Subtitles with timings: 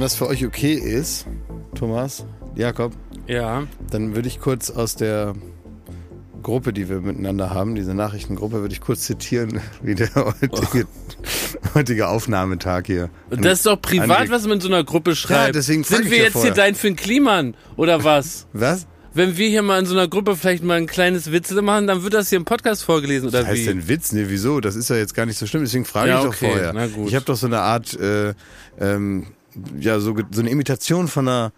[0.00, 1.26] Wenn das für euch okay ist,
[1.74, 2.24] Thomas,
[2.54, 2.94] Jakob,
[3.26, 3.64] Ja.
[3.90, 5.34] dann würde ich kurz aus der
[6.42, 10.86] Gruppe, die wir miteinander haben, diese Nachrichtengruppe, würde ich kurz zitieren, wie der heutige,
[11.74, 13.10] heutige Aufnahmetag hier.
[13.28, 15.54] Und das ist doch privat, was man in so einer Gruppe schreibt.
[15.54, 16.54] deswegen frag Sind wir ja jetzt vorher.
[16.54, 18.46] hier dein Finn Kliman oder was?
[18.54, 18.86] Was?
[19.12, 22.04] Wenn wir hier mal in so einer Gruppe vielleicht mal ein kleines Witzel machen, dann
[22.04, 23.66] wird das hier im Podcast vorgelesen oder Was heißt wie?
[23.66, 24.12] denn Witz?
[24.12, 24.60] Nee, wieso?
[24.60, 26.72] Das ist ja jetzt gar nicht so schlimm, deswegen frage Ja, ich okay, doch vorher.
[26.72, 27.06] na gut.
[27.06, 28.32] Ich habe doch so eine Art, äh,
[28.80, 29.26] ähm,
[29.78, 31.52] ja, so, so eine Imitation von einer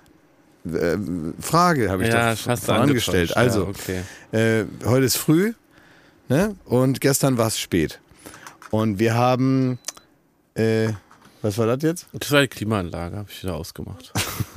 [0.65, 0.97] äh,
[1.41, 3.37] Frage habe ich ja, fast vorangestellt.
[3.37, 4.03] Also, okay.
[4.33, 5.55] äh, heute ist früh
[6.29, 6.55] ne?
[6.65, 8.01] und gestern war es spät.
[8.71, 9.79] Und wir haben,
[10.55, 10.89] äh,
[11.43, 12.07] was war das jetzt?
[12.13, 14.13] Das war die Klimaanlage, habe ich wieder ausgemacht.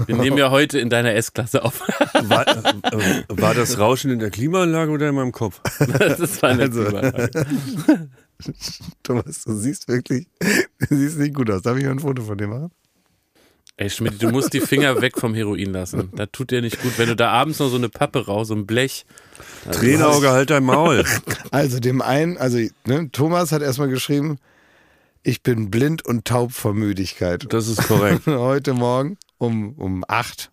[0.06, 1.82] Wir nehmen ja heute in deiner S-Klasse auf.
[2.28, 5.62] War, äh, war das Rauschen in der Klimaanlage oder in meinem Kopf?
[5.80, 6.84] Das war eine Also.
[6.84, 7.30] Klimaanlage.
[9.04, 11.62] Thomas, du siehst wirklich, du siehst nicht gut aus.
[11.62, 12.72] Darf ich mal ein Foto von dir machen?
[13.78, 16.10] Ey, Schmidt, du musst die Finger weg vom Heroin lassen.
[16.16, 16.98] Das tut dir nicht gut.
[16.98, 19.06] Wenn du da abends noch so eine Pappe raus, so ein Blech.
[19.70, 21.04] Tränenauge, halt dein Maul.
[21.52, 24.38] Also dem einen, also ne, Thomas hat erstmal geschrieben,
[25.24, 27.46] ich bin blind und taub vor Müdigkeit.
[27.50, 28.22] Das ist korrekt.
[28.28, 30.50] heute Morgen um, um acht.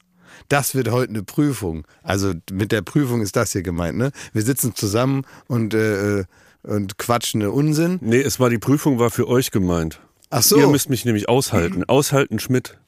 [0.49, 1.87] Das wird heute eine Prüfung.
[2.03, 4.11] Also mit der Prüfung ist das hier gemeint, ne?
[4.33, 6.25] Wir sitzen zusammen und, äh, äh,
[6.63, 7.99] und quatschen Unsinn.
[8.01, 10.01] Nee, es war die Prüfung war für euch gemeint.
[10.31, 10.59] Ach so.
[10.59, 11.85] Ihr müsst mich nämlich aushalten.
[11.89, 12.79] Aushalten, Schmidt.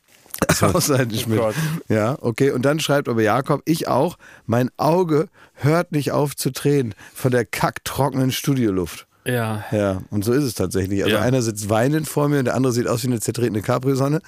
[0.61, 1.41] Aushalten, Schmidt.
[1.89, 2.51] Ja, okay.
[2.51, 7.31] Und dann schreibt aber Jakob, ich auch, mein Auge hört nicht auf zu tränen von
[7.31, 9.07] der kacktrockenen Studioluft.
[9.27, 9.65] Ja.
[9.73, 11.03] Ja, und so ist es tatsächlich.
[11.05, 11.23] Also Ja.
[11.23, 14.21] einer sitzt weinend vor mir und der andere sieht aus wie eine zertretene Capri-Sonne.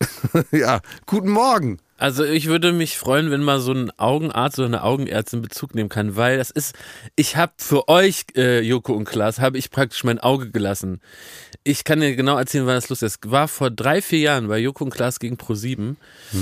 [0.50, 1.78] ja, guten Morgen.
[2.02, 5.88] Also ich würde mich freuen, wenn mal so ein Augenarzt oder eine Augenärztin Bezug nehmen
[5.88, 6.74] kann, weil das ist,
[7.14, 11.00] ich habe für euch, äh, Joko und Klaas, habe ich praktisch mein Auge gelassen.
[11.62, 13.30] Ich kann dir genau erzählen, wann das los ist.
[13.30, 15.94] War vor drei, vier Jahren bei Joko und Klaas gegen Pro7.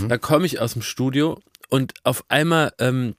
[0.09, 1.39] Da komme ich aus dem Studio
[1.69, 3.15] und auf einmal ähm,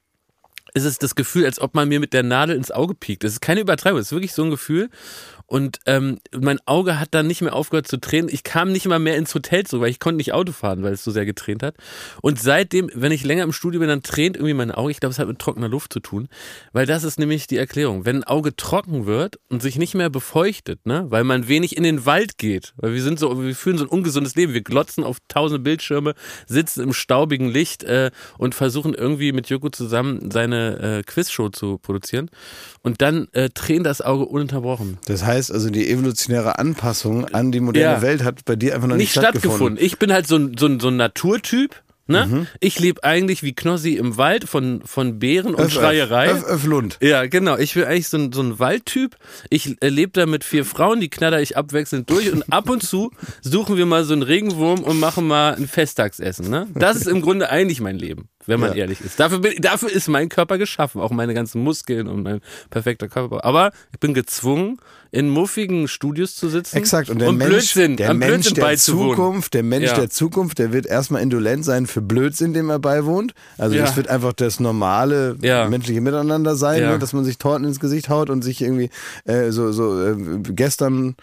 [0.73, 3.23] ist es das Gefühl, als ob man mir mit der Nadel ins Auge piekt.
[3.23, 4.89] Das ist keine Übertreibung, das ist wirklich so ein Gefühl.
[5.51, 8.29] Und ähm, mein Auge hat dann nicht mehr aufgehört zu tränen.
[8.31, 10.93] Ich kam nicht mal mehr ins Hotel zurück, weil ich konnte nicht Auto fahren, weil
[10.93, 11.75] es so sehr getränt hat.
[12.21, 14.91] Und seitdem, wenn ich länger im Studio bin, dann tränt irgendwie mein Auge.
[14.91, 16.29] Ich glaube, es hat mit trockener Luft zu tun.
[16.71, 18.05] Weil das ist nämlich die Erklärung.
[18.05, 21.83] Wenn ein Auge trocken wird und sich nicht mehr befeuchtet, ne, weil man wenig in
[21.83, 24.53] den Wald geht, weil wir sind so, wir führen so ein ungesundes Leben.
[24.53, 26.13] Wir glotzen auf tausende Bildschirme,
[26.47, 31.77] sitzen im staubigen Licht äh, und versuchen irgendwie mit Joko zusammen seine äh, Quizshow zu
[31.77, 32.29] produzieren.
[32.83, 34.97] Und dann äh, tränt das Auge ununterbrochen.
[35.05, 38.01] Das heißt also, die evolutionäre Anpassung an die moderne Ja.
[38.01, 39.83] Welt hat bei dir einfach noch nicht, nicht stattgefunden.
[39.83, 41.75] Ich bin halt so ein, so ein, so ein Naturtyp.
[42.07, 42.25] Ne?
[42.25, 42.47] Mhm.
[42.59, 46.31] Ich lebe eigentlich wie Knossi im Wald von, von Bären und Öff, Schreierei.
[46.31, 46.97] Öff, öff, Lund.
[47.01, 47.57] Ja, genau.
[47.57, 49.15] Ich bin eigentlich so ein, so ein Waldtyp.
[49.49, 52.83] Ich äh, lebe da mit vier Frauen, die knatter ich abwechselnd durch und ab und
[52.83, 53.11] zu
[53.41, 56.49] suchen wir mal so einen Regenwurm und machen mal ein Festtagsessen.
[56.49, 56.67] Ne?
[56.73, 58.77] Das ist im Grunde eigentlich mein Leben, wenn man Ja.
[58.83, 59.19] ehrlich ist.
[59.19, 63.43] Dafür, bin, dafür ist mein Körper geschaffen, auch meine ganzen Muskeln und mein perfekter Körper.
[63.45, 64.77] Aber ich bin gezwungen,
[65.13, 67.09] in muffigen Studios zu sitzen Exakt.
[67.09, 68.77] Und der und Mensch, Blödsinn, der Mensch Blödsinn der.
[68.77, 69.95] Zukunft, der Mensch Ja.
[69.95, 73.33] der Zukunft, der wird erstmal indolent sein für Blödsinn, dem er beiwohnt.
[73.57, 73.81] Also Ja.
[73.81, 76.97] das wird einfach das normale menschliche Miteinander sein, ne?
[76.97, 78.89] dass man sich Torten ins Gesicht haut und sich irgendwie
[79.25, 81.15] äh, so, so äh, gestern,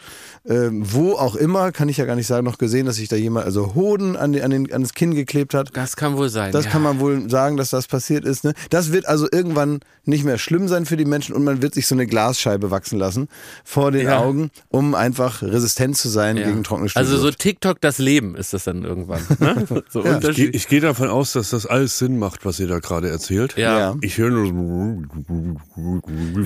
[0.45, 3.17] äh, wo auch immer, kann ich ja gar nicht sagen, noch gesehen, dass sich da
[3.17, 5.71] jemand, also Hoden an, die, an, den, an das Kinn geklebt hat.
[5.75, 6.53] Das kann wohl sein.
[6.53, 8.45] Das kann man wohl sagen, dass das passiert ist.
[8.45, 8.55] Ne?
[8.71, 11.87] Das wird also irgendwann nicht mehr schlimm sein für die Menschen und man wird sich
[11.87, 13.29] so eine Glasscheibe wachsen lassen
[13.65, 14.19] vor den Ja.
[14.21, 16.47] Augen, um einfach resistent zu sein Ja.
[16.47, 17.31] gegen trockene Also so.
[17.31, 19.21] TikTok das Leben ist das dann irgendwann.
[19.39, 19.67] Ne?
[19.91, 20.19] So Ja.
[20.29, 23.57] Ich gehe geh davon aus, dass das alles Sinn macht, was ihr da gerade erzählt.
[23.57, 23.79] Ja.
[23.79, 23.97] Ja.
[24.01, 25.03] Ich höre nur so.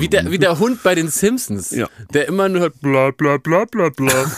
[0.01, 1.89] Wie der, wie der Hund bei den Simpsons, Ja.
[2.15, 4.13] der immer nur hört, bla bla bla bla bla.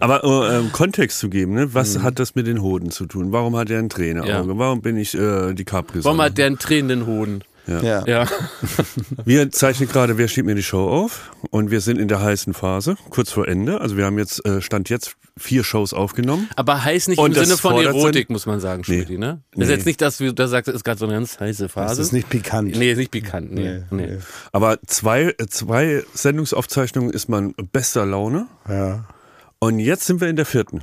[0.00, 1.74] Aber äh, ähm, Kontext zu geben, ne?
[1.74, 3.32] was hat das mit den Hoden zu tun?
[3.32, 4.30] Warum hat er ein Trainerauge?
[4.30, 4.58] Ja.
[4.58, 7.42] Warum bin ich äh, die capri Warum hat der einen tränenden Hoden?
[7.66, 8.04] ja.
[8.06, 8.26] Ja.
[9.24, 11.30] Wir zeichnen gerade Wer schiebt mir die Show auf?
[11.50, 13.80] Und wir sind in der heißen Phase, kurz vor Ende.
[13.80, 16.48] Also wir haben jetzt, äh, Stand jetzt, vier Shows aufgenommen.
[16.56, 19.04] Aber heiß nicht Und im das Sinne von Erotik, muss man sagen, Nee.
[19.04, 19.40] Schmidt, ne?
[19.54, 19.64] Nee.
[19.64, 21.96] Ist jetzt nicht, dass du da sagst, es ist gerade so eine ganz heiße Phase.
[21.96, 22.76] Das ist nicht pikant.
[22.76, 23.52] Nee, ist nicht pikant.
[23.52, 24.06] Nee, nee.
[24.06, 24.18] nee.
[24.52, 28.46] Aber zwei, äh, zwei Sendungsaufzeichnungen ist man bester Laune.
[28.68, 29.04] Ja.
[29.64, 30.82] Und jetzt sind wir in der vierten.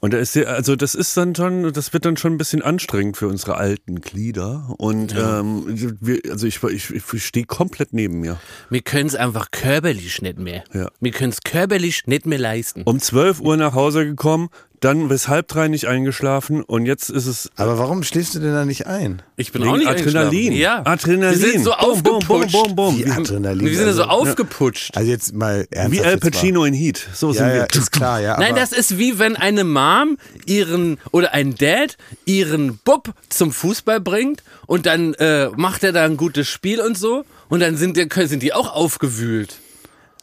[0.00, 2.62] Und da ist der, also das ist dann schon, das wird dann schon ein bisschen
[2.62, 4.74] anstrengend für unsere alten Glieder.
[4.78, 5.64] Und ähm,
[6.00, 8.38] wir, also ich, ich, ich stehe komplett neben mir.
[8.70, 10.64] Wir können es einfach körperlich nicht mehr.
[10.72, 10.88] Ja.
[11.00, 12.82] Wir können es körperlich nicht mehr leisten.
[12.84, 14.48] Um 12 Uhr nach Hause gekommen,
[14.80, 18.52] dann bis halb drei nicht eingeschlafen und jetzt ist es Aber warum schläfst du denn
[18.54, 19.22] da nicht ein?
[19.36, 20.52] Ich bin wegen auch nicht Adrenalin.
[20.52, 20.52] eingeschlafen.
[20.56, 20.82] Ja.
[20.86, 21.40] Adrenalin.
[21.40, 22.52] Wir sind so Bum, bum, aufgeputscht.
[22.52, 22.98] bum, bum, bum.
[22.98, 23.66] Wie Adrenalin.
[23.66, 24.96] Wir sind ja so also, aufgeputscht.
[24.96, 25.92] also jetzt mal ernsthaft.
[25.92, 26.18] wie Al.
[26.18, 27.06] Pacino in Heat.
[27.14, 27.80] So sind Ja, ja, wir.
[27.80, 28.38] ist klar, ja.
[28.38, 30.16] Nein, das ist wie wenn eine Mom
[30.46, 36.04] ihren oder ein Dad ihren Bub zum Fußball bringt und dann äh, macht er da
[36.04, 39.56] ein gutes Spiel und so und dann sind, sind die auch aufgewühlt.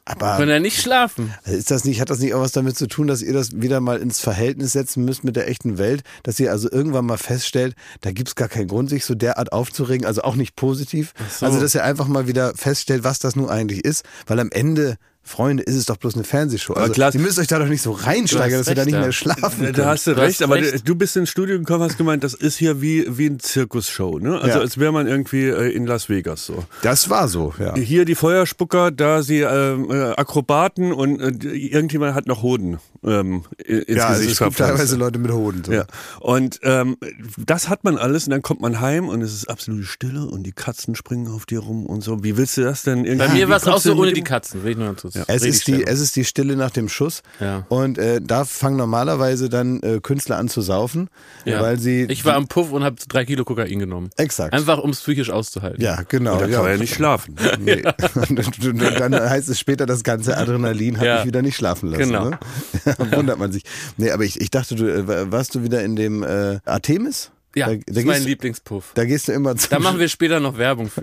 [0.07, 1.33] Aber Können ja nicht schlafen.
[1.43, 3.81] Ist das nicht, hat das nicht auch was damit zu tun, dass ihr das wieder
[3.81, 6.03] mal ins Verhältnis setzen müsst mit der echten Welt?
[6.23, 10.05] Dass ihr also irgendwann mal feststellt, da gibt's gar keinen Grund, sich so derart aufzuregen,
[10.05, 11.13] also auch nicht positiv.
[11.41, 14.95] Also, dass ihr einfach mal wieder feststellt, was das nun eigentlich ist, weil am Ende,
[15.27, 16.73] Freunde, ist es doch bloß eine Fernsehshow.
[16.73, 17.13] Also, klar.
[17.13, 19.01] ihr müsst euch da doch nicht so reinsteigern, dass ihr da nicht ja.
[19.01, 19.77] mehr schlafen könnt.
[19.77, 20.87] Da hast du Du hast recht, aber recht.
[20.87, 24.35] du bist ins Studio gekommen, hast gemeint, das ist hier wie, wie ein Zirkusshow, ne?
[24.39, 24.59] Also Ja.
[24.59, 26.63] als wäre man irgendwie äh, in Las Vegas so.
[26.81, 27.75] Das war so, ja.
[27.75, 33.43] Hier die Feuerspucker, da sie ähm, äh, Akrobaten und äh, irgendjemand hat noch Hoden ähm,
[33.65, 35.63] ins Ja, also Gesicht es gibt teilweise Leute mit Hoden.
[35.63, 35.71] So.
[35.73, 35.85] Ja,
[36.19, 36.97] und ähm,
[37.37, 40.43] das hat man alles und dann kommt man heim und es ist absolute Stille und
[40.43, 42.23] die Katzen springen auf dir rum und so.
[42.23, 43.27] Wie willst du das denn irgendwie?
[43.27, 44.63] Bei mir war es auch so ohne die Katzen.
[44.63, 47.21] Will ich nur ganz kurz Es ist, die, es ist die Stille nach dem Schuss.
[47.39, 47.65] Ja.
[47.69, 51.09] Und äh, da fangen normalerweise dann äh, Künstler an zu saufen,
[51.45, 51.61] Ja.
[51.61, 52.03] weil sie.
[52.09, 54.09] ich war am Puff und habe drei Kilo Kokain genommen.
[54.17, 54.53] Exakt.
[54.53, 55.81] Einfach um es psychisch auszuhalten.
[55.81, 56.35] ja, genau.
[56.35, 56.61] Da kann ja.
[56.61, 57.35] man ja nicht schlafen.
[57.59, 57.83] Nee.
[58.29, 61.15] Und, und dann heißt es später, das ganze Adrenalin hat Ja.
[61.17, 62.03] mich wieder nicht schlafen lassen.
[62.03, 62.29] Genau.
[62.29, 62.39] Ne?
[63.11, 63.63] Wundert man sich.
[63.97, 67.31] Nee, aber ich, ich dachte, du äh, warst du wieder in dem äh, Artemis?
[67.55, 68.91] Ja, da, das da, ist mein gehst, Lieblingspuff.
[68.93, 71.01] da gehst du immer zum Da machen wir später noch Werbung für.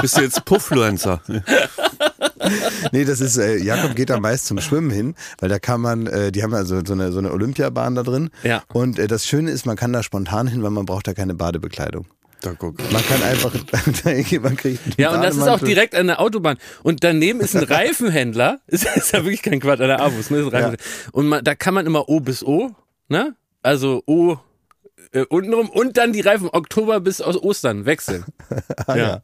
[0.00, 1.20] Bist du jetzt Puffluencer?
[2.92, 6.06] Nee, das ist, äh, Jakob geht da meist zum Schwimmen hin, weil da kann man,
[6.06, 8.30] äh, die haben also so eine, so eine Olympiabahn da drin.
[8.42, 8.62] Ja.
[8.72, 11.34] Und äh, das Schöne ist, man kann da spontan hin, weil man braucht da keine
[11.34, 12.06] Badebekleidung.
[12.40, 12.78] Da guck.
[12.92, 13.54] Man kann einfach,
[14.42, 16.58] man kriegt einen Ja, und das ist auch direkt an der Autobahn.
[16.82, 18.60] Und daneben ist ein Reifenhändler.
[18.66, 20.30] Ist, ist ja wirklich kein Quatsch, an der Abus.
[20.30, 20.38] Ne?
[20.38, 20.84] Ist ein Reifenhändler.
[21.12, 22.72] Und man, da kann man immer O bis O,
[23.08, 23.34] ne?
[23.62, 24.36] Also O
[25.14, 28.24] äh, untenrum und dann die Reifen Oktober bis aus Ostern wechseln.
[28.86, 29.02] Ah, ja.
[29.04, 29.20] Ja.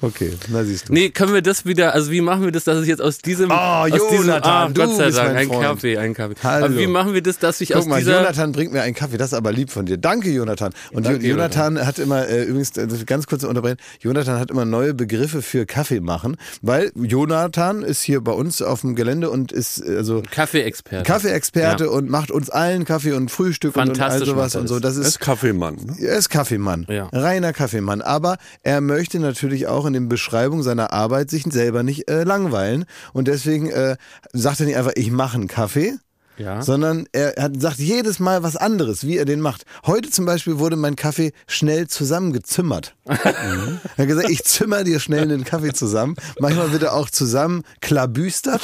[0.00, 0.92] Okay, na siehst du.
[0.94, 3.50] Nee, können wir das wieder, also wie machen wir das, dass ich jetzt aus diesem,
[3.50, 5.50] Oh, aus diesem Jonathan, ah, du Gott sei bist Dank, ein.
[5.50, 6.34] Kaffee, ein Kaffee.
[6.42, 6.64] Hallo.
[6.66, 8.94] Aber wie machen wir das, dass ich aus Guck mal, dieser, Jonathan bringt mir einen
[8.94, 9.98] Kaffee, das ist aber lieb von dir.
[9.98, 10.72] Danke, Jonathan.
[10.92, 14.94] Und Danke, Jonathan, hat immer, äh, übrigens, äh, ganz kurz unterbrechen, Jonathan hat immer neue
[14.94, 19.78] Begriffe für Kaffee machen, weil Jonathan ist hier bei uns auf dem Gelände und ist,
[19.86, 21.04] äh, also, Kaffeeexperte.
[21.04, 21.90] Kaffeeexperte Ja.
[21.90, 24.78] und macht uns allen Kaffee und Frühstück und, und all sowas und so.
[24.80, 24.92] das.
[24.92, 25.76] Das Das ist ist Kaffeemann.
[25.76, 25.96] Ne?
[26.00, 27.08] er ist Kaffeemann, Ja.
[27.12, 28.00] reiner Kaffeemann.
[28.02, 32.84] Aber er möchte natürlich auch in den Beschreibungen seiner Arbeit sich selber nicht äh, langweilen.
[33.12, 33.96] Und deswegen äh,
[34.32, 35.94] sagt er nicht einfach, ich mache einen Kaffee,
[36.38, 36.62] Ja.
[36.62, 39.64] sondern er hat, sagt jedes Mal was anderes, wie er den macht.
[39.86, 42.94] Heute zum Beispiel wurde mein Kaffee schnell zusammengezimmert.
[43.06, 43.14] mhm.
[43.96, 46.16] Er hat gesagt, ich zimmer dir schnell einen Kaffee zusammen.
[46.40, 48.62] Manchmal wird er auch zusammen klabüstert.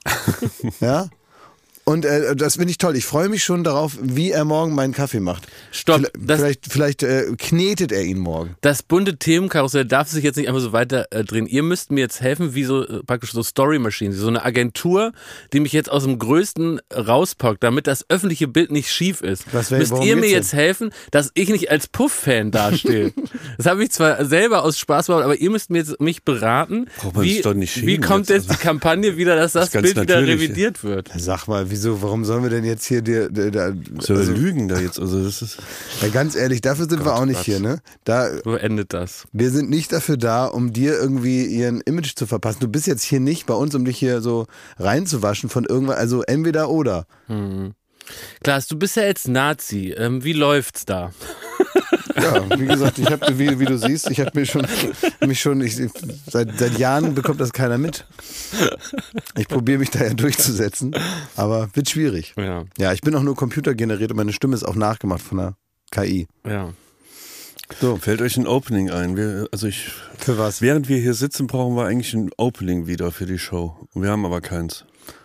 [0.80, 1.08] ja.
[1.88, 2.96] Und äh, das finde ich toll.
[2.96, 5.46] Ich freue mich schon darauf, wie er morgen meinen Kaffee macht.
[5.70, 8.56] Stopp, Vielleicht, das- vielleicht, vielleicht äh, knetet er ihn morgen.
[8.60, 11.46] Das bunte Themenkarussell darf sich jetzt nicht einfach so weiter äh, drehen.
[11.46, 15.12] Ihr müsst mir jetzt helfen, wie so äh, praktisch so Story Machines, so eine Agentur,
[15.52, 19.44] die mich jetzt aus dem Größten rauspackt, damit das öffentliche Bild nicht schief ist.
[19.52, 23.12] Was wär- müsst ihr mir jetzt helfen, dass ich nicht als Puff-Fan dastehe.
[23.58, 26.86] das habe ich zwar selber aus Spaß gemacht, aber ihr müsst mir jetzt mich beraten,
[26.98, 30.00] Braucht wie, doch nicht wie kommt jetzt, jetzt die Kampagne wieder, dass das, ganz Bild
[30.02, 31.10] wieder revidiert wird.
[31.16, 33.28] Sag mal, wieso, warum sollen wir denn jetzt hier dir,
[33.98, 34.98] also, lügen da jetzt.
[34.98, 35.58] Also das ist.
[36.00, 37.44] ja, ganz ehrlich, dafür sind wir auch nicht Gott.
[37.44, 37.80] hier, ne?
[38.04, 39.26] Da, So endet das.
[39.32, 42.60] wir sind nicht dafür da, um dir irgendwie ihren Image zu verpassen.
[42.60, 44.46] Du bist jetzt hier nicht bei uns, um dich hier so
[44.78, 47.06] reinzuwaschen von irgendwas, also entweder oder.
[48.42, 49.94] Klaas, du bist ja jetzt Nazi.
[49.96, 51.12] Ähm, wie läuft's da?
[52.20, 54.66] Ja, wie gesagt, ich habe, wie, wie du siehst, ich habe mir schon,
[55.26, 58.06] mich schon, ich, seit, seit Jahren bekommt das keiner mit.
[59.36, 60.94] Ich probiere mich da ja durchzusetzen,
[61.36, 62.34] aber wird schwierig.
[62.36, 65.54] Ja, Ja, ich bin auch nur computergeneriert und meine Stimme ist auch nachgemacht von der
[65.90, 66.26] KI.
[66.46, 66.72] ja.
[67.80, 69.16] So, fällt euch ein Opening ein?
[69.16, 70.62] Wir, also ich, Für was?
[70.62, 73.76] während wir hier sitzen, brauchen wir eigentlich ein Opening wieder für die Show.
[73.92, 74.84] Wir haben aber keins.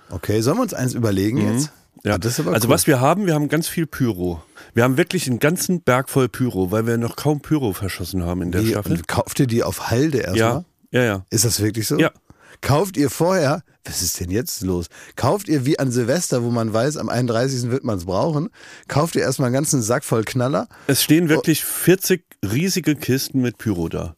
[0.09, 1.71] Okay, sollen wir uns eins überlegen jetzt?
[2.03, 2.73] Ja, Ah, das ist aber also cool.
[2.73, 4.41] was wir haben, wir haben ganz viel Pyro.
[4.73, 8.41] Wir haben wirklich einen ganzen Berg voll Pyro, weil wir noch kaum Pyro verschossen haben
[8.41, 9.01] in der Wie, Staffel.
[9.05, 10.65] kauft ihr die auf Halde erstmal?
[10.91, 11.25] Ja, ja, ja.
[11.29, 11.97] Ist das wirklich so?
[11.97, 12.11] Ja.
[12.61, 14.87] Kauft ihr vorher, was ist denn jetzt los?
[15.15, 17.71] Kauft ihr wie an Silvester, wo man weiß, am 31.
[17.71, 18.49] wird man es brauchen,
[18.87, 20.67] kauft ihr erstmal einen ganzen Sack voll Knaller?
[20.87, 24.15] Es stehen wirklich 40 riesige Kisten mit Pyro da.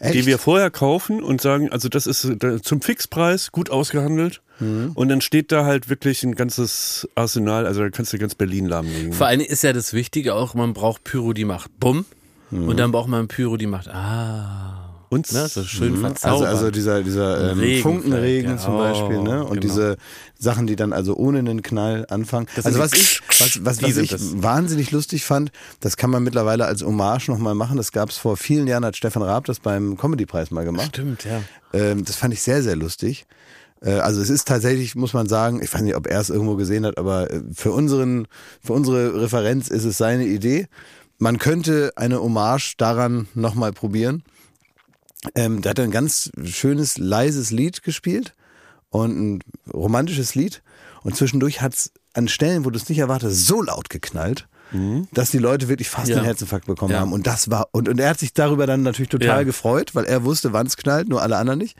[0.00, 0.14] Echt?
[0.14, 2.26] Die wir vorher kaufen und sagen, also das ist
[2.62, 4.40] zum Fixpreis gut ausgehandelt.
[4.60, 4.92] Mhm.
[4.94, 8.66] Und dann steht da halt wirklich ein ganzes Arsenal, also da kannst du ganz Berlin
[8.66, 9.12] lahmlegen.
[9.12, 12.04] Vor allem ist ja das Wichtige auch, man braucht Pyro, die macht Bumm.
[12.50, 14.81] Und dann braucht man Pyro, die macht Ah.
[15.12, 15.46] Und ne?
[15.46, 16.48] so schön Also, verzaubert.
[16.48, 19.44] also dieser, dieser ähm, Regen Funkenregen zum Beispiel, ne?
[19.44, 19.74] Oh, Und genau.
[19.74, 19.96] diese
[20.38, 22.46] Sachen, die dann also ohne einen Knall anfangen.
[22.56, 24.42] Das also was ich, was, was, was ich das.
[24.42, 27.76] wahnsinnig lustig fand, das kann man mittlerweile als Hommage nochmal machen.
[27.76, 30.88] Das gab es vor vielen Jahren, hat Stefan Raab das beim Comedy-Preis mal gemacht.
[30.94, 31.42] Stimmt, ja.
[31.74, 33.26] Ähm, das fand ich sehr, sehr lustig.
[33.82, 36.56] Äh, Also es ist tatsächlich, muss man sagen, ich weiß nicht, ob er es irgendwo
[36.56, 38.26] gesehen hat, aber äh, für, unseren,
[38.64, 40.68] für unsere Referenz ist es seine Idee.
[41.18, 44.22] Man könnte eine Hommage daran nochmal probieren.
[45.34, 48.34] Ähm, da hat er ein ganz schönes, leises Lied gespielt
[48.90, 49.38] und ein
[49.72, 50.62] romantisches Lied.
[51.02, 54.48] Und zwischendurch hat es an Stellen, wo du es nicht erwartest, so laut geknallt,
[55.12, 56.16] dass die Leute wirklich fast Ja.
[56.16, 57.00] einen Herzinfarkt bekommen Ja.
[57.00, 57.12] haben.
[57.12, 59.42] Und das war, und, und er hat sich darüber dann natürlich total Ja.
[59.42, 61.76] gefreut, weil er wusste, wann es knallt, nur alle anderen nicht.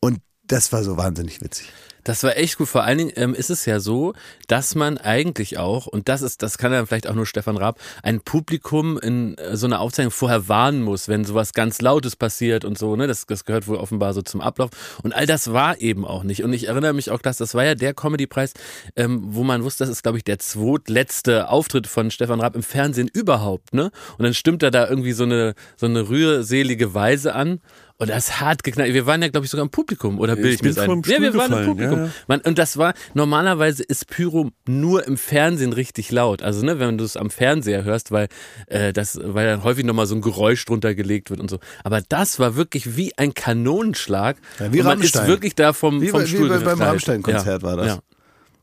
[0.00, 0.18] Und
[0.48, 1.68] das war so wahnsinnig witzig.
[2.04, 2.68] Das war echt gut.
[2.68, 4.14] Vor allen Dingen ähm, ist es ja so,
[4.48, 7.78] dass man eigentlich auch, und das ist, das kann ja vielleicht auch nur Stefan Raab,
[8.02, 12.64] ein Publikum in äh, so einer Aufzeichnung vorher warnen muss, wenn sowas ganz Lautes passiert
[12.64, 13.06] und so, ne?
[13.06, 14.70] Das, das gehört wohl offenbar so zum Ablauf.
[15.02, 16.42] Und all das war eben auch nicht.
[16.42, 18.54] Und ich erinnere mich auch, dass das war ja der Comedy-Preis,
[18.96, 22.62] ähm, wo man wusste, das ist, glaube ich, der zweitletzte Auftritt von Stefan Raab im
[22.62, 23.90] Fernsehen überhaupt, ne?
[24.18, 27.60] Und dann stimmt er da irgendwie so eine, so eine rührselige Weise an.
[28.02, 28.92] Und das hart geknallt.
[28.94, 31.02] Wir waren ja, glaube ich, sogar im Publikum, oder bilde ich mir ein?
[31.04, 31.98] Ja, wir Stuhl waren im Publikum.
[31.98, 32.10] ja, ja.
[32.26, 36.42] Man, und das war, normalerweise ist Pyro nur im Fernsehen richtig laut.
[36.42, 38.26] Also, ne, wenn du es am Fernseher hörst, weil,
[38.66, 41.60] äh, das, weil dann häufig nochmal so ein Geräusch drunter gelegt wird und so.
[41.84, 44.36] Aber das war wirklich wie ein Kanonenschlag.
[44.58, 45.22] Ja, wie und man Rammstein.
[45.22, 46.82] ist wirklich da vom, Wie, vom bei, wie Stuhl bei, beim.
[46.82, 47.68] Rammstein-Konzert ja.
[47.68, 47.98] war das.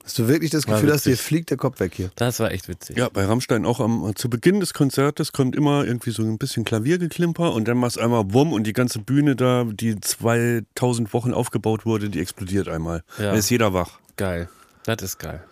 [0.10, 2.10] Hast du wirklich das Gefühl, dass dir fliegt der Kopf weg hier?
[2.16, 2.98] das war echt witzig.
[2.98, 6.66] Ja, bei Rammstein auch am, zu Beginn des Konzertes kommt immer irgendwie so ein bisschen
[6.66, 11.86] Klaviergeklimper und dann machst einmal Wumm und die ganze Bühne da, die 2000 Wochen aufgebaut
[11.86, 13.04] wurde, die explodiert einmal.
[13.20, 13.26] Ja.
[13.26, 14.00] Dann ist jeder wach.
[14.18, 14.50] Geil.
[14.84, 15.44] Das ist geil.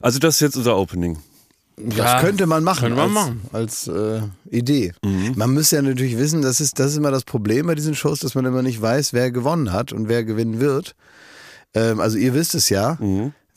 [0.00, 1.18] Also das ist jetzt unser Opening.
[1.76, 3.40] Das Ja, könnte man machen könnte man als, machen.
[3.52, 4.94] als äh, Idee.
[5.02, 8.20] Man müsste ja natürlich wissen, das ist, das ist immer das Problem bei diesen Shows,
[8.20, 10.94] dass man immer nicht weiß, wer gewonnen hat und wer gewinnen wird.
[11.74, 12.96] Ähm, also ihr wisst es ja.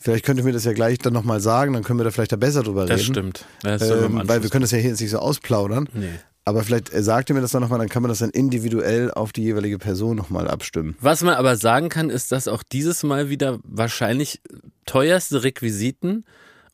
[0.00, 2.32] Vielleicht könnt ihr mir das ja gleich dann nochmal sagen, dann können wir da vielleicht
[2.32, 3.12] da besser drüber Das reden.
[3.14, 3.44] stimmt.
[3.62, 5.88] Das im Ähm, weil wir können das ja hier jetzt nicht so ausplaudern.
[5.92, 6.08] Nee.
[6.44, 9.10] Aber vielleicht äh, sagt ihr mir das dann nochmal, dann kann man das dann individuell
[9.10, 10.96] auf die jeweilige Person nochmal abstimmen.
[11.00, 14.40] Was man aber sagen kann, ist, dass auch dieses Mal wieder wahrscheinlich
[14.86, 16.24] teuerste Requisiten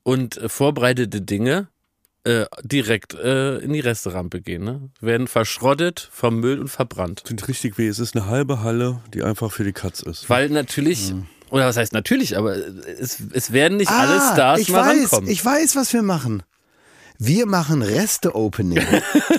[0.02, 1.68] und äh, vorbereitete Dinge
[2.24, 4.64] äh, direkt äh, in die Resterampe gehen.
[4.64, 4.90] Ne?
[5.00, 7.24] Werden verschrottet, vermüllt und verbrannt.
[7.24, 7.88] Tut richtig weh.
[7.88, 10.30] Es ist eine halbe Halle, die einfach für die Katz ist.
[10.30, 11.12] Weil natürlich,
[11.54, 15.02] oder was heißt natürlich, aber es, es werden nicht alle Stars Ah, ich mal weiß,
[15.12, 15.30] rankommen.
[15.30, 16.42] ich weiß, was wir machen.
[17.26, 18.80] Wir machen Reste-Opening.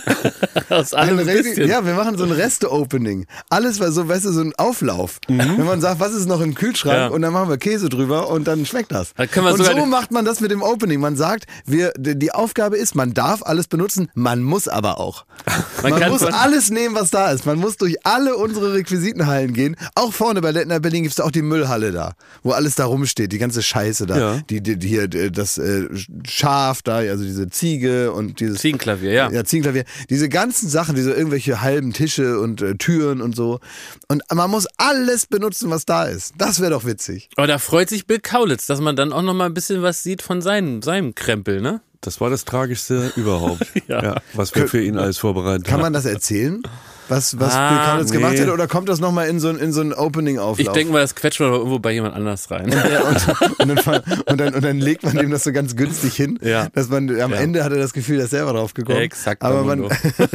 [0.70, 1.68] Aus allem ein bisschen.
[1.68, 3.26] ja, wir machen so ein Reste-Opening.
[3.50, 5.20] Alles war so, weißt du, so ein Auflauf.
[5.28, 6.96] Wenn man sagt, was ist noch im Kühlschrank Mhm.
[6.96, 7.08] Ja.
[7.08, 9.14] und dann machen wir Käse drüber und dann schmeckt das.
[9.18, 11.00] Da können wir und so macht man das mit dem Opening.
[11.00, 15.26] Man sagt, wir, die Aufgabe ist, man darf alles benutzen, man muss aber auch.
[15.84, 17.46] Man Man, muss alles nehmen, was da ist.
[17.46, 19.76] Man muss durch alle unsere Requisitenhallen gehen.
[19.94, 23.32] Auch vorne bei Lettner Berlin gibt's da auch die Müllhalle da, wo alles da rumsteht,
[23.32, 24.18] die ganze Scheiße da.
[24.18, 24.40] Ja.
[24.50, 25.88] Die, die, die hier, das äh,
[26.28, 27.75] Schaf da, also diese Ziege
[28.14, 29.32] und dieses Ziegenklavier, ja.
[29.32, 29.86] ja, Ziegenklavier.
[30.10, 33.60] Diese ganzen Sachen, diese irgendwelche halben Tische und äh, Türen und so.
[34.08, 36.34] Und man muss alles benutzen, was da ist.
[36.38, 37.30] Das wäre doch witzig.
[37.36, 40.04] Aber da freut sich Bill Kaulitz, dass man dann auch noch mal ein bisschen was
[40.04, 41.82] sieht von seinem, seinem Krempel, ne?
[42.02, 43.66] Das war das Tragischste überhaupt.
[43.88, 44.22] Ja.
[44.34, 45.82] was wir für ihn alles vorbereitet Kann haben.
[45.82, 46.64] man das erzählen?
[47.08, 48.18] Was, was Ah, Bill Kaulitz nee.
[48.18, 48.50] gemacht hat?
[48.50, 50.74] Oder kommt das nochmal in so ein, in so ein Ich Opening-Auflauf?
[50.74, 52.66] denke mal, das quetscht man doch irgendwo bei jemand anders rein.
[52.66, 52.74] Und,
[53.60, 56.68] und, dann, und, dann, und dann legt man dem das so ganz günstig hin, Ja.
[56.74, 57.38] dass man am Ja.
[57.38, 58.98] Ende hat er das Gefühl, er ist selber drauf gekommen.
[59.00, 59.84] Exakt, aber man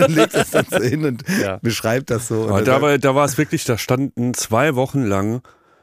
[0.08, 1.58] legt das dann so hin und Ja.
[1.60, 2.44] beschreibt das so.
[2.48, 5.42] Aber dann da war, da war es wirklich, da standen zwei Wochen lang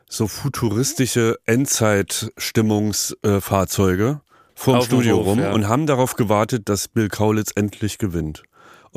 [0.10, 4.22] so futuristische Endzeitstimmungsfahrzeuge
[4.56, 5.52] vorm Auf dem Studio Hof, rum ja.
[5.52, 8.42] und haben darauf gewartet, dass Bill Kaulitz endlich gewinnt.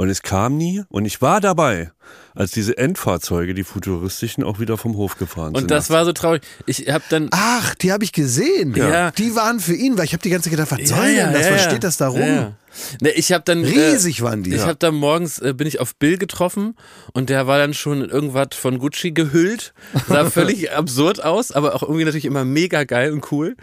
[0.01, 1.91] Und es kam nie und ich war dabei,
[2.35, 5.65] als diese Endfahrzeuge, die futuristischen, auch wieder vom Hof gefahren sind.
[5.65, 6.41] Und das war so traurig.
[6.65, 8.75] Ich habe dann Ach, die habe ich gesehen.
[8.75, 9.11] Ja.
[9.11, 11.17] Die waren für ihn, weil ich habe die ganze Zeit gedacht, was Ja, soll denn
[11.17, 11.47] ja, das?
[11.47, 12.55] ja, was steht das da rum?
[13.03, 14.55] Ne, ich habe dann Riesig waren die.
[14.55, 16.77] Ich habe dann morgens äh, bin ich auf Bill getroffen
[17.13, 19.75] und der war dann schon in irgendwas von Gucci gehüllt,
[20.09, 23.55] sah völlig absurd aus, aber auch irgendwie natürlich immer mega geil und cool.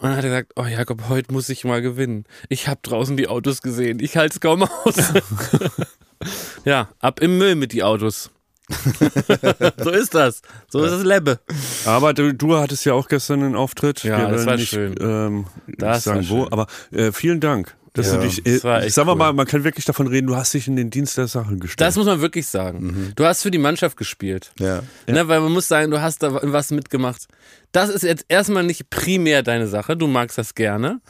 [0.00, 2.24] Und dann hat er gesagt, oh Jakob, heute muss ich mal gewinnen.
[2.48, 4.94] Ich habe draußen die Autos gesehen, ich halte es kaum aus.
[6.64, 8.30] ja, ab im Müll mit die Autos.
[9.78, 10.42] so ist das.
[10.68, 11.40] So ist das Lebbe.
[11.84, 14.04] Aber du, du hattest ja auch gestern einen Auftritt.
[14.04, 14.94] Ja, Wir das war nicht, schön.
[15.00, 16.52] Ähm, Das sagen war wo, schön.
[16.52, 17.76] aber äh, vielen Dank.
[17.92, 19.18] Dass Ja, du dich, das war äh, sagen wir cool.
[19.18, 21.80] mal, man kann wirklich davon reden, du hast dich in den Dienst der Sache gestellt.
[21.80, 23.12] Das muss man wirklich sagen.
[23.16, 24.52] Du hast für die Mannschaft gespielt.
[24.60, 24.82] Ja.
[25.08, 27.26] Ne, weil man muss sagen, du hast da was mitgemacht.
[27.72, 31.00] Das ist jetzt erstmal nicht primär deine Sache, du magst das gerne,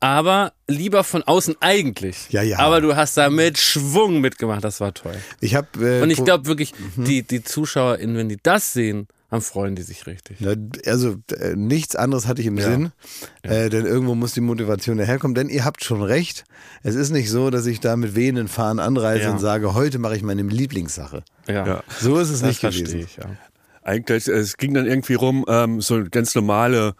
[0.00, 2.28] aber lieber von außen eigentlich.
[2.30, 2.58] Ja, ja.
[2.58, 5.16] Aber du hast da mit Schwung mitgemacht, das war toll.
[5.40, 9.42] Ich habe äh, Und ich glaube wirklich, die, die ZuschauerInnen, wenn die das sehen, dann
[9.42, 10.40] freuen die sich richtig.
[10.40, 10.54] Ja,
[10.86, 12.92] also äh, nichts anderes hatte ich im Sinn,
[13.42, 15.34] Äh, denn irgendwo muss die Motivation daherkommen.
[15.34, 16.44] Denn ihr habt schon recht,
[16.82, 19.32] es ist nicht so, dass ich da mit wehenden Fahnen anreise Ja.
[19.32, 21.22] und sage, heute mache ich meine Lieblingssache.
[21.48, 21.82] Ja, Ja.
[22.00, 23.00] So ist es das nicht verstehe gewesen.
[23.00, 23.16] ich.
[23.16, 23.24] Ja.
[23.82, 26.94] Eigentlich, es ging dann irgendwie rum, ähm, so ganz normale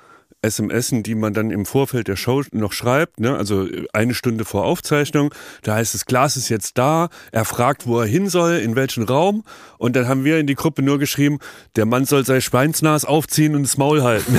[0.49, 3.37] SMSen, die man dann im Vorfeld der Show noch schreibt, ne?
[3.37, 5.33] also eine Stunde vor Aufzeichnung.
[5.63, 7.09] Da heißt es, Glas ist jetzt da.
[7.33, 9.45] Er fragt, wo er hin soll, in welchen Raum.
[9.79, 11.39] Und dann haben wir in die Gruppe nur geschrieben,
[11.77, 14.37] der Mann soll sein Schweinsnas aufziehen und das Maul halten.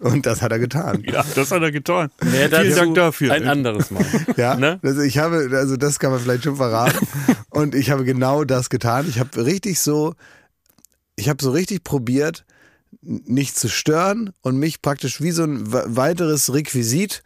[0.00, 1.02] Und das hat er getan.
[1.06, 2.10] ja, das hat er getan.
[2.22, 3.32] Mehr Vielen dazu Dank dafür.
[3.32, 4.04] Ein anderes Mal.
[4.36, 4.78] Ja, Ne?
[4.82, 7.06] also ich habe, also das kann man vielleicht schon verraten.
[7.50, 9.06] Und ich habe genau das getan.
[9.08, 10.14] Ich habe richtig so,
[11.16, 12.44] ich habe so richtig probiert,
[13.02, 17.22] nicht zu stören und mich praktisch wie so ein we- weiteres Requisit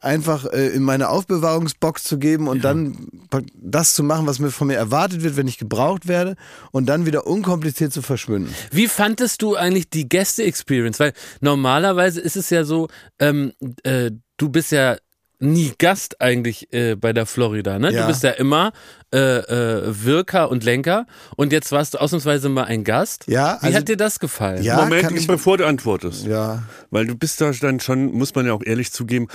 [0.00, 4.50] einfach äh, in meine Aufbewahrungsbox zu geben und dann prak- das zu machen, was mir
[4.50, 6.36] von mir erwartet wird, wenn ich gebraucht werde
[6.70, 8.54] und dann wieder unkompliziert zu verschwinden.
[8.70, 11.00] Wie fandest du eigentlich die Gäste-Experience?
[11.00, 13.52] Weil normalerweise ist es ja so, ähm,
[13.82, 14.96] äh, du bist ja
[15.38, 17.92] nie Gast eigentlich äh, bei der Florida, ne?
[17.92, 18.02] Ja.
[18.02, 18.72] Du bist ja immer
[19.12, 23.24] äh, äh, Wirker und Lenker und jetzt warst du ausnahmsweise mal ein Gast.
[23.28, 24.62] Ja, Wie also- hat dir das gefallen?
[24.62, 26.26] Ja, Moment, ich- bevor du antwortest.
[26.26, 29.28] Ja, Weil du bist da dann schon, muss man ja auch ehrlich zugeben,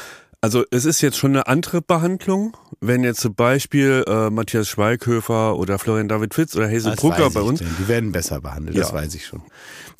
[0.43, 5.55] also es ist jetzt schon eine andere Behandlung, wenn jetzt zum Beispiel äh, Matthias Schweighöfer
[5.55, 8.75] oder Florian David Fitz oder Hazel das Brucker bei uns, denn Die werden besser behandelt,
[8.75, 8.95] das Ja.
[8.95, 9.43] weiß ich schon.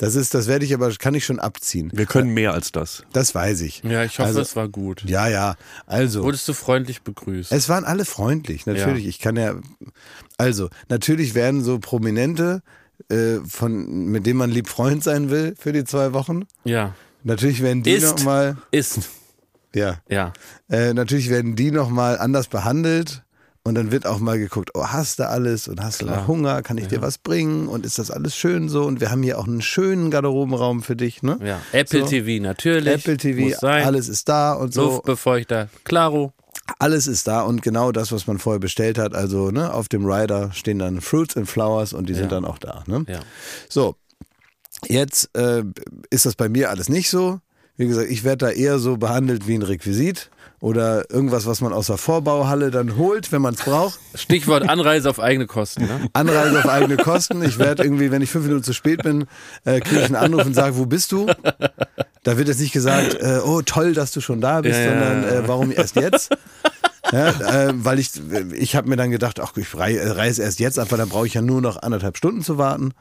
[0.02, 1.92] Das ist, das werde ich aber, kann ich schon abziehen.
[1.94, 3.04] wir können mehr als das.
[3.12, 3.82] Das weiß ich.
[3.84, 5.04] Ja, ich hoffe, Also- es war gut.
[5.06, 5.54] Ja, ja.
[5.86, 7.52] Also, Wurdest du freundlich begrüßt?
[7.52, 9.04] es waren alle freundlich, natürlich.
[9.04, 9.08] Ja.
[9.10, 9.54] Ich kann ja,
[10.38, 12.62] also, natürlich werden so Prominente,
[13.10, 16.46] äh, von, mit denen man lieb Freund sein will für die zwei Wochen.
[16.64, 16.94] ja.
[17.24, 18.02] Natürlich werden die Ist.
[18.18, 18.98] nochmal, Ist.
[19.72, 20.32] ja, Ja.
[20.68, 23.22] äh, natürlich werden die nochmal anders behandelt.
[23.64, 26.22] Und dann wird auch mal geguckt, oh, hast du alles und hast du Klar.
[26.22, 29.12] noch Hunger, kann ich dir was bringen und ist das alles schön so und wir
[29.12, 31.38] haben hier auch einen schönen Garderobenraum für dich, ne?
[31.44, 31.60] Ja.
[31.70, 32.06] Apple So.
[32.06, 32.92] TV natürlich.
[32.92, 33.84] Apple TV, Muss sein.
[33.84, 34.82] alles ist da und so.
[34.86, 35.68] Luftbefeuchter.
[35.84, 36.32] Klaro.
[36.80, 39.14] Alles ist da und genau das, was man vorher bestellt hat.
[39.14, 42.40] Also ne, auf dem Rider stehen dann Fruits and Flowers und die sind Ja.
[42.40, 42.82] dann auch da.
[42.88, 43.04] Ne?
[43.08, 43.20] Ja.
[43.68, 43.94] So,
[44.88, 45.62] jetzt äh,
[46.10, 47.38] ist das bei mir alles nicht so.
[47.76, 50.30] Wie gesagt, ich werde da eher so behandelt wie ein Requisit
[50.62, 53.98] oder irgendwas, was man aus der Vorbauhalle dann holt, wenn man es braucht.
[54.14, 55.82] Stichwort Anreise auf eigene Kosten.
[55.86, 56.08] Ne?
[56.12, 57.42] Anreise auf eigene Kosten.
[57.42, 59.26] Ich werde irgendwie, wenn ich fünf Minuten zu spät bin,
[59.64, 61.26] äh, kriege ich einen Anruf und sage, wo bist du?
[62.22, 65.24] Da wird jetzt nicht gesagt, äh, oh toll, dass du schon da bist, Ja, sondern
[65.24, 66.30] äh, warum erst jetzt?
[67.12, 68.10] Ja, äh, weil ich,
[68.54, 71.26] ich habe mir dann gedacht, ach, ich äh, reise erst jetzt ab, weil dann brauche
[71.26, 72.92] ich ja nur noch anderthalb Stunden zu warten.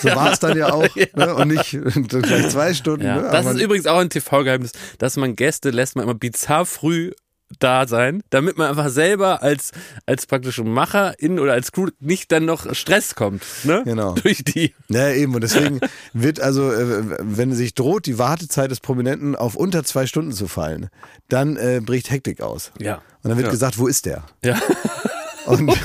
[0.00, 0.88] So war es dann ja auch.
[1.14, 1.34] Ne?
[1.34, 3.06] Und nicht gleich zwei Stunden.
[3.06, 3.16] Ja.
[3.16, 3.28] Ne?
[3.30, 7.12] Das ist übrigens auch ein TV-Geheimnis, dass man Gäste lässt man immer bizarr früh
[7.58, 9.72] da sein, damit man einfach selber als,
[10.06, 13.42] als praktische Macherin oder als Crew nicht dann noch Stress kommt.
[13.64, 13.82] Ne?
[13.84, 14.14] Genau.
[14.22, 14.74] Durch die.
[14.88, 15.34] Ja, eben.
[15.34, 15.80] Und deswegen
[16.12, 20.46] wird also, äh, wenn sich droht, die Wartezeit des Prominenten auf unter zwei Stunden zu
[20.46, 20.88] fallen,
[21.28, 22.72] dann äh, bricht Hektik aus.
[22.78, 22.96] Ja.
[23.22, 23.50] Und dann wird Ja.
[23.50, 24.22] gesagt, wo ist der?
[24.44, 24.58] Ja.
[25.50, 25.70] Und,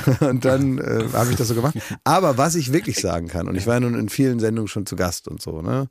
[0.20, 1.76] und dann äh, habe ich das so gemacht.
[2.04, 4.86] Aber was ich wirklich sagen kann, und ich war ja nun in vielen Sendungen schon
[4.86, 5.88] zu Gast und so, ne?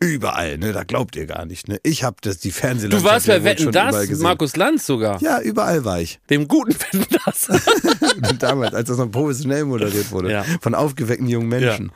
[0.00, 0.72] Überall, ne?
[0.74, 1.78] Da glaubt ihr gar nicht, ne?
[1.82, 4.10] Ich habe das die Du Fernsehlandschaft warst ja bei Wetten das.
[4.18, 5.20] Markus Lanz sogar.
[5.22, 6.20] Ja, überall war ich.
[6.28, 7.48] Dem guten Wetten das.
[8.38, 10.30] Damals, als das noch professionell moderiert wurde.
[10.30, 10.44] Ja.
[10.60, 11.90] Von aufgeweckten jungen Menschen.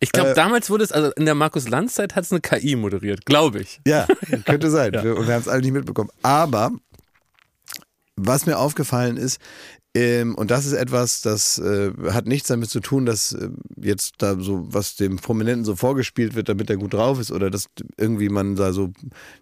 [0.00, 2.40] Ich glaube, Äh, damals wurde es, also in der Markus Lanz Zeit hat es eine
[2.40, 3.80] KI moderiert, glaube ich.
[3.86, 4.06] Ja,
[4.44, 4.92] könnte sein.
[4.92, 6.10] Wir, und wir haben es alle nicht mitbekommen.
[6.22, 6.72] Aber
[8.16, 9.40] was mir aufgefallen ist,
[9.92, 14.14] ähm, und das ist etwas, das äh, hat nichts damit zu tun, dass äh, jetzt
[14.18, 17.66] da so, was dem Prominenten so vorgespielt wird, damit er gut drauf ist oder dass
[17.96, 18.92] irgendwie man da so,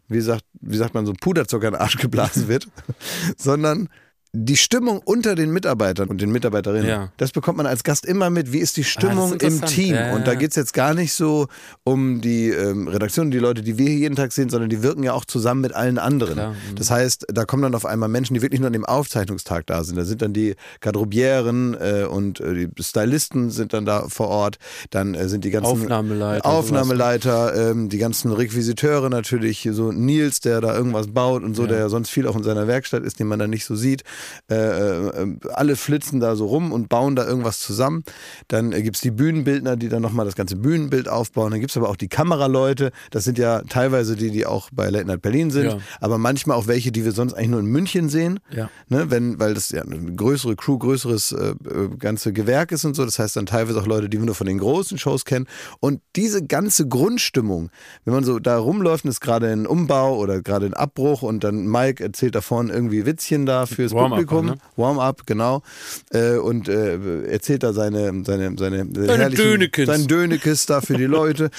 [0.09, 2.67] wie sagt, wie sagt man, so Puderzucker in den Arsch geblasen wird,
[3.37, 3.91] sondern
[4.33, 7.13] die Stimmung unter den Mitarbeitern und den Mitarbeiterinnen, Ja.
[7.17, 8.53] das bekommt man als Gast immer mit.
[8.53, 9.67] Wie ist die Stimmung im interessant.
[9.69, 9.95] Team?
[9.95, 11.49] Ja, ja, und da geht es jetzt gar nicht so
[11.83, 15.03] um die ähm, Redaktion, die Leute, die wir hier jeden Tag sehen, sondern die wirken
[15.03, 16.35] ja auch zusammen mit allen anderen.
[16.35, 16.75] Klar, mhm.
[16.77, 19.83] Das heißt, da kommen dann auf einmal Menschen, die wirklich nur an dem Aufzeichnungstag da
[19.83, 19.97] sind.
[19.97, 24.59] Da sind dann die Garderobieren äh, und äh, die Stylisten sind dann da vor Ort.
[24.91, 30.61] Dann äh, sind die ganzen Aufnahmeleiter, Aufnahmeleiter, ähm, die ganzen Requisiteure natürlich, so Nils, der
[30.61, 33.27] da irgendwas baut und so, der ja sonst viel auch in seiner Werkstatt ist, den
[33.27, 34.03] man dann nicht so sieht.
[34.51, 38.05] Äh, äh, alle flitzen da so rum und bauen da irgendwas zusammen.
[38.49, 41.51] Dann äh, gibt's die Bühnenbildner, die dann nochmal das ganze Bühnenbild aufbauen.
[41.51, 42.91] Dann gibt's aber auch die Kameraleute.
[43.11, 45.79] Das sind ja teilweise die, die auch bei Late Night Berlin sind, Ja.
[46.01, 48.41] aber manchmal auch welche, die wir sonst eigentlich nur in München sehen.
[48.51, 48.71] Ja.
[48.89, 52.95] Ne, wenn, weil das ja eine größere Crew, größeres äh, äh, ganze Gewerk ist und
[52.97, 53.05] so.
[53.05, 55.47] Das heißt dann teilweise auch Leute, die wir nur von den großen Shows kennen.
[55.81, 57.71] Und diese ganze Grundstimmung,
[58.05, 61.45] wenn man so da rumläuft und ist gerade ein Umbau oder gerade ein Abbruch und
[61.45, 64.47] dann Mike erzählt da vorne irgendwie Witzchen da fürs Warm-up, Publikum.
[64.47, 64.55] ne?
[64.77, 65.63] Warm-up, genau.
[66.11, 69.87] Äh, und äh, erzählt da seine, seine, seine, Seine Dönekes.
[69.87, 71.51] sein Dönekes da für die Leute.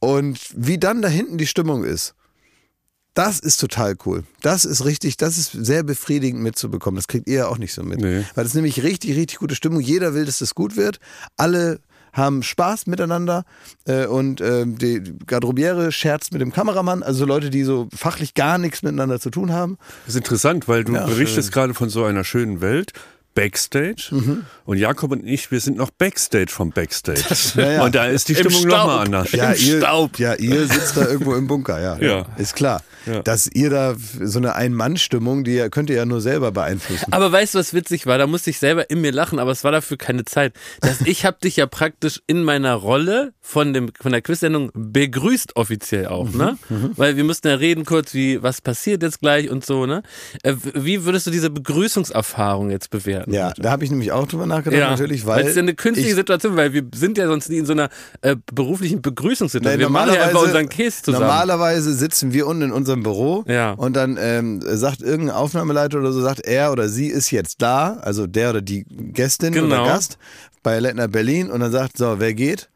[0.00, 2.14] Und wie dann da hinten die Stimmung ist.
[3.14, 4.24] Das ist total cool.
[4.42, 6.96] Das ist richtig, das ist sehr befriedigend mitzubekommen.
[6.96, 8.00] Das kriegt ihr ja auch nicht so mit.
[8.00, 8.24] Nee.
[8.34, 9.80] Weil das ist nämlich richtig, richtig gute Stimmung.
[9.80, 10.98] Jeder will, dass das gut wird.
[11.36, 11.78] Alle
[12.14, 13.44] haben Spaß miteinander
[13.86, 18.56] äh, und äh, die Garderobiere scherzt mit dem Kameramann, also Leute, die so fachlich gar
[18.56, 19.76] nichts miteinander zu tun haben.
[20.06, 22.92] Das ist interessant, weil du Ja, berichtest gerade von so einer schönen Welt.
[23.34, 24.44] Backstage Mhm.
[24.64, 27.20] und Jakob und ich, wir sind noch Backstage vom Backstage.
[27.56, 27.84] Ja, ja.
[27.84, 29.32] Und da ist die Im Stimmung nochmal anders.
[29.32, 30.18] Ja, Im ihr, Staub.
[30.18, 31.98] ja, ihr sitzt da irgendwo im Bunker, ja.
[31.98, 32.26] Ja.
[32.36, 32.82] Ist klar.
[33.06, 33.22] Ja.
[33.22, 37.12] Dass ihr da so eine Ein-Mann-Stimmung, die könnt ihr ja nur selber beeinflussen.
[37.12, 38.16] Aber weißt du, was witzig war?
[38.16, 40.54] Da musste ich selber in mir lachen, aber es war dafür keine Zeit.
[40.80, 45.56] Dass ich habe dich ja praktisch in meiner Rolle von dem von der Quiz-Sendung begrüßt
[45.56, 46.56] offiziell auch, ne?
[46.96, 50.02] Weil wir mussten ja reden kurz, wie was passiert jetzt gleich und so, ne?
[50.42, 53.23] Äh, Wie würdest du diese Begrüßungserfahrung jetzt bewerten?
[53.26, 55.42] Ja, da habe ich nämlich auch drüber nachgedacht, natürlich, weil.
[55.42, 57.72] es ist ja eine künstliche ich, Situation, weil wir sind ja sonst nie in so
[57.72, 57.88] einer
[58.22, 59.78] äh, beruflichen Begrüßungssituation.
[59.78, 61.24] Nee, wir machen ja einfach unseren Käse zusammen.
[61.26, 63.72] Normalerweise sitzen wir unten in unserem Büro Ja.
[63.72, 67.98] und dann ähm, sagt irgendein Aufnahmeleiter oder so, sagt er oder sie ist jetzt da,
[68.02, 69.66] also der oder die Gästin Genau.
[69.66, 70.18] oder Gast
[70.62, 72.68] bei Lettner Berlin und dann sagt, so, wer geht?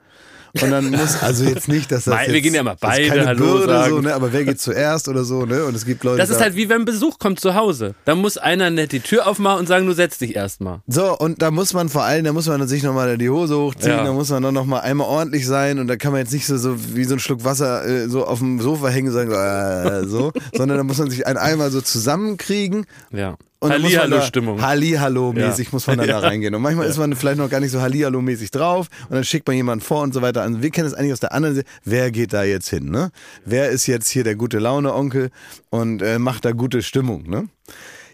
[0.61, 3.09] Und dann muss, also jetzt nicht, dass das Weil jetzt, wir gehen ja mal beide
[3.09, 3.91] keine Hallo Bürde, sagen.
[3.95, 4.15] so, ne?
[4.15, 5.65] aber wer geht zuerst oder so, ne?
[5.65, 7.95] Und es gibt Leute, das ist halt wie wenn Besuch kommt zu Hause.
[8.05, 10.81] Da muss einer nett die Tür aufmachen und sagen, du setz dich erstmal.
[10.87, 13.91] So, und da muss man vor allem, da muss man sich nochmal die Hose hochziehen,
[13.93, 14.05] Ja.
[14.05, 16.57] da muss man dann nochmal einmal ordentlich sein und da kann man jetzt nicht so,
[16.57, 20.07] so wie so ein Schluck Wasser äh, so auf dem Sofa hängen und sagen, äh,
[20.09, 22.87] so, sondern da muss man sich ein einmal so zusammenkriegen.
[23.13, 23.37] Ja.
[23.61, 24.61] Und da Hallihallo-Stimmung.
[24.63, 25.71] Hallihallo-mäßig Ja.
[25.73, 26.29] muss man dann da Ja.
[26.29, 26.55] reingehen.
[26.55, 29.57] Und manchmal ist man vielleicht noch gar nicht so Hallihallo-mäßig drauf und dann schickt man
[29.57, 30.43] jemanden vor und so weiter.
[30.43, 31.69] Also wir kennen es eigentlich aus der anderen Seite.
[31.85, 33.11] Wer geht da jetzt hin, ne?
[33.45, 35.31] Wer ist jetzt hier der gute Laune-Onkel
[35.71, 37.49] und äh, macht da gute Stimmung, ne?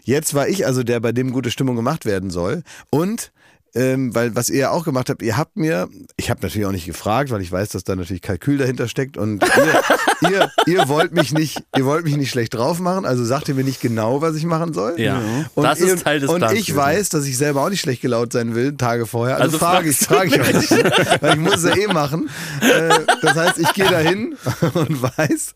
[0.03, 2.63] Jetzt war ich also der, bei dem gute Stimmung gemacht werden soll.
[2.89, 3.31] Und
[3.75, 6.71] ähm, weil was ihr ja auch gemacht habt, ihr habt mir, ich habe natürlich auch
[6.71, 10.87] nicht gefragt, weil ich weiß, dass da natürlich Kalkül dahinter steckt und ihr, ihr, ihr
[10.87, 13.81] wollt mich nicht, ihr wollt mich nicht schlecht drauf machen, also sagt ihr mir nicht
[13.81, 14.99] genau, was ich machen soll.
[14.99, 15.21] Ja.
[15.55, 17.81] Und, Das ist ihr, Teil des und Plans ich weiß, dass ich selber auch nicht
[17.81, 19.35] schlecht gelaunt sein will, Tage vorher.
[19.35, 20.71] Also, Also frage ich, frage ich nicht.
[21.21, 22.29] Weil ich muss es ja eh machen.
[22.61, 24.35] Äh, das heißt, ich gehe da hin
[24.73, 25.55] und weiß,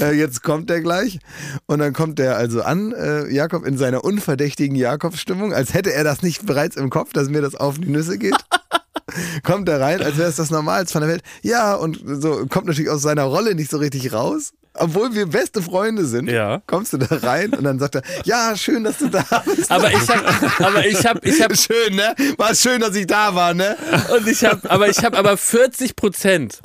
[0.00, 1.18] äh, jetzt kommt der gleich.
[1.66, 6.04] Und dann kommt der also an, äh, Jakob, in seiner unverdächtigen Jakobsstimmung, als hätte er
[6.04, 8.34] das nicht bereits im Kopf, dass mir das auf die Nüsse geht.
[9.42, 11.22] kommt er rein, als wäre es das Normalste von der Welt.
[11.42, 14.52] Ja, und so kommt natürlich aus seiner Rolle nicht so richtig raus.
[14.74, 16.62] Obwohl wir beste Freunde sind, Ja.
[16.66, 19.70] kommst du da rein und dann sagt er, ja, schön, dass du da bist.
[19.70, 22.14] Aber ich hab, aber ich hab, ich hab, Schön, ne?
[22.38, 23.76] War schön, dass ich da war, ne?
[24.16, 26.60] und ich hab, aber ich hab aber 40 Prozent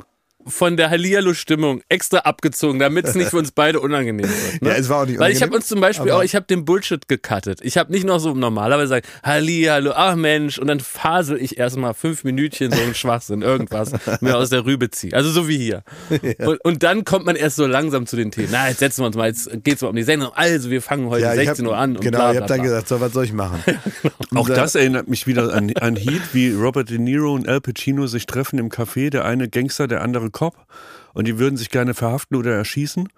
[0.48, 4.62] von der Hallihallo-Stimmung extra abgezogen, damit es nicht für uns beide unangenehm wird.
[4.62, 4.70] Ne?
[4.70, 6.46] Ja, es war auch nicht Weil ich habe unangenehm, uns zum Beispiel auch, ich habe
[6.46, 7.60] den Bullshit gecuttet.
[7.62, 11.94] Ich habe nicht noch so normalerweise gesagt, Hallihallo, ach Mensch, und dann fasel ich erstmal
[11.94, 15.12] fünf Minütchen so einen Schwachsinn, irgendwas, mir aus der Rübe ziehe.
[15.14, 15.82] Also so wie hier.
[16.38, 18.48] Und, und dann kommt man erst so langsam zu den Themen.
[18.50, 20.30] Na, jetzt setzen wir uns mal, jetzt geht's mal um die Sendung.
[20.34, 21.96] Also, wir fangen heute Ja, ich 16 hab, Uhr an.
[21.96, 22.64] Und genau, bla, ich bla, habe dann bla.
[22.64, 23.62] gesagt, so, was soll ich machen?
[24.34, 28.06] Auch das erinnert mich wieder an, an Heat, wie Robert De Niro und Al Pacino
[28.06, 30.54] sich treffen im Café, der eine Gangster, der andere Cop.
[31.14, 33.08] Und die würden sich gerne verhaften oder erschießen.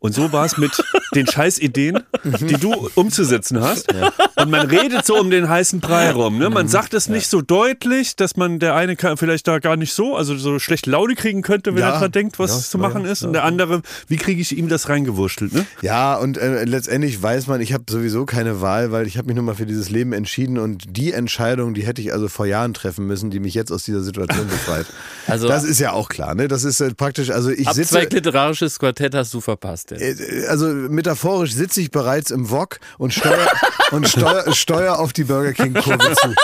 [0.00, 0.70] Und so war es mit
[1.14, 3.92] den Scheißideen, die du umzusetzen hast.
[4.36, 6.38] Und man redet so um den heißen Brei rum.
[6.38, 6.50] Ne?
[6.50, 9.92] Man sagt es nicht so deutlich, dass man der eine kann vielleicht da gar nicht
[9.92, 11.90] so, also so schlecht Laune kriegen könnte, wenn Ja.
[11.94, 13.22] er dran denkt, was Ja, zu ja, machen ist.
[13.22, 15.52] Und der andere, wie kriege ich ihm das reingewurschtelt?
[15.54, 15.66] Ne?
[15.82, 19.36] Ja, und äh, letztendlich weiß man, ich habe sowieso keine Wahl, weil ich habe mich
[19.36, 22.74] nun mal für dieses Leben entschieden und die Entscheidung, die hätte ich also vor Jahren
[22.74, 24.86] treffen müssen, die mich jetzt aus dieser Situation befreit.
[25.26, 26.46] Also- das ist ja auch klar, ne?
[26.48, 29.87] Das ist äh, praktisch, also ich Ab sitze zwei literarisches Quartett hast du verpasst.
[29.90, 30.20] Jetzt.
[30.20, 33.48] Äh, Also metaphorisch sitze ich bereits im Wok und steuer,
[33.90, 36.34] und steuer, steuer auf die Burger King Kurve zu.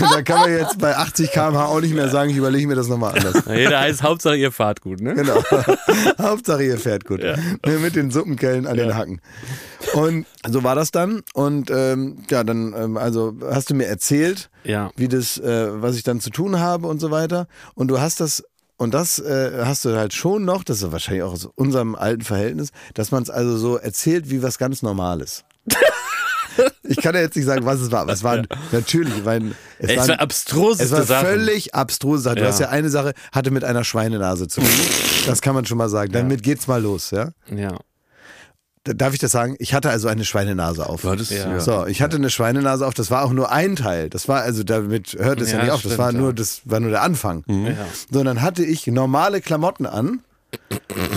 [0.00, 2.88] da kann man jetzt bei 80 km/h auch nicht mehr sagen, ich überlege mir das
[2.88, 3.42] nochmal anders.
[3.46, 5.14] Na, Jeder heißt Hauptsache ihr fahrt gut, ne?
[5.14, 5.42] Genau.
[6.18, 7.20] Hauptsache ihr fährt gut.
[7.20, 7.38] Ne,
[7.80, 9.20] Mit den Suppenkellen an den Hacken.
[9.94, 11.22] Und so war das dann.
[11.34, 14.90] Und ähm, ja, dann, ähm, also hast du mir erzählt, Ja.
[14.96, 17.46] wie das, äh, was ich dann zu tun habe und so weiter.
[17.74, 18.44] Und du hast das,
[18.80, 22.22] und das äh, hast du halt schon noch, das ist wahrscheinlich auch aus unserem alten
[22.22, 25.44] Verhältnis, dass man es also so erzählt wie was ganz Normales.
[26.82, 29.90] Ich kann ja jetzt nicht sagen, was es war, aber es war natürlich, weil es,
[29.90, 31.26] Es waren- war abstruseste es war Sachen.
[31.26, 32.34] völlig abstruse Sache.
[32.36, 32.48] Du Ja.
[32.48, 34.68] hast ja eine Sache, hatte mit einer Schweinenase zu tun.
[35.26, 36.10] Das kann man schon mal sagen.
[36.12, 37.30] Damit geht's mal los, ja.
[37.54, 37.78] Ja.
[38.84, 39.56] Da- Darf ich das sagen?
[39.58, 41.04] Ich hatte also eine Schweinenase auf.
[41.04, 41.50] War das, Ja.
[41.50, 41.60] ja.
[41.60, 44.08] So, ich hatte eine Schweinenase auf, das war auch nur ein Teil.
[44.08, 46.32] Das war, also damit hört es ja, Ja, nicht auf, das stimmt, war nur, ja.
[46.32, 47.44] das war nur der Anfang.
[47.46, 47.74] Ja.
[48.10, 50.20] Sondern hatte ich normale Klamotten an,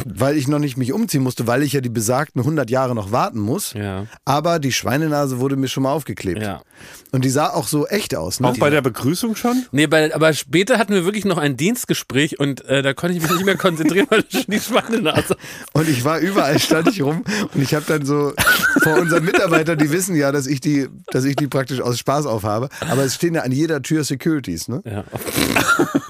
[0.05, 3.11] weil ich noch nicht mich umziehen musste, weil ich ja die besagten 100 Jahre noch
[3.11, 3.73] warten muss.
[3.73, 4.05] Ja.
[4.25, 6.41] Aber die Schweinenase wurde mir schon mal aufgeklebt.
[7.13, 8.39] Und die sah auch so echt aus.
[8.39, 8.47] Ne?
[8.47, 9.67] Auch bei der Begrüßung schon?
[9.71, 13.21] Nee, bei, aber später hatten wir wirklich noch ein Dienstgespräch und äh, da konnte ich
[13.21, 15.37] mich nicht mehr konzentrieren, weil ich schon die Schweinenase.
[15.73, 17.23] Und ich war überall, stand ich rum
[17.53, 18.33] und ich habe dann so
[18.81, 22.25] vor unseren Mitarbeitern, die wissen ja, dass ich die, dass ich die praktisch aus Spaß
[22.25, 24.81] aufhabe, aber es stehen ja an jeder Tür Securities, ne?
[24.83, 25.03] Ja.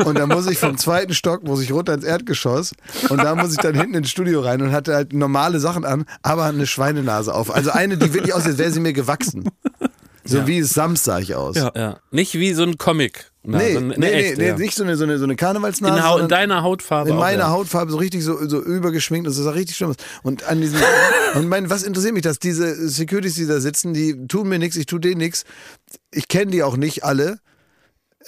[0.06, 2.72] Und da muss ich vom zweiten Stock, muss ich runter ins Erdgeschoss
[3.10, 6.06] und da muss ich dann hinten ins Studio rein und hatte halt normale Sachen an,
[6.22, 7.54] aber eine Schweinenase auf.
[7.54, 9.50] Also eine, die wirklich aussieht, als wäre sie mir gewachsen.
[10.26, 11.56] So wie es Sams sah ich aus.
[11.56, 11.72] Ja.
[11.76, 12.00] ja.
[12.12, 13.32] Nicht wie so ein Comic.
[13.46, 14.58] Na, Nee, so nee, eine, eine nee, echte, nee, ja.
[14.58, 16.18] nicht so eine, so eine, so eine Karnevalsnase.
[16.18, 17.10] in, in deiner Hautfarbe.
[17.10, 17.50] in auch, meiner ja.
[17.50, 19.98] Hautfarbe so richtig so, so übergeschminkt und das sah richtig schlimm aus.
[20.24, 20.80] Und an diesem,
[21.36, 24.78] und mein, was interessiert mich, dass diese Securities, die da sitzen, die tun mir nichts,
[24.78, 25.44] ich tue denen nichts.
[26.12, 27.40] Ich kenne die auch nicht alle.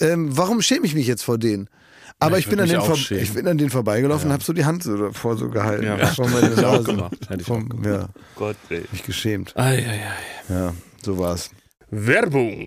[0.00, 1.70] Ähm, warum schäme ich mich jetzt vor denen?
[2.18, 3.22] Aber Ja, ich, ich bin an auch schämen.
[3.22, 5.84] ich bin an denen vorbeigelaufen und habe so die Hand so davor so gehalten.
[5.84, 6.84] Ja, meine hätte ich auch Nase.
[6.84, 7.12] gemacht.
[7.28, 8.84] Hätte ich auch Vom, ja, Gott, ey.
[8.92, 9.54] mich geschämt.
[9.56, 10.54] Ei, ei, ei.
[10.54, 11.50] Ja, so war's.
[11.90, 12.66] Werbung.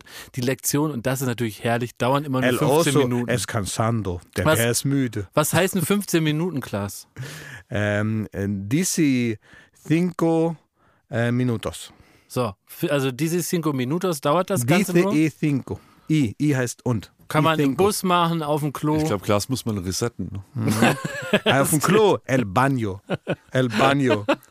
[0.35, 3.29] Die Lektion, und das ist natürlich herrlich, dauern immer nur El 15 oso Minuten.
[3.29, 4.21] es cansando.
[4.37, 4.59] Der Was?
[4.59, 5.27] Bär ist müde.
[5.33, 7.07] Was heißt denn 15 Minuten, Klaas?
[7.73, 9.37] Ähm, äh, dici
[9.87, 10.57] cinco
[11.09, 11.93] äh, minutos.
[12.27, 12.53] So,
[12.89, 15.13] also diese cinco minutos dauert das Ganze Dice nur.
[15.13, 15.79] e cinco.
[16.09, 17.13] I, I heißt und.
[17.29, 17.85] Kann man im cinco.
[17.85, 18.97] Bus machen, auf dem Klo.
[18.97, 20.43] Ich glaube, Glas muss man resetten.
[20.53, 20.97] ne?
[21.61, 22.17] Auf dem Klo.
[22.25, 22.99] El baño.
[23.51, 24.25] El baño.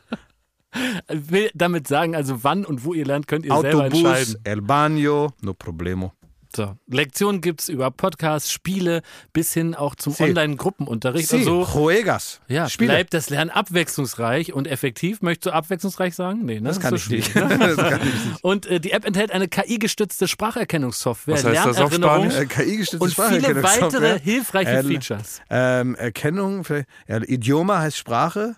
[1.09, 3.99] will damit sagen, also wann und wo ihr lernt, könnt ihr selber Autobus.
[3.99, 4.35] entscheiden.
[4.43, 5.31] El baño.
[5.41, 6.13] No problemo.
[6.53, 10.23] So, Lektionen gibt's über Podcasts, Spiele bis hin auch zum Sí.
[10.23, 11.63] Online-Gruppenunterricht Sí, so.
[11.63, 12.41] juegas.
[12.49, 12.91] Ja, Spiele.
[12.91, 15.21] bleibt das Lernen abwechslungsreich und effektiv.
[15.21, 16.43] Möchtest du abwechslungsreich sagen?
[16.43, 16.67] Nee, ne?
[16.67, 17.31] Das kann ist ich so nicht.
[17.31, 17.67] schwierig, Ne?
[17.77, 18.43] das kann ich nicht.
[18.43, 22.35] Und äh, die App enthält eine KI-gestützte Spracherkennungssoftware, Was heißt das auf Spanisch?
[22.35, 25.39] Äh, und viele weitere hilfreiche Features.
[25.49, 26.65] Ähm, Erkennung,
[27.07, 28.57] ja, Idioma heißt Sprache,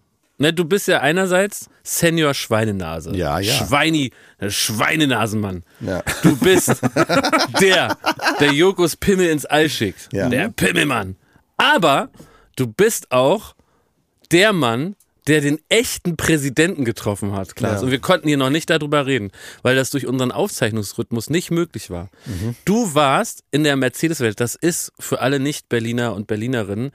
[0.41, 3.15] Ne, du bist ja einerseits Senior Schweinenase.
[3.15, 3.53] Ja, ja.
[3.53, 5.63] Schweini, der Schweinenasenmann.
[5.81, 6.01] Ja.
[6.23, 6.81] Du bist
[7.61, 7.95] der,
[8.39, 10.09] der Jokos Pimmel ins All schickt.
[10.11, 10.29] Ja.
[10.29, 11.15] Der Pimmelmann.
[11.57, 12.09] Aber
[12.55, 13.53] du bist auch
[14.31, 14.95] der Mann,
[15.27, 17.81] der den echten Präsidenten getroffen hat, Klaas.
[17.81, 17.85] Ja.
[17.85, 19.29] Und wir konnten hier noch nicht darüber reden,
[19.61, 22.09] weil das durch unseren Aufzeichnungsrhythmus nicht möglich war.
[22.25, 22.55] Mhm.
[22.65, 26.91] Du warst in der Mercedes-Welt, das ist für alle Nicht-Berliner und Berlinerinnen,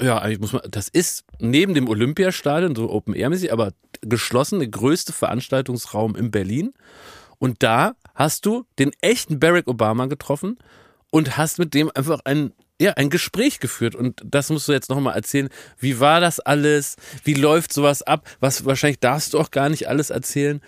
[0.00, 5.12] ja, eigentlich muss man, das ist neben dem Olympiastadion, so Open-Air-mäßig, aber geschlossen, der größte
[5.12, 6.72] Veranstaltungsraum in Berlin.
[7.38, 10.58] Und da hast du den echten Barack Obama getroffen
[11.10, 13.94] und hast mit dem einfach ein, ja, ein Gespräch geführt.
[13.94, 15.48] Und das musst du jetzt nochmal erzählen.
[15.78, 16.96] Wie war das alles?
[17.24, 18.28] Wie läuft sowas ab?
[18.40, 20.60] Was wahrscheinlich darfst du auch gar nicht alles erzählen.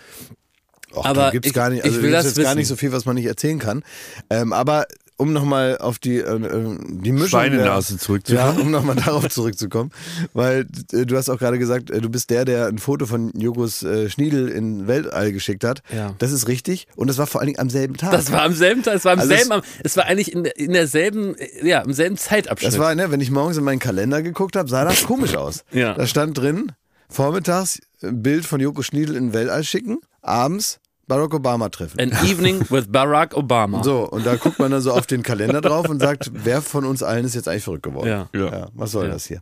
[0.95, 2.57] Och, Aber gibt's ich- gar nicht, ich also will da das jetzt gar wissen.
[2.57, 3.83] nicht so viel, was man nicht erzählen kann.
[4.29, 4.85] Ähm, aber
[5.17, 7.27] um nochmal auf die, äh, äh, die Mischung.
[7.29, 8.55] Schweinenase zurückzukommen.
[8.57, 9.91] Ja, um nochmal darauf zurückzukommen.
[10.33, 13.31] Weil äh, du hast auch gerade gesagt, äh, du bist der, der ein Foto von
[13.39, 15.81] Jogos äh, Schniedel in Weltall geschickt hat.
[15.95, 16.15] Ja.
[16.17, 16.87] Das ist richtig.
[16.95, 18.11] Und das war vor allen Dingen am selben Tag.
[18.11, 20.31] Das war am selben Tag, es war am Also es- selben, am- es war eigentlich
[20.33, 22.71] in, in derselben, äh, ja, im selben Zeitabschnitt.
[22.73, 25.63] Das war, ne, wenn ich morgens in meinen Kalender geguckt habe, sah das komisch aus.
[25.71, 25.93] Ja.
[25.93, 26.71] Da stand drin,
[27.09, 31.99] vormittags ein Bild von Joko Schniedel in Weltall schicken, abends Barack Obama treffen.
[31.99, 33.83] An Evening with Barack Obama.
[33.83, 36.85] So, und da guckt man dann so auf den Kalender drauf und sagt, wer von
[36.85, 38.07] uns allen ist jetzt eigentlich verrückt geworden?
[38.07, 38.29] Ja.
[38.33, 38.67] Ja.
[38.73, 39.11] was soll Ja.
[39.13, 39.41] das hier?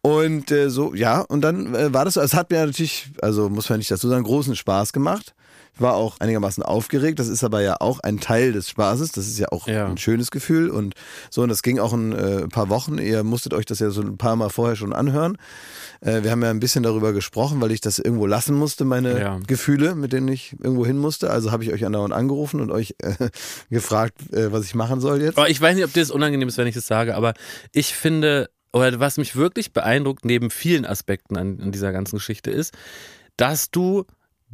[0.00, 3.48] Und äh, so, ja, und dann äh, war das so, es hat mir natürlich, also
[3.50, 5.34] muss man nicht dazu sagen, großen Spaß gemacht.
[5.78, 9.38] War auch einigermaßen aufgeregt, das ist aber ja auch ein Teil des Spaßes, das ist
[9.38, 9.86] ja auch Ja.
[9.86, 10.94] ein schönes Gefühl und
[11.30, 14.00] so, und das ging auch ein äh, paar Wochen, ihr musstet euch das ja so
[14.02, 15.36] ein paar Mal vorher schon anhören.
[16.00, 19.20] Äh, wir haben ja ein bisschen darüber gesprochen, weil ich das irgendwo lassen musste, meine
[19.20, 19.40] Ja.
[19.46, 22.94] Gefühle, mit denen ich irgendwo hin musste, also habe ich euch andauernd angerufen und euch
[23.02, 23.30] äh,
[23.70, 25.36] gefragt, äh, was ich machen soll jetzt.
[25.38, 27.34] Aber ich weiß nicht, ob dir das unangenehm ist, wenn ich das sage, aber
[27.72, 32.50] ich finde, oder was mich wirklich beeindruckt, neben vielen Aspekten an, an dieser ganzen Geschichte
[32.50, 32.74] ist,
[33.36, 34.04] dass du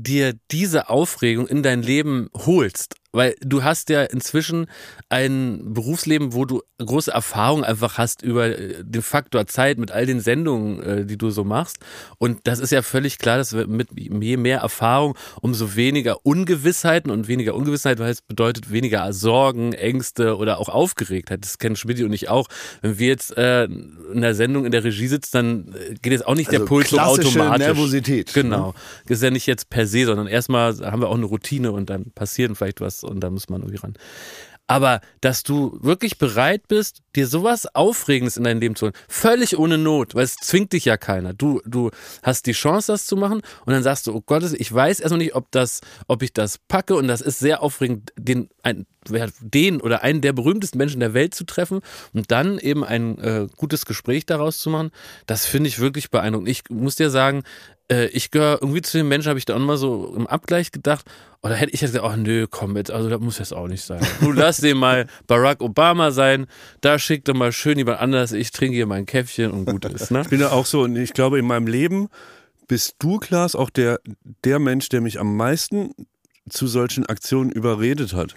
[0.03, 2.95] dir diese Aufregung in dein Leben holst.
[3.13, 4.67] Weil du hast ja inzwischen
[5.09, 10.07] ein Berufsleben, wo du große Erfahrung einfach hast über äh, den Faktor Zeit mit all
[10.07, 11.79] den Sendungen, äh, die du so machst.
[12.19, 17.11] Und das ist ja völlig klar, dass wir mit je mehr Erfahrung, umso weniger Ungewissheiten
[17.11, 21.45] und weniger Ungewissheit heißt, bedeutet weniger Sorgen, Ängste oder auch Aufgeregtheit.
[21.45, 22.47] Das kennen Schmidt und ich auch.
[22.81, 26.27] Wenn wir jetzt äh, in der Sendung in der Regie sitzen, dann äh, geht jetzt
[26.27, 27.67] auch nicht der Also Puls so automatisch.
[27.67, 28.43] Nervosität, ne?
[28.43, 28.75] Genau.
[29.07, 31.91] Das ist ja nicht jetzt per se, sondern erstmal haben wir auch eine Routine und
[31.91, 33.95] dann passiert vielleicht was und da muss man irgendwie ran.
[34.71, 39.59] Aber dass du wirklich bereit bist, dir sowas Aufregendes in dein Leben zu holen, völlig
[39.59, 41.35] ohne Not, weil es zwingt dich ja keiner.
[41.35, 41.91] Du, du
[42.23, 45.19] hast die Chance, das zu machen und dann sagst du, oh Gott, ich weiß erstmal
[45.19, 48.87] nicht, ob das, ob ich das packe und das ist sehr aufregend, den, ein,
[49.41, 51.81] den oder einen der berühmtesten Menschen der Welt zu treffen
[52.13, 54.93] und dann eben ein äh, gutes Gespräch daraus zu machen.
[55.27, 56.49] Das finde ich wirklich beeindruckend.
[56.49, 57.43] Ich muss dir sagen,
[57.91, 60.73] äh, ich gehöre irgendwie zu den Menschen, habe ich da auch mal so im Abgleich
[60.73, 61.05] gedacht,
[61.43, 63.85] oder hätte ich jetzt gesagt, ach nö, komm jetzt, also das muss jetzt auch nicht
[63.85, 64.01] sein.
[64.21, 66.47] Du lass den mal Barack Obama sein,
[66.81, 70.11] da schickt er mal schön jemand anders, ich trinke hier mein Käffchen und gut ist,
[70.11, 70.23] ne?
[70.23, 72.09] Ich bin ja auch so und ich glaube, in meinem Leben
[72.69, 74.01] bist du, Klaas, auch der,
[74.45, 75.93] der Mensch, der mich am meisten
[76.49, 78.37] zu solchen Aktionen überredet hat.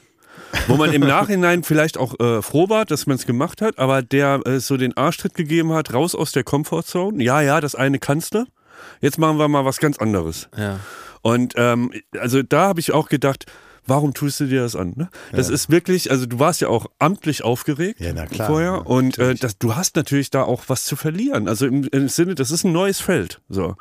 [0.67, 4.01] Wo man im Nachhinein vielleicht auch äh, froh war, dass man es gemacht hat, aber
[4.01, 7.23] der äh, so den Arschtritt gegeben hat, raus aus der Comfortzone.
[7.23, 8.45] Ja, ja, das eine kannst du.
[9.01, 10.49] Jetzt machen wir mal was ganz anderes.
[10.57, 10.79] Ja.
[11.21, 13.45] Und ähm, also da habe ich auch gedacht,
[13.85, 14.93] warum tust du dir das an?
[14.95, 15.09] Ne?
[15.31, 18.47] Das ist wirklich, also du warst ja auch amtlich aufgeregt Ja, na klar.
[18.47, 21.47] vorher Ja, und äh, das, du hast natürlich da auch was zu verlieren.
[21.47, 23.41] Also im, im Sinne, das ist ein neues Feld.
[23.49, 23.75] So.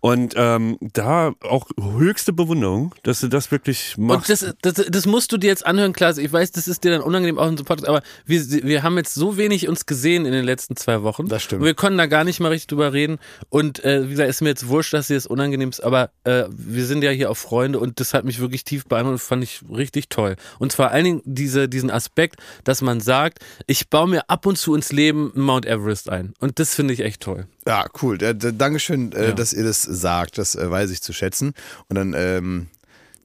[0.00, 4.30] Und ähm, da auch höchste Bewunderung, dass du das wirklich machst.
[4.30, 6.18] Und das, das, das musst du dir jetzt anhören, Klaas.
[6.18, 8.82] Ich weiß, das ist dir dann unangenehm auch in so einem Podcast, aber wir, wir
[8.82, 11.28] haben jetzt so wenig uns gesehen in den letzten zwei Wochen.
[11.28, 11.62] Das stimmt.
[11.62, 13.18] Und wir konnten da gar nicht mal richtig drüber reden.
[13.48, 16.44] Und äh, wie gesagt, ist mir jetzt wurscht, dass dir das unangenehm ist, aber äh,
[16.50, 19.20] wir sind ja hier auch Freunde und das hat mich wirklich tief beeindruckt.
[19.36, 20.36] Fand ich richtig toll.
[20.58, 24.56] Und zwar allen Dingen diese, diesen Aspekt, dass man sagt, ich baue mir ab und
[24.56, 26.32] zu ins Leben Mount Everest ein.
[26.40, 27.46] Und das finde ich echt toll.
[27.66, 28.16] Ja, cool.
[28.18, 29.32] Da, da, Dankeschön, äh, Ja.
[29.32, 30.38] dass ihr das sagt.
[30.38, 31.52] Das äh, weiß ich zu schätzen.
[31.88, 32.68] Und dann, ähm,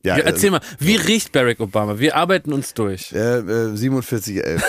[0.04, 2.00] ja, Ja, erzähl mal, wie riecht Barack Obama?
[2.00, 3.12] Wir arbeiten uns durch.
[3.14, 4.64] Äh, äh, 47, 11.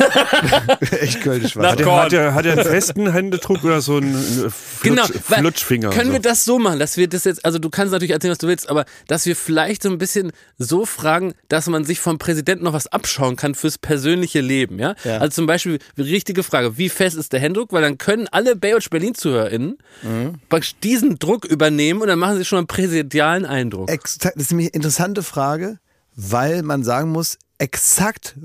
[1.00, 1.72] Echt kölnisch war.
[1.72, 5.04] Hat er, hat, er, hat er einen festen Händedruck oder so einen äh, Flutsch, Genau,
[5.06, 5.90] Flutschfinger?
[5.90, 6.12] Können so?
[6.14, 8.48] wir das so machen, dass wir das jetzt, also du kannst natürlich erzählen, was du
[8.48, 12.64] willst, aber dass wir vielleicht so ein bisschen so fragen, dass man sich vom Präsidenten
[12.64, 14.94] noch was abschauen kann fürs persönliche Leben, ja?
[15.04, 15.18] Ja.
[15.18, 17.72] Also zum Beispiel, die richtige Frage, wie fest ist der Händedruck?
[17.72, 20.34] Weil dann können alle Baywatch Berlin-ZuhörerInnen Mhm.
[20.82, 23.90] diesen Druck übernehmen und dann machen sie schon einen präsidialen Eindruck.
[23.90, 24.90] Ex das ist nämlich eine
[25.22, 25.78] interessante Frage,
[26.14, 28.36] weil man sagen muss, exakt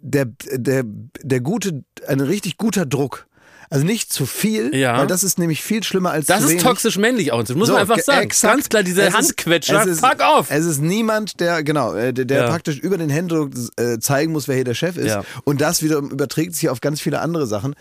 [0.00, 3.26] der, der, der gute, ein richtig guter Druck.
[3.70, 4.98] Also nicht zu viel, Ja.
[4.98, 6.62] weil das ist nämlich viel schlimmer als Das zu ist wenig.
[6.62, 8.22] toxisch männlich auch, das muss So, man einfach ge- sagen.
[8.22, 8.54] exakt.
[8.54, 10.46] Ganz klar, diese Es ist- Handquetscher, ist- fuck off!
[10.50, 12.48] Es ist niemand, der, genau, äh, der, der Ja.
[12.50, 15.06] praktisch über den Händedruck äh, zeigen muss, wer hier der Chef ist.
[15.08, 15.24] Ja.
[15.44, 17.74] Und das wiederum überträgt sich auf ganz viele andere Sachen.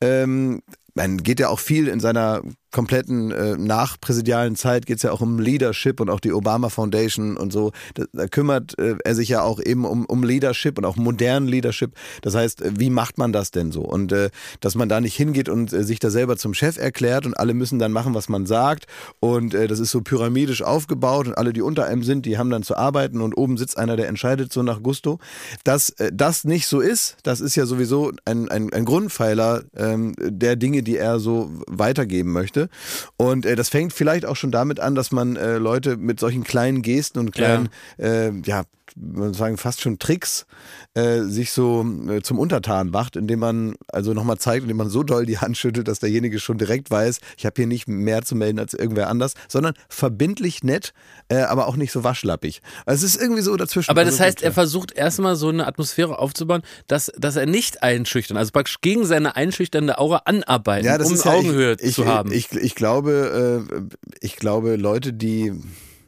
[0.00, 0.62] Ähm,
[0.94, 5.20] man geht ja auch viel in seiner kompletten äh, nachpräsidialen Zeit geht es ja auch
[5.20, 7.72] um Leadership und auch die Obama Foundation und so.
[7.94, 11.48] Da, da kümmert äh, er sich ja auch eben um, um Leadership und auch modernen
[11.48, 11.92] Leadership.
[12.22, 13.82] Das heißt, äh, wie macht man das denn so?
[13.82, 17.26] Und äh, dass man da nicht hingeht und äh, sich da selber zum Chef erklärt
[17.26, 18.86] und alle müssen dann machen, was man sagt.
[19.18, 22.50] Und äh, das ist so pyramidisch aufgebaut und alle, die unter einem sind, die haben
[22.50, 25.18] dann zu arbeiten und oben sitzt einer, der entscheidet so nach Gusto.
[25.64, 30.14] Dass äh, das nicht so ist, das ist ja sowieso ein, ein, ein Grundpfeiler ähm,
[30.18, 32.59] der Dinge, die er so weitergeben möchte.
[33.16, 36.44] Und äh, das fängt vielleicht auch schon damit an, dass man äh, Leute mit solchen
[36.44, 38.64] kleinen Gesten und kleinen, äh, ja,
[38.96, 40.46] sagen fast schon Tricks
[40.94, 45.02] äh, sich so äh, zum Untertan macht, indem man also nochmal zeigt, indem man so
[45.02, 48.34] doll die Hand schüttelt, dass derjenige schon direkt weiß, ich habe hier nicht mehr zu
[48.34, 50.92] melden als irgendwer anders, sondern verbindlich nett,
[51.28, 52.60] äh, aber auch nicht so waschlappig.
[52.86, 53.90] Also es ist irgendwie so dazwischen.
[53.90, 57.82] Aber das Also, heißt, er versucht erstmal so eine Atmosphäre aufzubauen, dass, dass er nicht
[57.82, 62.02] einschüchtern, also praktisch gegen seine einschüchternde Aura anarbeiten, ja, um ist ja, Augenhöhe ich, zu
[62.02, 62.32] ich, haben.
[62.32, 63.80] Ich, ich glaube, äh,
[64.20, 65.52] ich glaube, Leute, die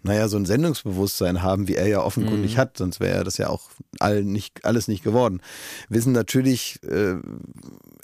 [0.03, 2.05] naja, so ein Sendungsbewusstsein haben, wie er ja Mhm.
[2.05, 5.41] offenkundig hat, sonst wäre das ja auch all nicht, alles nicht geworden,
[5.89, 7.15] wissen natürlich äh,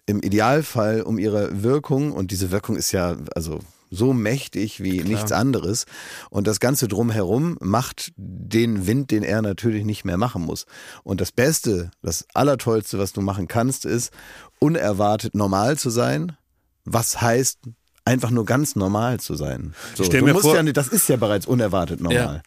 [0.07, 5.33] im Idealfall um ihre Wirkung und diese Wirkung ist ja also so mächtig wie nichts
[5.33, 5.87] anderes
[6.29, 10.67] und das Ganze drumherum macht den Wind, den er natürlich nicht mehr machen muss.
[11.05, 14.13] Und das Beste, das Allertollste, was du machen kannst, ist
[14.59, 16.37] unerwartet normal zu sein,
[16.85, 17.61] was heißt
[18.09, 19.75] einfach nur ganz normal zu sein.
[19.95, 22.43] So, stell du mir musst vor- ja das ist ja bereits unerwartet normal.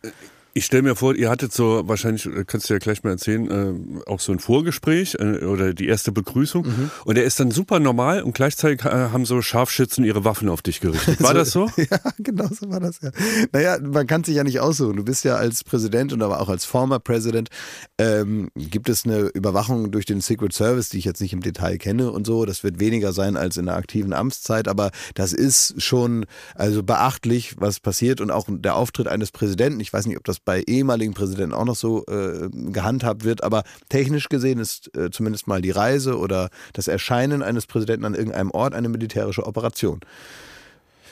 [0.54, 4.02] Ich stelle mir vor, ihr hattet so, wahrscheinlich äh, kannst du ja gleich mal erzählen,
[4.06, 6.66] äh, auch so ein Vorgespräch äh, oder die erste Begrüßung.
[6.66, 6.92] Mhm.
[7.06, 10.62] Und er ist dann super normal und gleichzeitig äh, haben so Scharfschützen ihre Waffen auf
[10.62, 11.22] dich gerichtet.
[11.22, 11.70] War das so?
[11.92, 13.12] Ja, genau so war das ja.
[13.52, 14.98] Naja, man kann sich ja nicht aussuchen.
[14.98, 17.50] Du bist ja als Präsident und aber auch als former President,
[17.98, 21.78] ähm, gibt es eine Überwachung durch den Secret Service, die ich jetzt nicht im Detail
[21.78, 22.46] kenne und so.
[22.46, 26.26] Das wird weniger sein als in der aktiven Amtszeit, aber das ist schon
[26.56, 29.80] also beachtlich, was passiert und auch der Auftritt eines Präsidenten.
[29.80, 33.64] Ich weiß nicht, ob das bei ehemaligen Präsidenten auch noch so äh, gehandhabt wird, aber
[33.90, 38.52] technisch gesehen ist äh, zumindest mal die Reise oder das Erscheinen eines Präsidenten an irgendeinem
[38.52, 40.00] Ort eine militärische Operation.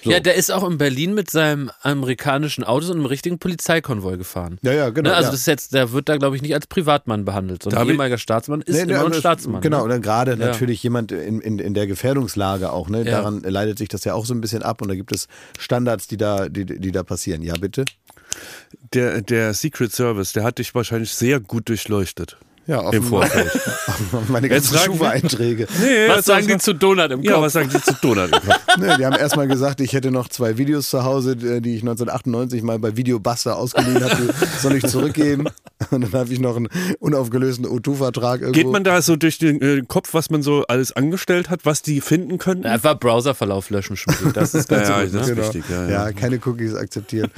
[0.01, 0.11] So.
[0.11, 4.57] Ja, der ist auch in Berlin mit seinem amerikanischen Auto und einem richtigen Polizeikonvoi gefahren.
[4.61, 5.09] Ja, ja, genau.
[5.09, 5.15] ne?
[5.15, 5.31] Also ja.
[5.31, 8.17] das ist jetzt, der wird da glaube ich nicht als Privatmann behandelt, sondern David- ehemaliger
[8.17, 9.59] Staatsmann ist Nee, immer nee, ein Staatsmann.
[9.61, 9.99] Genau, ne?
[9.99, 10.37] gerade Ja.
[10.37, 12.99] natürlich jemand in, in, in der Gefährdungslage auch, ne?
[12.99, 13.11] Ja.
[13.11, 15.27] Daran leitet sich das ja auch so ein bisschen ab und da gibt es
[15.59, 17.41] Standards, die da, die, die da passieren.
[17.41, 17.83] Ja, bitte?
[18.93, 22.37] Der, der Secret Service, der hat dich wahrscheinlich sehr gut durchleuchtet.
[22.69, 23.49] Ja, Im Vorfeld.
[24.29, 25.67] Meine ganzen Schufa-Einträge.
[25.81, 27.43] Nee, Was sagen die zu Donut im du- Ja, Kopf?
[27.45, 28.25] was sagen die zu Donut?
[28.27, 28.59] im Kopf?
[28.77, 32.61] Ne, die haben erstmal gesagt, ich hätte noch zwei Videos zu Hause, die ich 1998
[32.61, 35.47] mal bei Videobuster ausgeliehen habe, die soll ich zurückgeben.
[35.91, 38.59] Und dann habe ich noch einen unaufgelösten O2-Vertrag irgendwo.
[38.61, 41.81] Geht man da so durch den äh, Kopf, was man so alles angestellt hat, was
[41.81, 42.67] die finden könnten?
[42.67, 43.97] Einfach Browserverlauf löschen.
[44.33, 45.13] Das ist ganz Ja, gut.
[45.15, 45.33] das Ne?
[45.33, 45.89] ist wichtig, ja, ja.
[46.07, 47.31] Ja, keine Cookies akzeptieren.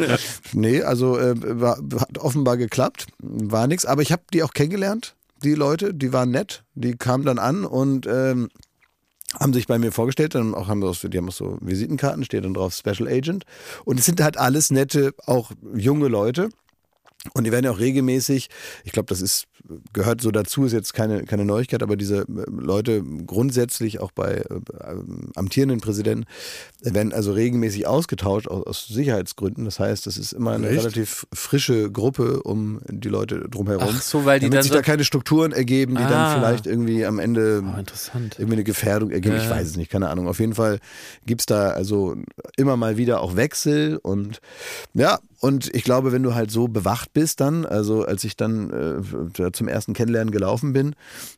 [0.53, 3.85] Nee, also äh, war, hat offenbar geklappt, war nix.
[3.85, 7.65] Aber ich habe die auch kennengelernt, die Leute, die waren nett, die kamen dann an
[7.65, 8.49] und ähm,
[9.39, 12.43] haben sich bei mir vorgestellt, dann auch haben so- die haben auch so Visitenkarten, steht
[12.43, 13.45] dann drauf Special Agent.
[13.85, 16.49] Und es sind halt alles nette, auch junge Leute.
[17.35, 18.49] Und die werden ja auch regelmäßig,
[18.83, 19.45] ich glaube, das ist,
[19.93, 24.37] gehört so dazu, ist jetzt keine, keine Neuigkeit, aber diese äh, Leute grundsätzlich auch bei
[24.37, 24.43] äh,
[24.89, 26.25] ähm, amtierenden Präsidenten
[26.81, 29.65] werden also regelmäßig ausgetauscht aus, aus Sicherheitsgründen.
[29.65, 30.79] Das heißt, es ist immer eine Echt?
[30.79, 33.93] relativ frische Gruppe um die Leute drumherum.
[33.95, 36.09] Ach so, weil die damit dann sich so- da keine Strukturen ergeben, die Ah.
[36.09, 37.79] dann vielleicht irgendwie am Ende Oh,
[38.39, 39.35] irgendwie eine Gefährdung ergeben.
[39.37, 39.51] Ich Ja.
[39.51, 40.27] weiß es nicht, keine Ahnung.
[40.27, 40.79] Auf jeden Fall
[41.27, 42.15] gibt's da also
[42.57, 44.39] immer mal wieder auch Wechsel und
[44.95, 49.01] ja, und ich glaube, wenn du halt so bewacht bist dann, also als ich dann
[49.39, 50.95] äh, zum ersten Kennenlernen gelaufen bin,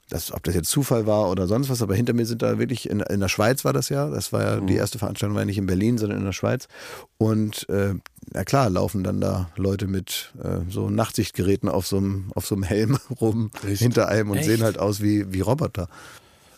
[0.09, 2.89] das, ob das jetzt Zufall war oder sonst was, aber hinter mir sind da wirklich,
[2.89, 5.45] in, in der Schweiz war das ja, das war ja, die erste Veranstaltung war ja
[5.45, 6.67] nicht in Berlin, sondern in der Schweiz.
[7.17, 7.93] Und äh,
[8.33, 12.55] na klar, laufen dann da Leute mit äh, so Nachtsichtgeräten auf so einem auf so
[12.55, 14.47] einem Helm rum hinter einem und Echt?
[14.47, 15.87] sehen halt aus wie, wie Roboter.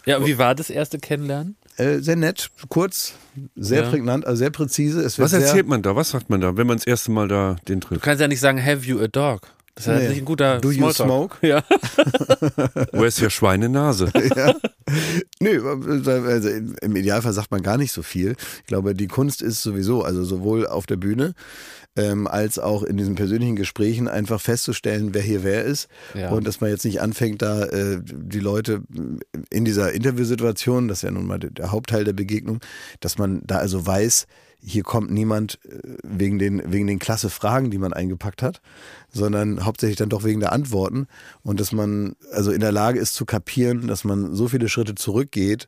[0.07, 1.57] Ja, und wie war das erste Kennenlernen?
[1.77, 3.13] Äh, sehr nett, kurz,
[3.55, 3.89] sehr Ja.
[3.89, 5.01] prägnant, also sehr präzise.
[5.01, 5.95] Es wird Was sehr, erzählt man da?
[5.95, 8.01] Was sagt man da, wenn man das erste Mal da den Du trifft?
[8.03, 9.41] kannst ja nicht sagen, have you a dog?
[9.75, 10.07] Das ist ja Nee.
[10.07, 11.35] nicht ein guter Do you Smalltalk.
[11.37, 11.45] smoke?
[11.47, 11.63] Ja.
[12.93, 14.09] Wo ist ja Schweinenase?
[14.35, 14.53] ja.
[15.41, 15.69] Nö,
[16.27, 16.49] also
[16.81, 18.35] im Idealfall sagt man gar nicht so viel.
[18.61, 21.33] Ich glaube, die Kunst ist sowieso, also sowohl auf der Bühne
[21.95, 25.87] ähm, als auch in diesen persönlichen Gesprächen einfach festzustellen, wer hier wer ist.
[26.13, 26.29] Ja.
[26.31, 28.81] Und dass man jetzt nicht anfängt, da äh, die Leute
[29.49, 32.59] in dieser Interviewsituation, das ist ja nun mal der Hauptteil der Begegnung,
[32.99, 34.27] dass man da also weiß,
[34.61, 38.61] hier kommt niemand äh, wegen den, wegen den klasse Fragen, die man eingepackt hat,
[39.11, 41.07] sondern hauptsächlich dann doch wegen der Antworten
[41.43, 44.95] und dass man also in der Lage ist zu kapieren, dass man so viele Schritte
[44.95, 45.67] zurückgeht,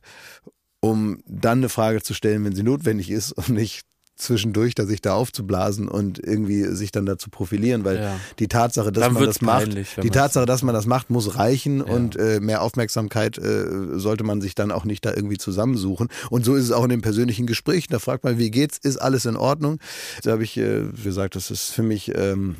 [0.80, 3.87] um dann eine Frage zu stellen, wenn sie notwendig ist und nicht
[4.18, 8.20] zwischendurch da sich da aufzublasen und irgendwie sich dann da zu profilieren, weil Ja.
[8.38, 11.08] die Tatsache, dass Dann man das macht, peinlich, wenn die Tatsache, dass man das macht,
[11.10, 13.66] muss reichen und äh, mehr Aufmerksamkeit äh,
[13.98, 16.08] sollte man sich dann auch nicht da irgendwie zusammensuchen.
[16.30, 17.88] Und so ist es auch in den persönlichen Gesprächen.
[17.92, 18.76] Da fragt man, wie geht's?
[18.78, 19.78] Ist alles in Ordnung?
[20.24, 22.56] Da habe ich äh, gesagt, das ist für mich ähm,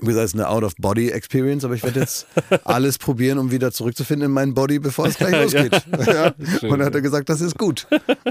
[0.00, 2.26] wie gesagt, es ist eine Out-of-Body-Experience, aber ich werde jetzt
[2.64, 5.82] alles probieren, um wieder zurückzufinden in meinen Body, bevor es gleich losgeht.
[6.10, 6.32] Ja.
[6.62, 7.86] Und dann hat er gesagt, das ist gut.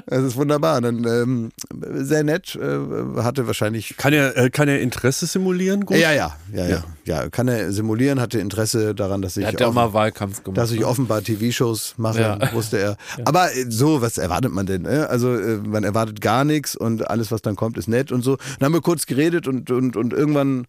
[0.08, 0.82] Das ist wunderbar.
[0.82, 1.52] Dann ähm,
[1.94, 5.86] sehr nett, äh, hatte wahrscheinlich Kann er, äh, kann er Interesse simulieren?
[5.86, 5.98] Gut?
[5.98, 7.30] ja, ja, ja, ja, ja.
[7.30, 10.58] Kann er simulieren, hatte Interesse daran, dass ich, Er hat ja auch mal Wahlkampf gemacht.
[10.58, 10.88] dass ich ne?
[10.88, 12.54] offenbar TV-Shows mache, Ja.
[12.54, 12.98] wusste er.
[13.26, 14.86] Aber äh, so, was erwartet man denn?
[14.86, 15.06] äh?
[15.10, 18.38] Also äh, man erwartet gar nichts und alles, was dann kommt, ist nett und so.
[18.60, 20.66] Dann haben wir kurz geredet und, und, und irgendwann,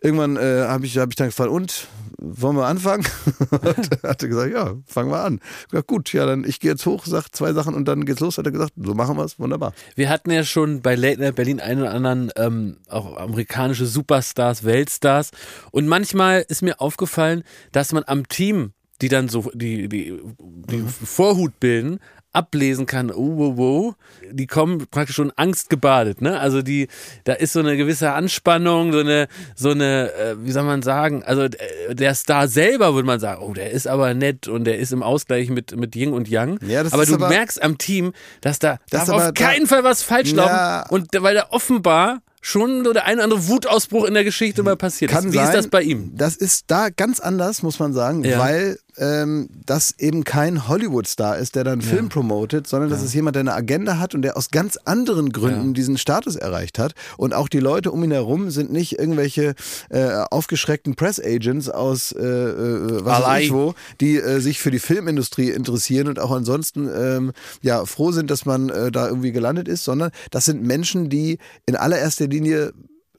[0.00, 3.06] irgendwann äh, habe ich, hab ich dann gefragt, und wollen wir anfangen?
[3.50, 5.40] und er hatte gesagt, ja, fangen wir an.
[5.70, 8.38] Gesagt, gut, ja, dann ich gehe jetzt hoch, sag zwei Sachen und dann geht's los.
[8.38, 9.72] Hat er gesagt, so machen wir es, wunderbar.
[9.94, 14.64] Wir hatten ja schon bei Late Night Berlin einen oder anderen ähm, auch amerikanische Superstars,
[14.64, 15.30] Weltstars.
[15.70, 20.84] Und manchmal ist mir aufgefallen, dass man am Team, die dann so die, die, die
[21.04, 22.00] Vorhut bilden,
[22.32, 23.94] ablesen kann, oh, wow, wow,
[24.30, 26.38] die kommen praktisch schon angstgebadet, ne?
[26.38, 26.88] Also die,
[27.24, 31.22] da ist so eine gewisse Anspannung, so eine, so eine, äh, wie soll man sagen,
[31.24, 34.78] also äh, der Star selber würde man sagen, oh, der ist aber nett und der
[34.78, 36.58] ist im Ausgleich mit, mit Yin und Yang.
[36.66, 38.12] Ja, das aber ist du aber- merkst am Team,
[38.42, 40.50] dass da Das darf aber auf da- keinen Fall was falsch laufen.
[40.50, 40.86] Ja.
[40.90, 44.76] Und weil da offenbar schon so der ein oder andere Wutausbruch in der Geschichte mal
[44.76, 45.32] passiert Kann ist.
[45.32, 46.12] Wie sein, ist das bei ihm?
[46.16, 48.38] Das ist da ganz anders, muss man sagen, Ja.
[48.38, 53.14] weil ähm, das eben kein Hollywood-Star ist, der dann einen Film promotet, sondern das ist
[53.14, 55.72] jemand, der eine Agenda hat und der aus ganz anderen Gründen Ja.
[55.74, 56.94] diesen Status erreicht hat.
[57.16, 59.54] Und auch die Leute um ihn herum sind nicht irgendwelche
[59.90, 64.78] äh, aufgeschreckten Press-Agents aus äh, äh, was weiß ich wo, die äh, sich für die
[64.78, 67.32] Filmindustrie interessieren und auch ansonsten ähm,
[67.62, 71.38] ja froh sind, dass man äh, da irgendwie gelandet ist, sondern das sind Menschen, die
[71.66, 72.72] in allererster Linie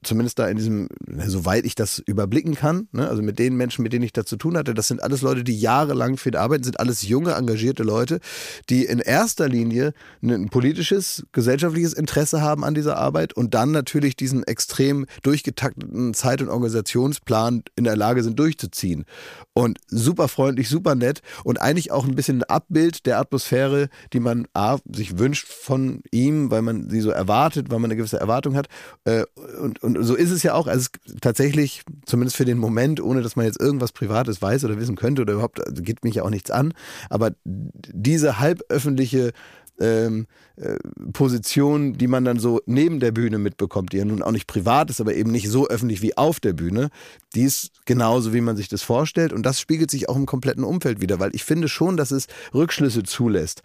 [0.03, 0.87] zumindest da in diesem,
[1.25, 4.37] soweit ich das überblicken kann, ne, also mit den Menschen, mit denen ich da zu
[4.37, 7.83] tun hatte, das sind alles Leute, die jahrelang für ihn arbeiten, sind alles junge, engagierte
[7.83, 8.19] Leute,
[8.69, 14.15] die in erster Linie ein politisches, gesellschaftliches Interesse haben an dieser Arbeit und dann natürlich
[14.15, 19.05] diesen extrem durchgetakteten Zeit- und Organisationsplan in der Lage sind durchzuziehen.
[19.53, 24.19] Und super freundlich, super nett und eigentlich auch ein bisschen ein Abbild der Atmosphäre, die
[24.19, 28.19] man A, sich wünscht von ihm, weil man sie so erwartet, weil man eine gewisse
[28.19, 28.67] Erwartung hat.
[29.03, 29.23] Äh,
[29.59, 30.67] und so ist es ja auch.
[30.67, 30.89] Also
[31.21, 35.21] tatsächlich, zumindest für den Moment, ohne dass man jetzt irgendwas Privates weiß oder wissen könnte
[35.21, 36.73] oder überhaupt, also geht mich ja auch nichts an.
[37.09, 39.31] Aber diese halböffentliche
[39.79, 40.27] ähm,
[40.57, 40.75] äh,
[41.13, 44.89] Position, die man dann so neben der Bühne mitbekommt, die ja nun auch nicht privat
[44.89, 46.89] ist, aber eben nicht so öffentlich wie auf der Bühne,
[47.35, 49.33] die ist genauso, wie man sich das vorstellt.
[49.33, 52.27] Und das spiegelt sich auch im kompletten Umfeld wieder, weil ich finde schon, dass es
[52.53, 53.63] Rückschlüsse zulässt.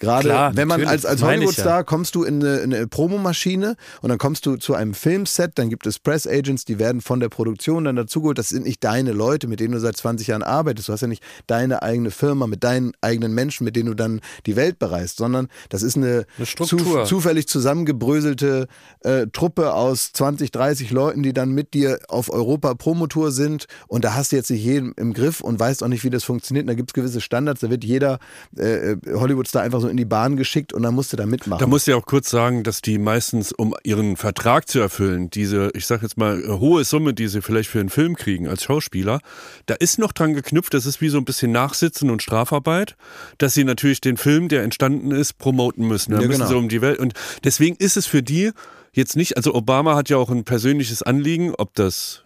[0.00, 4.08] Gerade Klar, wenn man als, als Hollywood-Star kommst du in eine, in eine Promomaschine und
[4.08, 7.84] dann kommst du zu einem Filmset, dann gibt es Press-Agents, die werden von der Produktion
[7.84, 8.38] dann dazugeholt.
[8.38, 10.88] Das sind nicht deine Leute, mit denen du seit 20 Jahren arbeitest.
[10.88, 14.22] Du hast ja nicht deine eigene Firma mit deinen eigenen Menschen, mit denen du dann
[14.46, 16.46] die Welt bereist, sondern das ist eine, Eine.
[16.46, 18.68] Zu, zufällig zusammengebröselte
[19.00, 24.02] äh, Truppe aus 20, 30 Leuten, die dann mit dir auf Europa Promotour sind und
[24.06, 26.64] da hast du jetzt nicht jeden im Griff und weißt auch nicht, wie das funktioniert.
[26.64, 28.18] Und da gibt es gewisse Standards, da wird jeder
[28.56, 31.60] äh, Hollywood-Star einfach so in die Bahn geschickt und dann musst du da mitmachen.
[31.60, 35.70] Da muss ich auch kurz sagen, dass die meistens, um ihren Vertrag zu erfüllen, diese,
[35.74, 39.20] ich sag jetzt mal, hohe Summe, die sie vielleicht für einen Film kriegen als Schauspieler,
[39.66, 42.96] da ist noch dran geknüpft, das ist wie so ein bisschen Nachsitzen und Strafarbeit,
[43.38, 46.12] dass sie natürlich den Film, der entstanden ist, promoten müssen.
[46.12, 46.50] Da Ja, müssen genau.
[46.50, 46.98] sie um die Welt.
[46.98, 47.14] Und
[47.44, 48.52] deswegen ist es für die
[48.92, 52.22] jetzt nicht, also Obama hat ja auch ein persönliches Anliegen, ob das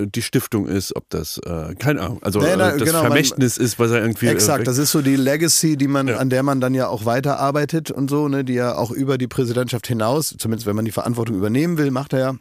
[0.00, 3.06] die Stiftung ist, ob das, äh, keine Ahnung, also Nee, na, äh, das genau, man-
[3.12, 4.26] Vermächtnis ist, was er irgendwie.
[4.26, 6.16] Exakt, das ist so die Legacy, die man, Ja.
[6.16, 9.28] an der man dann ja auch weiterarbeitet und so, ne, die ja auch über die
[9.28, 12.34] Präsidentschaft hinaus, zumindest wenn man die Verantwortung übernehmen will, macht er ja.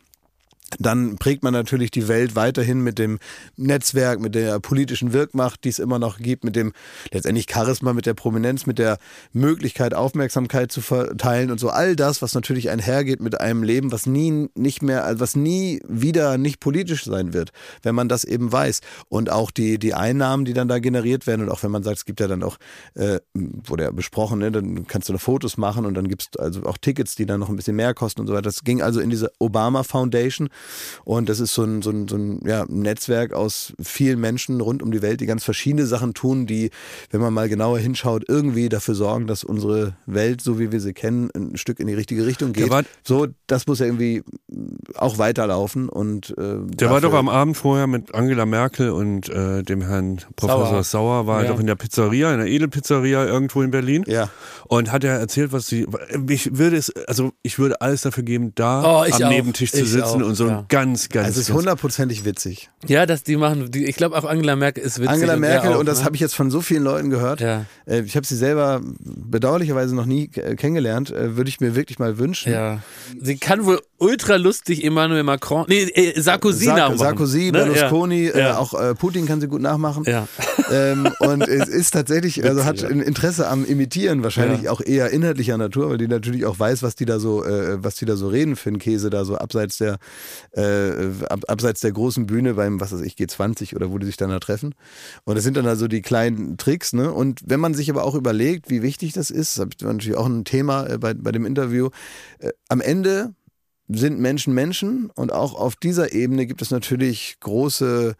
[0.80, 3.20] Dann prägt man natürlich die Welt weiterhin mit dem
[3.58, 6.74] Netzwerk, mit der politischen Wirkmacht, die es immer noch gibt, mit dem
[7.12, 8.98] letztendlich Charisma, mit der Prominenz, mit der
[9.32, 11.70] Möglichkeit, Aufmerksamkeit zu verteilen und so.
[11.70, 15.82] All das, was natürlich einhergeht mit einem Leben, was nie nicht mehr, also was nie
[15.88, 17.52] wieder nicht politisch sein wird,
[17.82, 18.82] wenn man das eben weiß.
[19.10, 21.98] Und auch die, die Einnahmen, die dann da generiert werden und auch wenn man sagt,
[21.98, 22.58] es gibt ja dann auch,
[22.96, 26.40] äh, wurde ja besprochen, ne, dann kannst du noch Fotos machen und dann gibt es
[26.40, 28.44] also auch Tickets, die dann noch ein bisschen mehr kosten und so weiter.
[28.44, 30.50] Das ging also in diese Obama Foundation
[31.06, 34.62] und das ist so ein, so ein, so ein ja, ein Netzwerk aus vielen Menschen
[34.62, 36.70] rund um die Welt, die ganz verschiedene Sachen tun, die,
[37.12, 40.94] wenn man mal genauer hinschaut, irgendwie dafür sorgen, dass unsere Welt, so wie wir sie
[40.94, 42.70] kennen, ein Stück in die richtige Richtung geht.
[42.70, 44.24] War- so, das muss ja irgendwie
[44.96, 49.64] auch weiterlaufen und äh, Der war doch am Abend vorher mit Angela Merkel und äh,
[49.64, 51.52] dem Herrn Professor Sauer, war er Ja.
[51.52, 54.04] doch in der Pizzeria, in der Edelpizzeria irgendwo in Berlin.
[54.08, 54.30] Ja.
[54.68, 55.88] Und hat er erzählt, was sie.
[56.28, 59.30] Ich würde es, also ich würde alles dafür geben, da Oh, am auch.
[59.30, 60.66] Nebentisch zu Ich sitzen auch, und so ja.
[60.70, 61.28] ganz, ganz.
[61.28, 62.70] Also es ist hundertprozentig witzig.
[62.88, 65.10] Ja, dass die machen, die, ich glaube auch Angela Merkel ist witzig.
[65.10, 66.06] Angela und er Merkel, auch, und das ne?
[66.06, 67.40] habe ich jetzt von so vielen Leuten gehört.
[67.42, 67.66] Ja.
[67.86, 71.12] Äh, Ich habe sie selber bedauerlicherweise noch nie äh, kennengelernt.
[71.12, 72.52] Äh, Würde ich mir wirklich mal wünschen.
[72.52, 72.80] Ja.
[73.22, 76.98] Sie kann wohl ultra lustig Emmanuel Macron, nee, äh, Sarkozy Sark- nachmachen.
[77.00, 77.52] Sarkozy, Ne?
[77.52, 78.32] Berlusconi, Ja.
[78.34, 78.58] Äh, Ja.
[78.58, 80.04] auch äh, Putin kann sie gut nachmachen.
[80.06, 80.28] Ja.
[80.72, 84.72] Ähm, und es ist tatsächlich, also hat ein Interesse am Imitieren, wahrscheinlich Ja.
[84.72, 87.96] auch eher inhaltlicher Natur, weil die natürlich auch weiß, was die da so, äh, was
[87.96, 89.98] die da so reden für einen Käse da so abseits der,
[90.52, 94.18] äh, ab, abseits der großen Bühne beim, was weiß ich, G20 oder wo die sich
[94.18, 94.76] dann da treffen.
[95.24, 97.12] Und das sind dann also die kleinen Tricks, ne?
[97.12, 100.28] Und wenn man sich aber auch überlegt, wie wichtig das ist, das war natürlich auch
[100.28, 101.90] ein Thema äh, bei, bei dem Interview,
[102.40, 103.34] äh, am Ende
[103.90, 108.16] sind Menschen Menschen und auch auf dieser Ebene gibt es natürlich große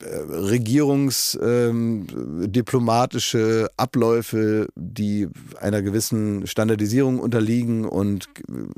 [0.00, 2.06] Regierungs ähm,
[2.46, 5.28] diplomatische Abläufe, die
[5.60, 8.28] einer gewissen Standardisierung unterliegen und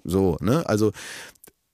[0.04, 0.66] so, ne?
[0.66, 0.92] Also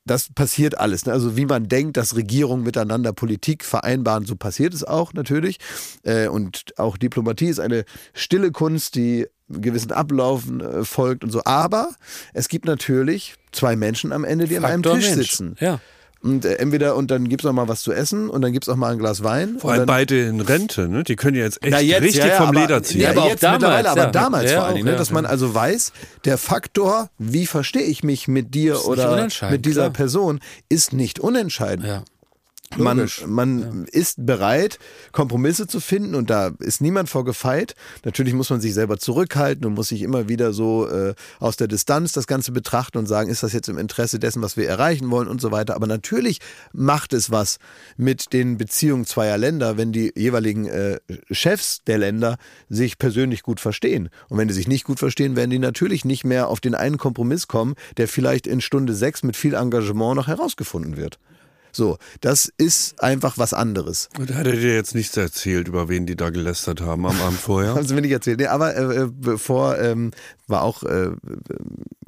[0.07, 1.05] das passiert alles.
[1.05, 1.13] Ne?
[1.13, 5.59] Also wie man denkt, dass Regierungen miteinander Politik vereinbaren, so passiert es auch natürlich.
[6.05, 7.85] Äh, und auch Diplomatie ist eine
[8.15, 11.43] stille Kunst, die gewissen Ablaufen äh, folgt und so.
[11.45, 11.91] Aber
[12.33, 15.31] es gibt natürlich zwei Menschen am Ende, die an einem Faktor Tisch Mensch.
[15.31, 15.57] sitzen.
[15.61, 15.81] Ja.
[16.23, 18.77] Und äh, entweder, und dann gibt's auch mal was zu essen und dann gibt's auch
[18.77, 19.59] mal ein Glas Wein.
[19.59, 21.05] Vor allem beide in Rente, ne?
[21.05, 23.03] Die können ja jetzt echt na jetzt, richtig ja, ja, vom aber, Leder ziehen.
[23.03, 24.11] Ja, aber auch jetzt damals, mittlerweile, aber ja.
[24.11, 25.93] damals Ja, vor allen auch, Dingen, ne, ja, dass man also weiß,
[26.25, 29.93] der Faktor, wie verstehe ich mich mit dir oder mit dieser klar.
[29.93, 31.87] Person, ist nicht unentscheidend.
[32.77, 32.83] Ja.
[32.83, 34.79] Man, man ist bereit,
[35.13, 37.75] Kompromisse zu finden und da ist niemand vor gefeit.
[38.05, 41.69] Natürlich muss man sich selber zurückhalten und muss sich immer wieder so äh, aus der
[41.69, 45.11] Distanz das Ganze betrachten und sagen, ist das jetzt im Interesse dessen, was wir erreichen
[45.11, 45.77] wollen und so weiter.
[45.77, 46.41] Aber natürlich
[46.73, 47.59] macht es was
[47.97, 50.99] mit den Beziehungen zweier Länder, wenn die jeweiligen äh,
[51.31, 52.37] Chefs der Länder
[52.69, 54.09] sich persönlich gut verstehen.
[54.29, 56.99] Und wenn die sich nicht gut verstehen, werden die natürlich nicht mehr auf den einen
[56.99, 61.19] Kompromiss kommen, der vielleicht in Stunde sechs mit viel Engagement noch herausgefunden wird.
[61.77, 64.09] So, das ist einfach was anderes.
[64.19, 67.39] Und hat er dir jetzt nichts erzählt, über wen die da gelästert haben am Abend
[67.39, 67.75] vorher?
[67.75, 68.41] Haben sie mir nicht erzählt.
[68.41, 70.13] Nee, aber äh, äh, bevor ähm,
[70.47, 71.17] war auch, äh, äh,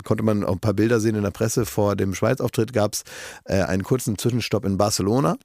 [0.04, 3.02] konnte man auch ein paar Bilder sehen in der Presse, vor dem Schweiz-Auftritt gab es
[3.44, 5.36] äh, einen kurzen Zwischenstopp in Barcelona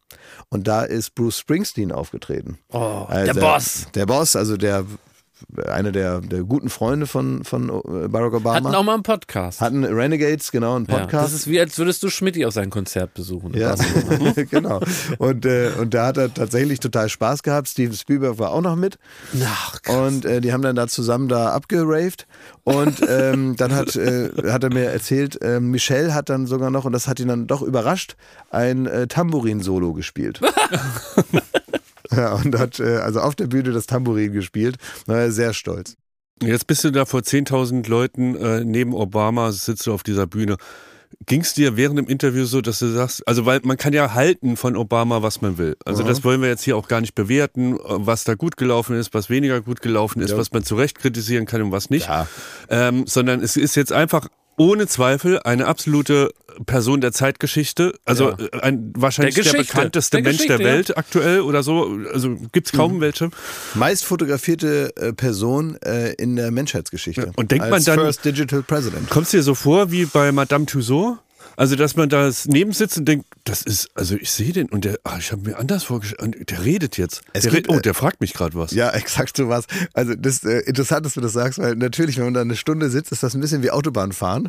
[0.47, 2.59] und da ist Bruce Springsteen aufgetreten.
[2.71, 3.87] Oh, Also der Boss.
[3.93, 4.85] Der Boss, also der
[5.67, 8.55] einer der, der guten Freunde von, von äh, Barack Obama.
[8.55, 9.61] Hatten auch mal einen Podcast.
[9.61, 11.25] Hatten Renegades, genau, einen ja, Podcast.
[11.25, 13.53] das ist wie, als würdest du Schmidti auf sein Konzert besuchen.
[13.55, 13.75] Ja,
[14.49, 14.81] genau.
[15.17, 17.67] Und, äh, und da hat er tatsächlich total Spaß gehabt.
[17.67, 18.97] Steven Spielberg war auch noch mit.
[19.43, 22.27] Ach, Und äh, die haben dann da zusammen da abgeraved.
[22.63, 26.85] Und ähm, dann hat, äh, hat er mir erzählt, äh, Michelle hat dann sogar noch,
[26.85, 28.15] und das hat ihn dann doch überrascht,
[28.49, 30.39] ein äh, Tambourin-Solo gespielt.
[32.17, 34.77] ja, und hat äh, also auf der Bühne das Tambourin gespielt.
[35.07, 35.95] Sehr stolz.
[36.41, 40.57] Jetzt bist du da vor 10.000 Leuten äh, neben Obama, sitzt du auf dieser Bühne.
[41.27, 44.13] Ging es dir während dem Interview so, dass du sagst, also weil man kann ja
[44.15, 45.77] halten von Obama, was man will.
[45.85, 46.07] Also Mhm.
[46.07, 49.13] das wollen wir jetzt hier auch gar nicht bewerten, äh, was da gut gelaufen ist,
[49.13, 50.37] was weniger gut gelaufen ist, Ja.
[50.37, 52.07] was man zu Recht kritisieren kann und was nicht.
[52.07, 52.27] Ja.
[52.67, 54.27] Ähm, sondern es ist jetzt einfach
[54.57, 56.31] ohne Zweifel eine absolute
[56.67, 58.37] Person der Zeitgeschichte, also Ja.
[58.53, 60.75] äh, ein, wahrscheinlich Der der, bekannteste Der Mensch der Geschichte, ja.
[60.75, 61.97] Welt aktuell oder so.
[62.13, 63.31] Also gibt's kaum welche.
[63.73, 67.31] Meist fotografierte äh, Person äh, in der Menschheitsgeschichte.
[67.35, 69.09] Und denkt Als man dann- First Digital President.
[69.09, 71.17] Kommt es dir so vor wie bei Madame Tussauds?
[71.55, 74.85] Also, dass man da neben sitzt und denkt, das ist, also ich sehe den und
[74.85, 77.21] der, ah, ich habe mir anders vorgestellt, der redet jetzt.
[77.33, 78.71] Es der gibt, redet, oh, äh, der fragt mich gerade was.
[78.71, 79.65] Ja, exakt so was.
[79.93, 82.89] Also das äh, interessant, dass du das sagst, weil natürlich, wenn man da eine Stunde
[82.89, 84.47] sitzt, ist das ein bisschen wie Autobahnfahren.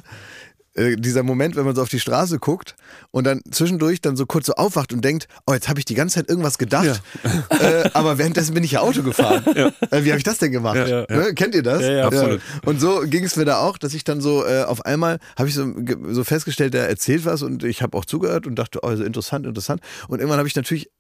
[0.74, 2.74] Äh, dieser Moment, wenn man so auf die Straße guckt
[3.10, 5.94] und dann zwischendurch dann so kurz so aufwacht und denkt, oh, jetzt habe ich die
[5.94, 7.02] ganze Zeit irgendwas gedacht,
[7.50, 9.44] äh, aber währenddessen bin ich ja Auto gefahren.
[9.54, 10.76] Äh, wie habe ich das denn gemacht?
[10.76, 11.06] Ja, ja.
[11.08, 11.34] Ne?
[11.34, 11.82] Kennt ihr das?
[11.82, 12.40] Ja, ja, absolut.
[12.64, 15.48] Und so ging es mir da auch, dass ich dann so äh, auf einmal habe
[15.48, 15.72] ich so,
[16.10, 19.46] so festgestellt, der erzählt was und ich habe auch zugehört und dachte, oh, so interessant,
[19.46, 19.80] interessant.
[20.08, 20.90] Und irgendwann habe ich natürlich,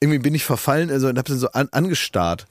[0.00, 2.46] irgendwie bin ich verfallen also, und habe dann so an, angestarrt.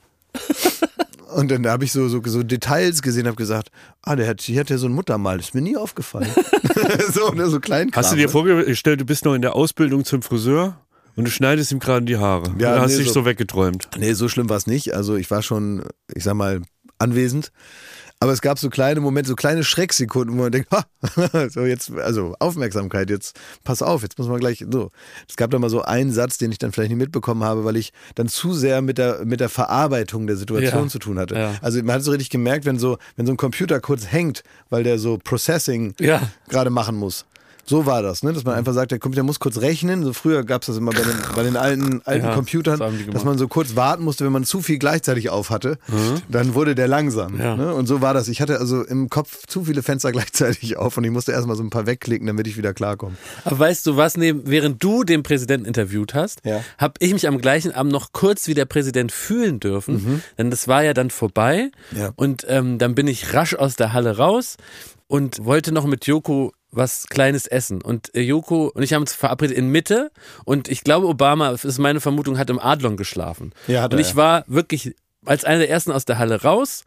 [1.34, 3.70] Und dann habe ich so, so, so Details gesehen, habe gesagt,
[4.02, 6.30] ah, der hat, hier hat ja so ein Muttermal, das ist mir nie aufgefallen.
[7.14, 7.92] so, ne, so klein.
[7.94, 10.78] Hast du dir vorgestellt, du bist noch in der Ausbildung zum Friseur
[11.16, 12.54] und du schneidest ihm gerade die Haare.
[12.60, 13.90] Ja, hast nee, dich so- so weggeträumt.
[13.98, 14.94] Nee, so schlimm war es nicht.
[14.94, 16.62] Also ich war schon, ich sag mal,
[16.98, 17.52] anwesend.
[18.24, 20.86] Aber es gab so kleine Momente, so kleine Schrecksekunden, wo man denkt, ha,
[21.50, 24.92] so jetzt, also Aufmerksamkeit, jetzt pass auf, jetzt muss man gleich so.
[25.28, 27.76] Es gab da mal so einen Satz, den ich dann vielleicht nicht mitbekommen habe, weil
[27.76, 30.88] ich dann zu sehr mit der, mit der Verarbeitung der Situation Ja.
[30.88, 31.36] zu tun hatte.
[31.36, 31.56] Ja.
[31.62, 34.84] Also man hat so richtig gemerkt, wenn so, wenn so ein Computer kurz hängt, weil
[34.84, 36.22] der so Processing Ja.
[36.48, 37.26] gerade machen muss.
[37.66, 38.34] So war das, ne?
[38.34, 40.04] dass man einfach sagt, der Computer muss kurz rechnen.
[40.04, 42.94] So früher gab es das immer bei den, bei den alten, alten Ja, Computern, das
[43.14, 45.78] dass man so kurz warten musste, wenn man zu viel gleichzeitig auf hatte.
[46.30, 47.40] Dann wurde der langsam.
[47.40, 47.56] Ja.
[47.56, 47.74] Ne?
[47.74, 48.28] Und so war das.
[48.28, 51.64] Ich hatte also im Kopf zu viele Fenster gleichzeitig auf und ich musste erstmal so
[51.64, 53.16] ein paar wegklicken, damit ich wieder klarkomme.
[53.46, 56.62] Aber weißt du was, neben, während du den Präsidenten interviewt hast, Ja.
[56.78, 60.22] habe ich mich am gleichen Abend noch kurz wie der Präsident fühlen dürfen.
[60.38, 61.72] Denn das war ja dann vorbei.
[62.18, 64.58] Und ähm, dann bin ich rasch aus der Halle raus
[65.08, 67.82] und wollte noch mit Joko was Kleines essen.
[67.82, 70.12] Und äh, Joko und ich haben uns verabredet in Mitte.
[70.46, 73.54] Und ich glaube, Obama, das ist meine Vermutung, hat im Adlon geschlafen.
[73.68, 74.16] Ja, hat und er, ich ja.
[74.16, 74.96] war wirklich
[75.26, 76.84] als einer der ersten aus der Halle raus.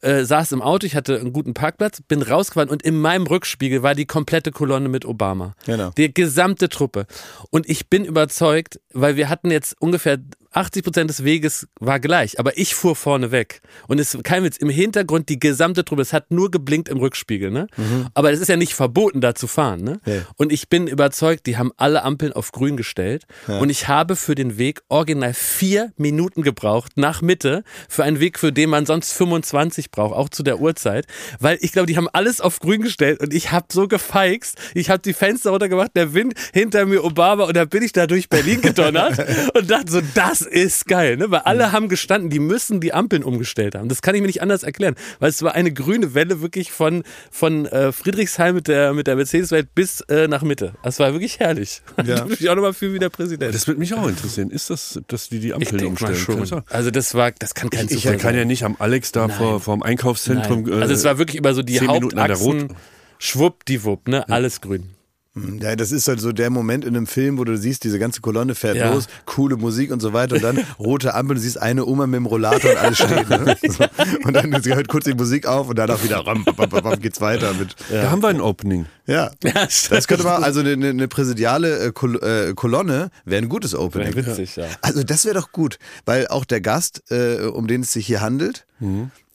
[0.00, 3.82] Äh, saß im Auto, ich hatte einen guten Parkplatz, bin rausgefahren und in meinem Rückspiegel
[3.82, 5.56] war die komplette Kolonne mit Obama.
[5.66, 5.90] Genau.
[5.96, 7.06] Die gesamte Truppe.
[7.50, 10.18] Und ich bin überzeugt, weil wir hatten jetzt ungefähr
[10.52, 13.60] 80 Prozent des Weges war gleich, aber ich fuhr vorne weg.
[13.86, 17.50] Und es kein Witz, im Hintergrund die gesamte Truppe, es hat nur geblinkt im Rückspiegel,
[17.50, 17.66] ne?
[18.14, 20.00] Aber es ist ja nicht verboten, da zu fahren, ne?
[20.06, 20.22] Nee.
[20.36, 23.24] Und ich bin überzeugt, die haben alle Ampeln auf grün gestellt.
[23.60, 28.38] Und ich habe für den Weg original vier Minuten gebraucht nach Mitte für einen Weg,
[28.38, 31.06] für den man sonst 25 braucht, auch zu der Uhrzeit.
[31.40, 34.58] Weil ich glaube, die haben alles auf grün gestellt und ich habe so gefeixt.
[34.74, 38.06] Ich habe die Fenster runtergemacht, der Wind hinter mir Obama und da bin ich da
[38.06, 39.18] durch Berlin gedonnert
[39.54, 41.30] und dachte so, das ist geil, ne?
[41.30, 43.88] Weil alle haben gestanden, die müssen die Ampeln umgestellt haben.
[43.88, 47.02] Das kann ich mir nicht anders erklären, weil es war eine grüne Welle wirklich von,
[47.30, 50.74] von äh, Friedrichshain mit der, mit der Mercedes-Welt bis äh, nach Mitte.
[50.82, 51.82] Das war wirklich herrlich.
[52.04, 52.26] Ja.
[52.38, 53.54] Ich auch nochmal fühlen wie der Präsident.
[53.54, 54.50] Das würde mich auch interessieren.
[54.50, 56.46] Ist das, dass die die ich Ampel denke mal umstellen?
[56.46, 56.60] schon.
[56.62, 57.96] Das Also das war, das kann kein sein?
[57.98, 58.38] Zufall Der kann sein.
[58.38, 60.62] ja nicht am Alex da vor, vor dem Einkaufszentrum.
[60.62, 60.82] Nein.
[60.82, 62.68] Also es war wirklich über so die zehn Minuten an der Hauptachsen.
[62.68, 62.76] Rot-
[63.18, 64.28] Schwuppdiwupp, ne?
[64.28, 64.90] Alles grün.
[65.62, 68.20] Ja, das ist halt so der Moment in einem Film, wo du siehst, diese ganze
[68.20, 68.92] Kolonne fährt Ja.
[68.92, 72.16] los, coole Musik und so weiter und dann rote Ampel, du siehst eine Oma mit
[72.16, 73.28] dem Rollator und alles steht.
[73.30, 73.56] Ne?
[73.68, 73.84] So.
[74.24, 77.20] Und dann hört kurz die Musik auf und danach wieder ram, bam, bam, bam, geht's
[77.20, 77.74] weiter mit.
[77.90, 78.86] Da haben wir ein Opening.
[79.06, 79.30] Ja.
[79.44, 83.74] Ja, Das könnte man, also eine, eine präsidiale äh, Kol äh, Kolonne wäre ein gutes
[83.74, 84.14] Opening.
[84.14, 84.66] Wäre witzig, ja.
[84.82, 88.20] Also das wäre doch gut, weil auch der Gast, äh, um den es sich hier
[88.20, 88.66] handelt,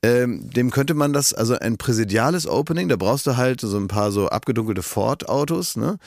[0.03, 3.87] ähm, dem könnte man das, also ein präsidiales Opening, da brauchst du halt so ein
[3.87, 5.97] paar so abgedunkelte Ford-Autos, ne?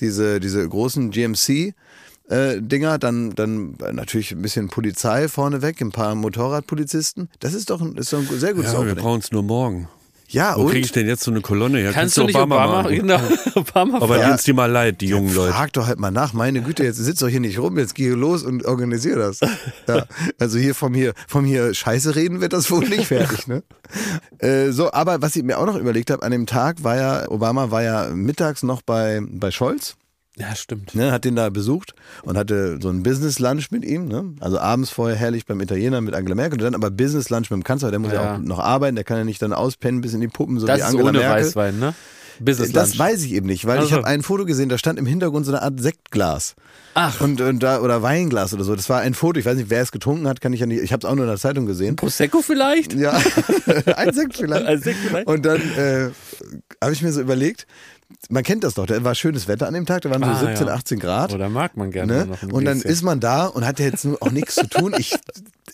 [0.00, 1.72] Diese, diese großen GMC.
[2.28, 7.28] Äh, Dinger, dann, dann natürlich ein bisschen Polizei vorneweg, ein paar Motorradpolizisten.
[7.38, 9.04] Das ist doch ein, ist doch ein sehr gutes Ja, wir Opening.
[9.04, 9.88] brauchen es nur morgen.
[10.28, 11.92] Ja, Wo und kriege ich denn jetzt so eine Kolonne her?
[11.92, 12.94] Kannst du nicht Obama, machen?
[12.96, 13.20] genau,
[13.54, 14.36] Obama Aber Ja.
[14.36, 15.52] die mal leid, die jungen Leute.
[15.52, 18.08] Frag doch halt mal nach, meine Güte, jetzt sitzt doch hier nicht rum, jetzt geh
[18.10, 19.40] los und organisier das.
[19.88, 20.04] Ja,
[20.38, 23.62] also hier vom hier, vom hier Scheiße reden wird das wohl nicht fertig, ne?
[24.38, 27.30] Äh, so, aber was ich mir auch noch überlegt habe, an dem Tag war ja,
[27.30, 29.94] Obama war ja mittags noch bei, bei Scholz.
[30.38, 30.94] Ja, stimmt.
[30.94, 34.06] Ne, hat den da besucht und hatte so ein Business Lunch mit ihm.
[34.06, 34.34] Ne?
[34.40, 37.58] Also abends vorher herrlich beim Italiener mit Angela Merkel und dann aber Business Lunch mit
[37.58, 37.90] dem Kanzler.
[37.90, 38.34] Der muss ja, Ja.
[38.34, 40.76] auch noch arbeiten, der kann ja nicht dann auspennen bis in die Puppen, so Das
[40.76, 41.46] wie ist Angela ohne Merkel.
[41.46, 41.94] Weißwein, ne?
[42.38, 42.98] Business Das Lunch.
[42.98, 43.96] weiß ich eben nicht, weil ich Also.
[43.96, 46.54] habe ein Foto gesehen, da stand im Hintergrund so eine Art Sektglas.
[46.92, 47.18] Ach.
[47.22, 48.76] Und, und da, oder Weinglas oder so.
[48.76, 49.38] Das war ein Foto.
[49.40, 50.82] Ich weiß nicht, wer es getrunken hat, kann ich ja nicht.
[50.82, 51.96] Ich habe es auch nur in der Zeitung gesehen.
[51.96, 52.92] Prosecco vielleicht?
[52.92, 53.12] Ja,
[53.96, 54.66] ein Sekt vielleicht.
[54.66, 55.26] Ein Sekt vielleicht.
[55.26, 56.10] Und dann äh,
[56.82, 57.66] habe ich mir so überlegt,
[58.28, 60.38] man kennt das doch, da war schönes Wetter an dem Tag, da waren so Ah,
[60.50, 60.74] 17, ja.
[60.74, 61.32] 18 Grad.
[61.34, 62.26] Oder mag man gerne Ne?
[62.26, 62.90] noch ein Und dann Gläschen.
[62.90, 64.94] ist man da und hat jetzt nur auch nichts zu tun.
[64.98, 65.14] Ich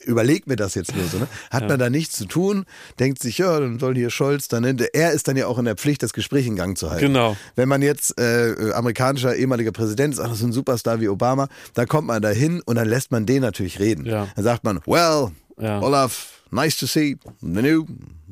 [0.05, 1.19] überlege mir das jetzt nur so.
[1.19, 1.29] Ne?
[1.51, 2.65] Hat man da nichts zu tun,
[2.99, 4.65] denkt sich, ja, dann soll hier Scholz dann.
[4.65, 7.07] Er ist dann ja auch in der Pflicht, das Gespräch in Gang zu halten.
[7.07, 7.37] Genau.
[7.55, 11.87] Wenn man jetzt äh, amerikanischer ehemaliger Präsident ist, ach, so ein Superstar wie Obama, dann
[11.87, 14.05] kommt man da hin und dann lässt man den natürlich reden.
[14.07, 14.27] Ja.
[14.35, 15.29] Dann sagt man, well,
[15.59, 15.81] Ja.
[15.81, 17.85] Olaf, nice to see the new,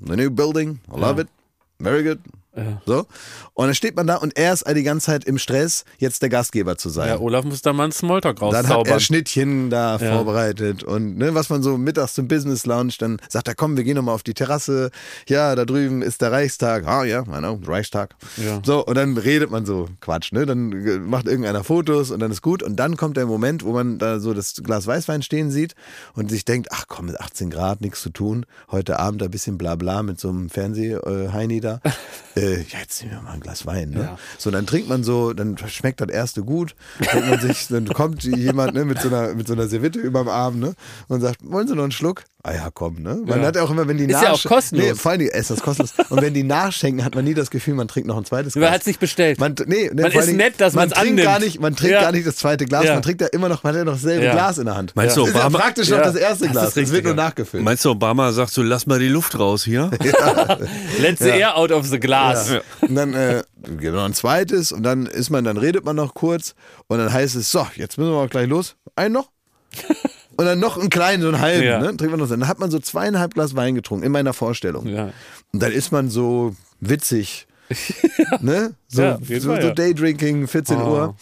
[0.05, 0.81] the new building.
[0.93, 1.29] I love it.
[1.79, 2.19] Very good.
[2.85, 3.07] So.
[3.55, 6.29] Und dann steht man da und er ist die ganze Zeit im Stress, jetzt der
[6.29, 7.09] Gastgeber zu sein.
[7.09, 8.93] Ja, Olaf muss da mal einen Smalltalk Dann hat rauszaubern.
[8.93, 10.15] er Schnittchen da Ja.
[10.17, 13.85] vorbereitet und ne, was man so mittags zum Business Lounge, dann sagt er, komm, wir
[13.85, 14.91] gehen nochmal auf die Terrasse.
[15.29, 16.87] Ja, da drüben ist der Reichstag.
[16.87, 18.17] Ah ja, know, Reichstag.
[18.37, 18.61] Ja.
[18.65, 20.45] So, und dann redet man so Quatsch, ne?
[20.45, 22.63] Dann äh, macht irgendeiner Fotos und dann ist gut.
[22.63, 25.75] Und dann kommt der Moment, wo man da so das Glas Weißwein stehen sieht
[26.15, 28.45] und sich denkt, ach komm, mit 18 Grad, nichts zu tun.
[28.71, 31.81] Heute Abend ein bisschen Blabla mit so einem Fernseh-Heini da.
[32.41, 34.01] äh, ja, jetzt nehmen wir mal ein Glas Wein, ne?
[34.01, 34.19] Ja.
[34.39, 36.75] So, dann trinkt man so, dann schmeckt das erste gut.
[37.41, 40.75] Sich, dann kommt jemand ne, mit, so einer, mit so einer Serviette überm Arm ne,
[41.09, 42.25] und sagt, wollen Sie noch einen Schluck?
[42.43, 43.19] Ah ja, komm, ne?
[43.27, 43.47] Man Ja.
[43.49, 44.87] hat ja auch immer, wenn die Ist ja auch kostenlos.
[44.87, 45.93] Nee, vor allem ist das kostenlos.
[46.09, 48.63] Und wenn die nachschenken, hat man nie das Gefühl, man trinkt noch ein zweites Glas.
[48.65, 49.39] Man hat es nicht bestellt.
[49.39, 51.23] Man, nee, nee, Man ist nett, dass man trinkt annimmt.
[51.23, 52.01] gar nicht, man trinkt Ja.
[52.01, 52.95] gar nicht das zweite Glas, Ja.
[52.95, 54.33] man trinkt ja immer noch, man hat ja noch dasselbe Ja.
[54.33, 54.97] Glas in der Hand.
[54.97, 55.99] Meinst du, ist ja Obama- praktisch Ja.
[55.99, 56.63] noch das erste Das Glas.
[56.69, 57.23] ist Das richtig, wird nur ja.
[57.29, 57.63] nachgefüllt.
[57.63, 59.91] Meinst du, Obama sagt so, lass mal die Luft raus hier?
[60.99, 62.30] Let's the air out of the glass.
[62.81, 66.15] Und dann äh, gibt noch ein zweites und dann ist man, dann redet man noch
[66.15, 66.55] kurz
[66.89, 68.77] und dann heißt es, so, jetzt müssen wir auch gleich los.
[68.97, 69.31] Einen noch?
[70.37, 71.81] Und dann noch einen kleinen, so einen halben, Ja.
[71.81, 71.95] ne?
[71.99, 72.29] Trinkt man noch.
[72.29, 74.87] Dann hat man so zweieinhalb Glas Wein getrunken in meiner Vorstellung.
[74.87, 75.11] Ja.
[75.53, 77.47] Und dann ist man so witzig.
[78.41, 78.73] ne?
[78.89, 79.75] So, Ja, so, Fall, so ja.
[79.75, 80.89] Daydrinking, 14 Oh.
[80.91, 81.17] Uhr.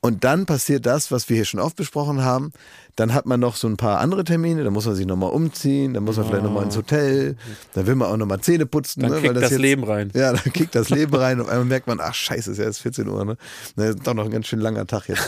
[0.00, 2.52] Und dann passiert das, was wir hier schon oft besprochen haben.
[2.96, 5.94] Dann hat man noch so ein paar andere Termine, da muss man sich nochmal umziehen,
[5.94, 7.36] dann muss man vielleicht nochmal ins Hotel,
[7.72, 9.00] dann will man auch nochmal Zähne putzen.
[9.00, 10.10] Dann ne, kickt weil das jetzt, Leben rein.
[10.14, 12.80] Ja, dann kickt das Leben rein und einmal merkt man, ach scheiße, ist ja jetzt
[12.80, 13.36] 14 Uhr, ne?
[13.76, 15.26] Das ist doch noch ein ganz schön langer Tag jetzt.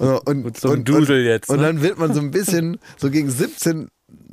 [0.00, 0.14] Ja.
[0.24, 1.64] Und, Mit so einem Dudel jetzt, Und ne?
[1.64, 3.88] dann wird man so ein bisschen, so gegen 17,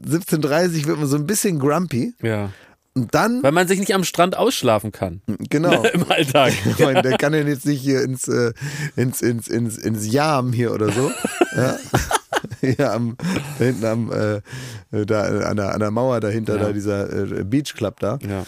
[0.08, 2.14] 17.30 wird man so ein bisschen grumpy.
[2.22, 2.52] ja.
[2.94, 5.22] Und dann, Weil man sich nicht am Strand ausschlafen kann.
[5.50, 5.84] genau.
[5.94, 6.52] Im Alltag.
[6.66, 8.52] Ich meine, der kann ja jetzt nicht hier ins, äh,
[8.98, 11.10] ins, ins, ins, ins Jam hier oder so.
[11.56, 11.78] Ja.
[12.78, 13.18] Hier am,
[13.57, 14.41] hinten am, äh,
[15.05, 16.64] da an der, an der Mauer dahinter, Ja.
[16.68, 18.20] da dieser äh, Beach Club da.
[18.28, 18.45] Ja.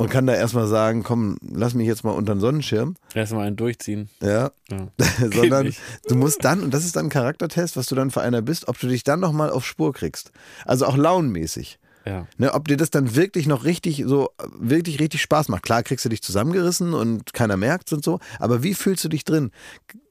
[0.00, 2.94] Und kann da erstmal sagen, komm, lass mich jetzt mal unter den Sonnenschirm.
[3.14, 4.08] Erstmal einen durchziehen.
[4.22, 4.52] Ja.
[4.70, 4.88] Ja.
[5.34, 5.74] Sondern
[6.06, 8.68] du musst dann, und das ist dann ein Charaktertest, was du dann für einer bist,
[8.68, 10.30] ob du dich dann nochmal auf Spur kriegst.
[10.66, 11.80] Also auch launenmäßig.
[12.06, 12.26] Ja.
[12.38, 15.64] Ne, ob dir das dann wirklich noch richtig so, wirklich richtig Spaß macht.
[15.64, 19.24] Klar kriegst du dich zusammengerissen und keiner merkt's und so, aber wie fühlst du dich
[19.24, 19.50] drin?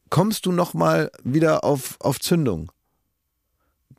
[0.10, 2.72] Kommst du nochmal wieder auf, auf Zündung?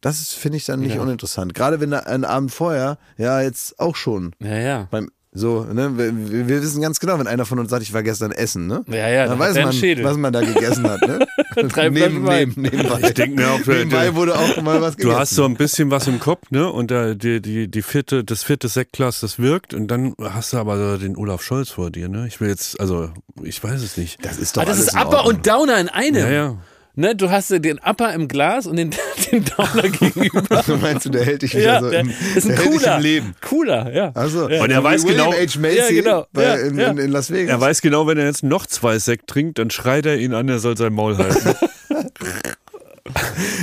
[0.00, 1.00] Das ist, finde ich dann nicht Ja.
[1.02, 1.54] uninteressant.
[1.54, 4.32] Gerade wenn da ein Abend vorher, ja, jetzt auch schon.
[4.40, 4.88] Ja, ja.
[4.90, 8.02] Beim, so, ne, wir, wir- wissen ganz genau, wenn einer von uns sagt, ich war
[8.02, 8.82] gestern essen, ne?
[8.88, 10.02] Ja, ja, dann dann weiß einen man, Schädel.
[10.04, 11.18] was man da gegessen hat, ne?
[11.54, 12.52] Drei Flaschen Wein.
[12.56, 13.00] nebenbei.
[13.02, 15.18] Ich denke mir auch, du, nebenbei wurde auch mal was du gegessen.
[15.20, 16.68] hast so ein bisschen was im Kopf, ne?
[16.72, 19.74] Und da, die, die, die vierte, das vierte Sektglas, das wirkt.
[19.74, 22.26] Und dann hast du aber den Olaf Scholz vor dir, ne?
[22.26, 23.10] Ich will jetzt, also,
[23.42, 24.24] ich weiß es nicht.
[24.24, 26.16] das ist doch Ah, das alles ist in Upper und Downer in einem.
[26.24, 26.56] Ja, ja.
[27.00, 28.90] Ne, du hast den Upper im Glas und den,
[29.30, 30.64] den Downer gegenüber.
[30.80, 32.80] Meinst du, der hält dich wieder ja, so der, im, ist ein der hält dich
[32.80, 32.96] cooler.
[32.96, 33.34] im Leben?
[33.40, 34.10] Cooler, ja.
[34.14, 35.58] Also, Und er weiß William genau- H.
[35.60, 36.26] Macy Ja, genau.
[36.32, 36.90] bei, Ja, in, ja.
[36.90, 37.50] In, in Las Vegas.
[37.50, 40.48] Er weiß genau, wenn er jetzt noch zwei Sekt trinkt, dann schreit er ihn an,
[40.48, 41.54] er soll sein Maul halten.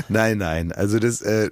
[0.09, 0.71] Nein, nein.
[0.71, 1.49] Also das, äh,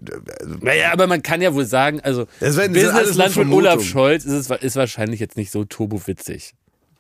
[0.62, 3.84] Naja, aber man kann ja wohl sagen, also Das Businessland nur von Olaf.
[3.84, 6.54] Scholz ist, es, ist wahrscheinlich jetzt nicht so turbowitzig.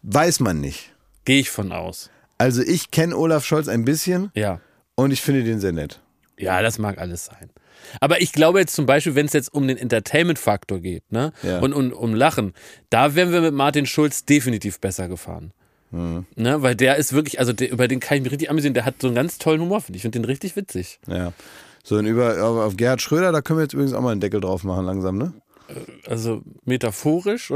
[0.04, 0.92] weiß man nicht.
[1.26, 2.10] Gehe ich von aus.
[2.38, 4.60] Also ich kenne Olaf Scholz ein bisschen Ja.
[4.96, 6.00] Und ich finde den sehr nett.
[6.38, 7.50] Ja, das mag alles sein.
[8.00, 11.32] Aber ich glaube jetzt zum Beispiel, wenn es jetzt um den Entertainment-Faktor geht, ne?
[11.44, 11.60] Ja.
[11.60, 12.54] Und, und um Lachen,
[12.90, 15.52] da wären wir mit Martin Schulz definitiv besser gefahren.
[15.92, 16.26] Mhm.
[16.36, 16.62] Ne?
[16.62, 18.96] Weil der ist wirklich, also der, über den kann ich mich richtig amüsieren, der hat
[19.00, 20.00] so einen ganz tollen Humor, finde ich.
[20.00, 21.00] Ich finde den richtig witzig.
[21.08, 21.34] Ja.
[21.84, 24.22] So, und über, auf auf Gerhard Schröder, da können wir jetzt übrigens auch mal einen
[24.22, 25.34] Deckel drauf machen langsam, ne?
[26.08, 27.52] Also metaphorisch.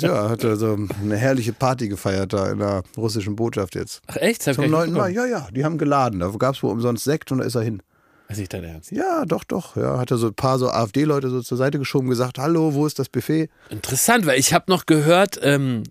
[0.00, 4.00] Ja, hat er so eine herrliche Party gefeiert da in der russischen Botschaft jetzt.
[4.06, 4.42] Ach echt?
[4.42, 4.92] Zum gar nicht 9.
[4.92, 5.30] Mai, mitbekommen.
[5.30, 6.20] ja, ja, die haben geladen.
[6.20, 7.82] Da gab es wohl umsonst Sekt und da ist er hin.
[8.28, 8.92] Weiß ich dein Ernst.
[8.92, 9.76] Ja, doch, doch.
[9.76, 12.86] Ja, hat er so ein paar so AfD-Leute so zur Seite geschoben, gesagt, hallo, wo
[12.86, 13.50] ist das Buffet?
[13.70, 15.82] Interessant, weil ich habe noch gehört, ähm,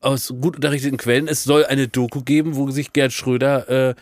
[0.00, 3.94] aus gut unterrichteten Quellen, es soll eine Doku geben, wo sich Gerd Schröder äh,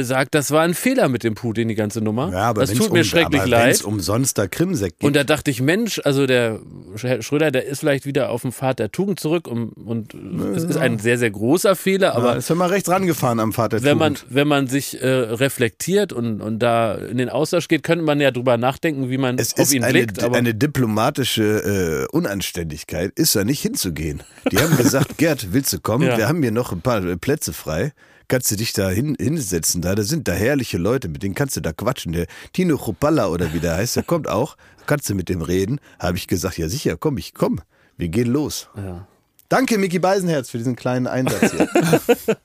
[0.00, 2.30] sagt, das war ein Fehler mit dem Putin, die ganze Nummer.
[2.54, 3.84] das wenn's tut mir um, schrecklich aber leid.
[3.84, 5.04] Umsonst da Krimsekt gibt.
[5.04, 6.60] Und da dachte ich, Mensch, also der
[7.00, 10.14] Herr Schröder, der ist vielleicht wieder auf dem Pfad der Tugend zurück und, und
[10.54, 13.52] es ist ein sehr, sehr großer Fehler, aber aber ist ja mal rechts rangefahren am
[13.52, 17.82] Vater wenn man, wenn man sich äh, reflektiert und, und da in den Austausch geht,
[17.82, 20.22] könnte man ja drüber nachdenken, wie man Es auf ihn eine, blickt.
[20.22, 24.22] Aber eine diplomatische äh, Unanständigkeit, ist da nicht hinzugehen.
[24.50, 26.06] Die haben gesagt, Gerd, willst du kommen?
[26.06, 26.16] Ja.
[26.16, 27.92] Wir haben hier noch ein paar äh, Plätze frei.
[28.28, 29.82] Kannst du dich da hin, hinsetzen?
[29.82, 32.12] Da, da sind da herrliche Leute, mit denen kannst du da quatschen.
[32.12, 34.56] Der Tino Chopalla oder wie der heißt, der kommt auch.
[34.86, 35.80] Kannst du mit dem reden?
[35.98, 37.60] Habe ich gesagt, ja sicher, komm, ich komm.
[37.96, 38.68] Wir gehen los.
[38.76, 39.06] ja.
[39.50, 41.68] Danke, Mickey Beisenherz, für diesen kleinen Einsatz hier.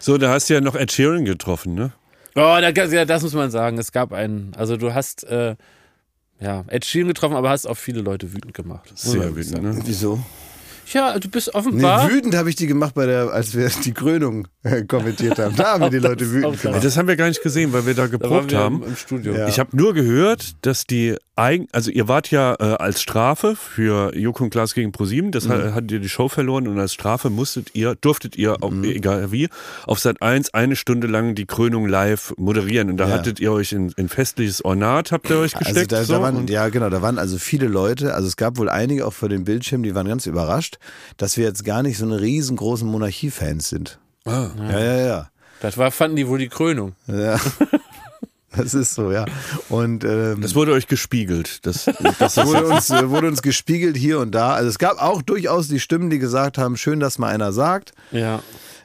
[0.00, 1.92] So, da hast du ja noch Ed Sheeran getroffen, ne?
[2.34, 3.78] Oh, da, ja, das muss man sagen.
[3.78, 5.56] Es gab einen, also du hast äh,
[6.40, 8.92] ja, Ed Sheeran getroffen, aber hast auch viele Leute wütend gemacht.
[8.94, 9.78] Sehr wütend, ne?
[9.84, 10.20] Wieso?
[10.92, 12.08] Ja, du bist Nee, offenbar.
[12.10, 15.54] wütend habe ich die gemacht, bei der, als wir die Krönung äh, kommentiert haben.
[15.56, 16.84] Da haben wir die Leute wütend gemacht.
[16.84, 18.82] Das haben wir gar nicht gesehen, weil wir da da geprobt wir haben.
[18.82, 19.34] im, im Studio.
[19.34, 19.48] Ja.
[19.48, 24.16] Ich habe nur gehört, dass die eigen, also ihr wart ja äh, als Strafe für
[24.16, 27.30] Joko und Klaas gegen ProSieben, das hat, hattet ihr die Show verloren und als Strafe
[27.30, 29.48] musstet ihr, durftet ihr, auch, egal wie,
[29.86, 33.14] auf Sat 1 eine Stunde lang die Krönung live moderieren und da Ja.
[33.14, 35.92] hattet ihr euch in, in festliches Ornat, habt ihr euch Also gesteckt.
[35.92, 38.58] da, so, da waren, und- ja genau, da waren also viele Leute, also es gab
[38.58, 40.77] wohl einige auch vor dem Bildschirm, die waren ganz überrascht,
[41.16, 43.98] dass wir jetzt gar nicht so eine riesengroßen Monarchie-Fans sind.
[44.24, 44.48] Ah.
[44.58, 45.30] Ja, ja, ja.
[45.60, 46.94] Das war, fanden die wohl die Krönung.
[47.06, 47.38] ja.
[48.56, 49.26] Das ist so, ja.
[49.68, 51.64] Und ähm, Das wurde euch gespiegelt.
[51.66, 51.84] Das,
[52.18, 54.54] das, wurde uns, äh, wurde uns gespiegelt hier und da.
[54.54, 57.92] Also es gab auch durchaus die Stimmen, die gesagt haben, schön, dass mal einer sagt.
[58.10, 58.42] Ja.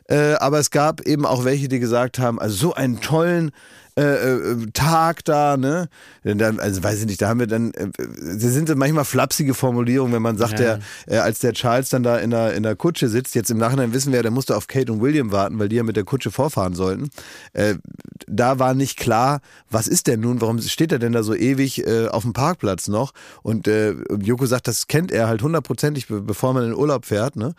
[0.07, 3.51] Äh, aber es gab eben auch welche, die gesagt haben, also so einen tollen
[3.95, 5.87] äh, äh, Tag da, ne?
[6.23, 7.89] Dann, also weiß ich nicht, da haben wir dann, äh,
[8.37, 10.77] sind manchmal flapsige Formulierungen, wenn man sagt, Ja.
[11.07, 13.57] der, äh, als der Charles dann da in der, in der Kutsche sitzt, jetzt im
[13.57, 15.95] Nachhinein wissen wir ja, der musste auf Kate und William warten, weil die ja mit
[15.95, 17.09] der Kutsche vorfahren sollten.
[17.53, 17.75] Äh,
[18.27, 21.85] da war nicht klar, was ist denn nun, warum steht er denn da so ewig
[21.85, 23.13] äh, auf dem Parkplatz noch?
[23.43, 27.05] Und äh, Joko sagt, das kennt er halt hundertprozentig, be bevor man in den Urlaub
[27.05, 27.53] fährt, ne?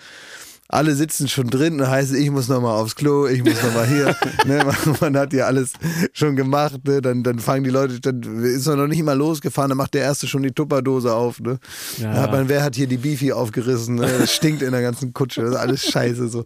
[0.69, 4.17] Alle sitzen schon drin und heißt, ich muss nochmal aufs Klo, ich muss nochmal hier.
[4.47, 5.73] ne, man, man hat ja alles
[6.13, 7.03] schon gemacht, ne?
[7.03, 10.03] dann, dann fangen die Leute, dann ist man noch nicht mal losgefahren, dann macht der
[10.03, 11.39] Erste schon die Tupperdose auf.
[11.41, 11.59] Ne?
[11.99, 12.13] Ja.
[12.13, 13.97] Dann hat man, wer hat hier die Beefy aufgerissen?
[13.97, 14.09] Ne?
[14.19, 16.29] Das stinkt in der ganzen Kutsche, das ist alles scheiße.
[16.29, 16.45] so.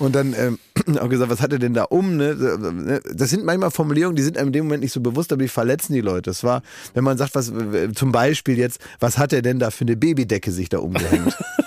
[0.00, 0.58] Und dann ähm,
[0.98, 2.16] auch gesagt, was hat er denn da um?
[2.16, 3.00] Ne?
[3.14, 5.48] Das sind manchmal Formulierungen, die sind einem in dem Moment nicht so bewusst, aber die
[5.48, 6.30] verletzen die Leute.
[6.30, 6.62] Das war,
[6.94, 7.52] wenn man sagt, was
[7.94, 11.36] zum Beispiel jetzt, was hat er denn da für eine Babydecke sich da umgehängt?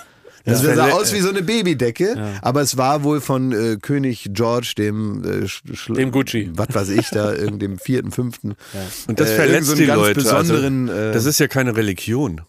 [0.45, 0.75] Das Ja.
[0.75, 5.23] sah aus wie so eine Babydecke, aber es war wohl von äh, König George, dem
[5.23, 6.49] äh, Dem Gucci.
[6.53, 8.55] Was weiß ich da, irgendeinem vierten, fünften.
[9.07, 10.15] Und das Äh, verletzt so einen die ganz Leute.
[10.15, 12.41] Besonderen, also, äh, das ist ja keine Religion.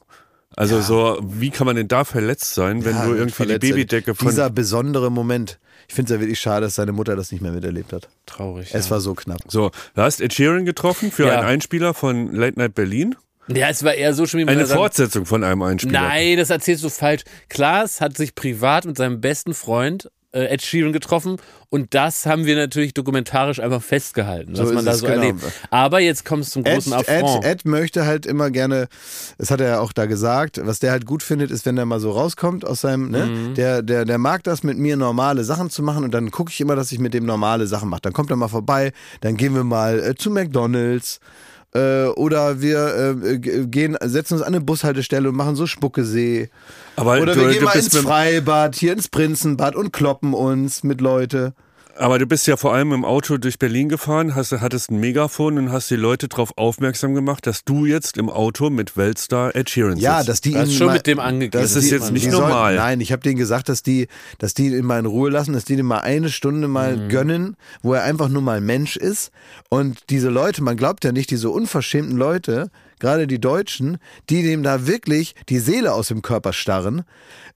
[0.56, 3.58] Also so, wie kann man denn da verletzt sein, wenn Ja, du irgendwie die.
[3.58, 4.28] Babydecke von...
[4.28, 5.58] Dieser besondere Moment.
[5.88, 8.08] Ich finde es ja wirklich schade, dass seine Mutter das nicht mehr miterlebt hat.
[8.26, 8.70] Traurig.
[8.72, 8.90] Es ja.
[8.92, 9.38] war so knapp.
[9.48, 11.38] So, du hast Ed Sheeran getroffen für Ja.
[11.40, 13.16] einen Einspieler von Late Night Berlin.
[13.48, 16.00] Ja, es war eher so schlimm, wie man Eine Fortsetzung von einem Einspieler.
[16.00, 17.22] Nein, das erzählst du falsch.
[17.48, 21.36] Klaas hat sich privat mit seinem besten Freund äh, Ed Sheeran getroffen
[21.70, 25.20] und das haben wir natürlich dokumentarisch einfach festgehalten, was So man ist da so genau.
[25.20, 25.40] erlebt.
[25.70, 27.44] Aber jetzt kommt es zum Ed, großen Ed, Affront.
[27.44, 28.88] Ed möchte halt immer gerne,
[29.38, 31.86] das hat er ja auch da gesagt, was der halt gut findet, ist, wenn er
[31.86, 33.26] mal so rauskommt aus seinem, ne?
[33.26, 33.54] Mhm.
[33.54, 36.60] Der, der, der mag das, mit mir normale Sachen zu machen und dann gucke ich
[36.60, 38.02] immer, dass ich mit dem normale Sachen mache.
[38.02, 41.20] Dann kommt er mal vorbei, dann gehen wir mal äh, zu McDonalds.
[41.76, 46.48] Äh, oder wir äh, gehen, setzen uns an eine Bushaltestelle und machen so Spuckesee.
[46.94, 51.00] Aber Oder du, wir gehen mal ins Freibad, hier ins Prinzenbad und kloppen uns mit
[51.00, 51.52] Leute.
[51.96, 55.58] Aber du bist ja vor allem im Auto durch Berlin gefahren, hast, hattest ein Megafon
[55.58, 59.70] und hast die Leute darauf aufmerksam gemacht, dass du jetzt im Auto mit Weltstar Ed
[59.70, 60.28] Sheeran Ja, sitzt.
[60.28, 61.62] dass die Du hast ihn schon mal- mit dem angegeben.
[61.62, 62.76] Das ist jetzt nicht normal.
[62.76, 65.64] nein, ich habe denen gesagt, dass die, dass die ihn mal in Ruhe lassen, dass
[65.64, 67.08] die dem mal eine Stunde mal Mhm.
[67.08, 69.30] gönnen, wo er einfach nur mal Mensch ist.
[69.68, 73.98] Und diese Leute, man glaubt ja nicht, diese unverschämten Leute, gerade die Deutschen,
[74.30, 77.04] die dem da wirklich die Seele aus dem Körper starren.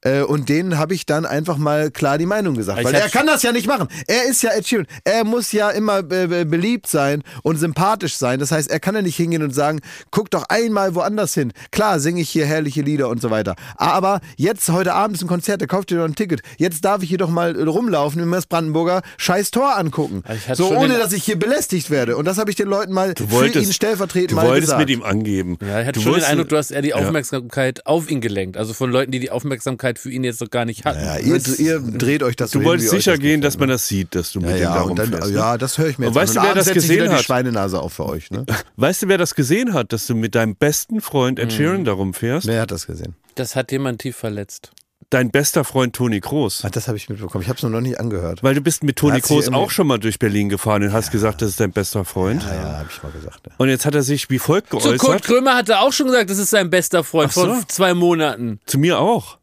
[0.03, 2.79] Äh, und denen habe ich dann einfach mal klar die Meinung gesagt.
[2.79, 3.89] Ich Weil er kann das ja nicht machen.
[4.07, 4.87] Er ist ja Ed Sheeran.
[5.03, 8.39] Er muss ja immer äh, beliebt sein und sympathisch sein.
[8.39, 9.81] Das heißt, er kann ja nicht hingehen und sagen,
[10.13, 11.53] guck doch einmal woanders hin.
[11.73, 13.57] Klar, singe ich hier herrliche Lieder und so weiter.
[13.77, 16.43] Aber jetzt, heute Abend ist ein Konzert, da kauft ihr doch ein Ticket.
[16.59, 20.23] Jetzt darf ich hier doch mal rumlaufen und mir das Brandenburger scheiß Tor angucken.
[20.55, 22.17] So, ohne dass ich hier belästigt werde.
[22.17, 24.67] Und das habe ich den Leuten mal Du für wolltest, ihn stellvertretend du mal wolltest
[24.69, 24.81] gesagt.
[24.81, 25.59] mit ihm angeben.
[25.61, 26.97] ja, ich hatte du schon den Eindruck, du hast eher die Ja.
[26.97, 28.57] Aufmerksamkeit auf ihn gelenkt.
[28.57, 31.01] Also von Leuten, die die Aufmerksamkeit für ihn jetzt noch gar nicht hatten.
[31.01, 33.69] ja, ihr, ihr dreht euch das so Du hin, wolltest sicher das gehen, dass man
[33.69, 35.31] das sieht, dass du mit Ja, dem ja, da und dann, rumfährst.
[35.33, 35.37] ne?
[35.39, 36.43] ja, das höre ich mir Und jetzt weißt an.
[36.45, 37.23] du, wer das gesehen die hat?
[37.23, 38.31] Schweinenase auf für euch.
[38.31, 38.45] Ne?
[38.77, 41.45] Weißt du, wer das gesehen hat, dass du mit deinem besten Freund Mhm.
[41.45, 42.47] Ed Sheeran da rumfährst?
[42.47, 43.15] Wer hat das gesehen?
[43.35, 44.71] Das hat jemand tief verletzt.
[45.11, 46.65] Dein bester Freund Toni Kroos.
[46.67, 47.41] Ah, das habe ich mitbekommen.
[47.43, 48.43] Ich habe es noch nicht angehört.
[48.43, 51.41] Weil du bist mit Toni Kroos auch schon mal durch Berlin gefahren und hast gesagt,
[51.41, 52.43] das ist dein bester Freund.
[52.43, 53.47] Ja, ja, habe ich mal gesagt.
[53.47, 53.53] Ja.
[53.57, 54.99] Und jetzt hat er sich wie folgt Zu geäußert.
[54.99, 57.47] Kurt Krömer hat er auch schon gesagt, das ist sein bester Freund Ach so.
[57.47, 58.61] vor zwei Monaten.
[58.67, 59.39] Zu mir auch.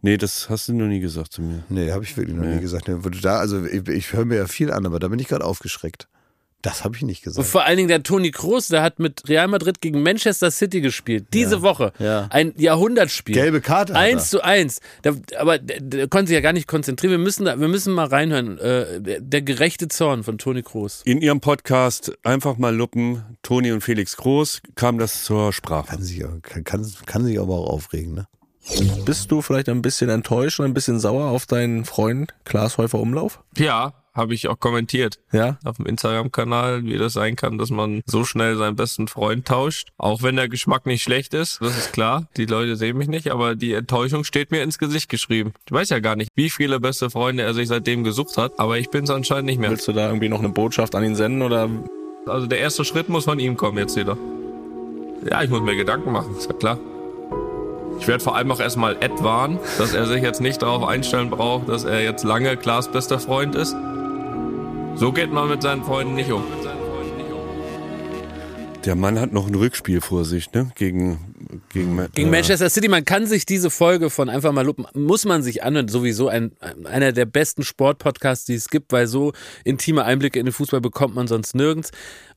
[0.00, 1.62] Nee, das hast du noch nie gesagt zu mir.
[1.68, 2.88] Nee, habe ich wirklich noch nie gesagt.
[2.88, 5.28] Nee, wurde Da, also ich, ich höre mir ja viel an, aber da bin ich
[5.28, 6.08] gerade aufgeschreckt.
[6.62, 7.48] Das habe ich nicht Und gesagt.
[7.48, 11.26] vor allen Dingen der Toni Kroos, der hat mit Real Madrid gegen Manchester City gespielt.
[11.32, 11.92] Diese Woche.
[11.98, 12.28] Ja.
[12.30, 13.34] Ein Jahrhundertspiel.
[13.34, 13.94] Gelbe Karte.
[13.94, 14.28] hat Eins er.
[14.28, 14.80] zu eins.
[15.02, 17.10] Der, aber der, der konnte sich ja gar nicht konzentrieren.
[17.10, 18.58] Wir müssen, da, wir müssen mal reinhören.
[18.58, 21.02] Äh, der, der gerechte Zorn von Toni Kroos.
[21.04, 25.88] In ihrem Podcast einfach mal luppen, Toni und Felix Groß, kam das zur Sprache.
[25.88, 28.26] Kann sich, kann, kann, kann sich aber auch aufregen, ne?
[29.04, 33.00] Bist du vielleicht ein bisschen enttäuscht und ein bisschen sauer auf deinen Freund Klaas Häufer
[33.00, 33.40] Umlauf?
[33.56, 35.58] Ja, habe ich auch kommentiert Ja?
[35.64, 39.88] auf dem Instagram-Kanal, wie das sein kann, dass man so schnell seinen besten Freund tauscht.
[39.98, 42.26] Auch wenn der Geschmack nicht schlecht ist, das ist klar.
[42.36, 45.52] Die Leute sehen mich nicht, aber die Enttäuschung steht mir ins Gesicht geschrieben.
[45.66, 48.78] Ich weiß ja gar nicht, wie viele beste Freunde er sich seitdem gesucht hat, aber
[48.78, 49.70] ich bin es anscheinend nicht mehr.
[49.70, 51.68] Willst du da irgendwie noch eine Botschaft an ihn senden oder
[52.26, 54.16] Also der erste Schritt muss von ihm kommen jetzt wieder.
[55.28, 56.78] Ja, ich muss mir Gedanken machen, ist ja klar.
[57.98, 61.30] Ich werde vor allem auch erstmal Ed warnen, dass er sich jetzt nicht darauf einstellen
[61.30, 63.76] braucht, dass er jetzt lange Klaas bester Freund ist.
[64.94, 66.44] So geht man mit seinen Freunden nicht um.
[68.84, 70.70] Der Mann hat noch ein Rückspiel vor sich, ne?
[70.74, 74.86] Gegen, gegen, Gegen äh, Manchester City, man kann sich diese Folge von einfach mal lupen,
[74.94, 76.52] muss man sich anhören, sowieso ein,
[76.84, 79.32] einer der besten Sportpodcasts, die es gibt, weil so
[79.64, 81.92] intime Einblicke in den Fußball bekommt man sonst nirgends.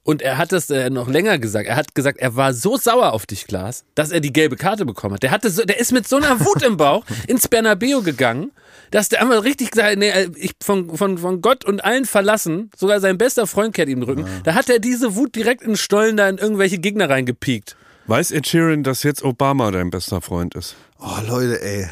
[0.06, 1.68] Und er hat das äh, noch länger gesagt.
[1.68, 4.86] Er hat gesagt, er war so sauer auf dich, Klaas, dass er die gelbe Karte
[4.86, 5.24] bekommen hat.
[5.24, 8.52] Der hatte so, der ist mit so einer Wut im Bauch ins Bernabeu gegangen,
[8.92, 12.06] dass der einmal richtig gesagt hat, nee, äh, ich von, von, von Gott und allen
[12.06, 14.28] verlassen, sogar sein bester Freund kehrt ihm den Rücken.
[14.44, 17.76] Da hat er diese Wut direkt in den Stollen da in irgendwelche Gegner reingepiekt.
[18.06, 20.76] Weiß Ed Sheeran, dass jetzt Obama dein bester Freund ist?
[21.00, 21.88] Oh, Leute, ey.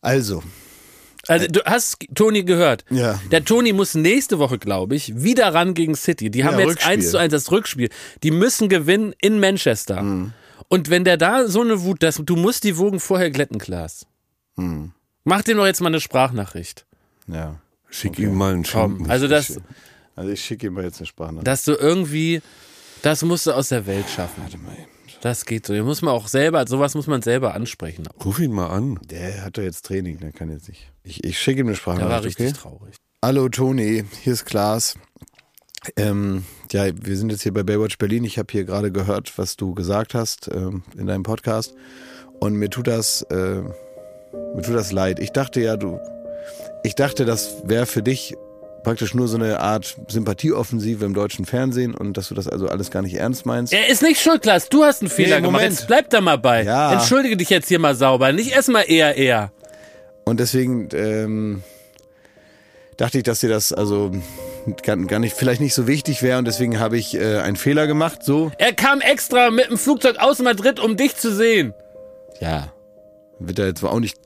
[0.00, 0.44] Also,
[1.28, 2.84] Also du hast Toni gehört.
[2.90, 3.20] Ja.
[3.30, 6.30] Der Toni muss nächste Woche, glaube ich, wieder ran gegen City.
[6.30, 6.92] Die haben Ja, jetzt Rückspiel.
[6.92, 7.88] 1 zu 1 das Rückspiel.
[8.22, 10.02] Die müssen gewinnen in Manchester.
[10.02, 10.32] Mhm.
[10.68, 14.06] Und wenn der da so eine Wut, das, du musst die Wogen vorher glätten, Klaas.
[14.56, 14.92] Mhm.
[15.24, 16.86] Mach dem doch jetzt mal eine Sprachnachricht.
[17.26, 17.56] ja.
[17.90, 19.10] Schick ihm mal einen Komm, Schinken.
[19.12, 19.60] also das,
[20.16, 21.46] Also ich schicke ihm mal jetzt eine Sprachnachricht.
[21.46, 22.42] dass du irgendwie,
[23.02, 24.42] das musst du aus der Welt schaffen.
[25.24, 25.72] Das geht so.
[25.72, 28.06] Hier muss man auch selber, sowas muss man selber ansprechen.
[28.22, 29.00] Ruf ihn mal an.
[29.08, 30.92] Der hat doch jetzt Training, der kann jetzt nicht.
[31.02, 32.58] Ich, ich schicke ihm eine Der Sprachnachricht, war richtig okay?
[32.60, 32.96] traurig.
[33.24, 34.96] Hallo Toni, hier ist Klaas.
[35.96, 38.22] Ähm, ja, wir sind jetzt hier bei Baywatch Berlin.
[38.24, 41.74] Ich habe hier gerade gehört, was du gesagt hast ähm, in deinem Podcast.
[42.38, 45.20] Und mir tut das, äh, mir tut das leid.
[45.20, 46.00] Ich dachte ja, du,
[46.82, 48.34] ich dachte, das wäre für dich
[48.84, 52.90] praktisch nur so eine Art Sympathieoffensive im deutschen Fernsehen und dass du das also alles
[52.92, 53.72] gar nicht ernst meinst.
[53.72, 54.68] Er ist nicht schuld, Klaas.
[54.68, 55.62] Du hast einen Fehler Nee, gemacht.
[55.62, 55.72] Moment.
[55.78, 56.62] Jetzt bleib da mal bei.
[56.62, 56.92] Ja.
[56.92, 58.30] Entschuldige dich jetzt hier mal sauber.
[58.32, 59.50] Nicht erstmal eher, eher.
[60.24, 61.62] Und deswegen ähm,
[62.96, 64.12] dachte ich, dass dir das also
[64.82, 67.86] gar, gar nicht, vielleicht nicht so wichtig wäre und deswegen habe ich äh, einen Fehler
[67.86, 68.22] gemacht.
[68.22, 71.74] So, Er kam extra mit dem Flugzeug aus Madrid, um dich zu sehen.
[72.40, 72.72] ja,
[73.38, 74.16] wird er jetzt auch nicht,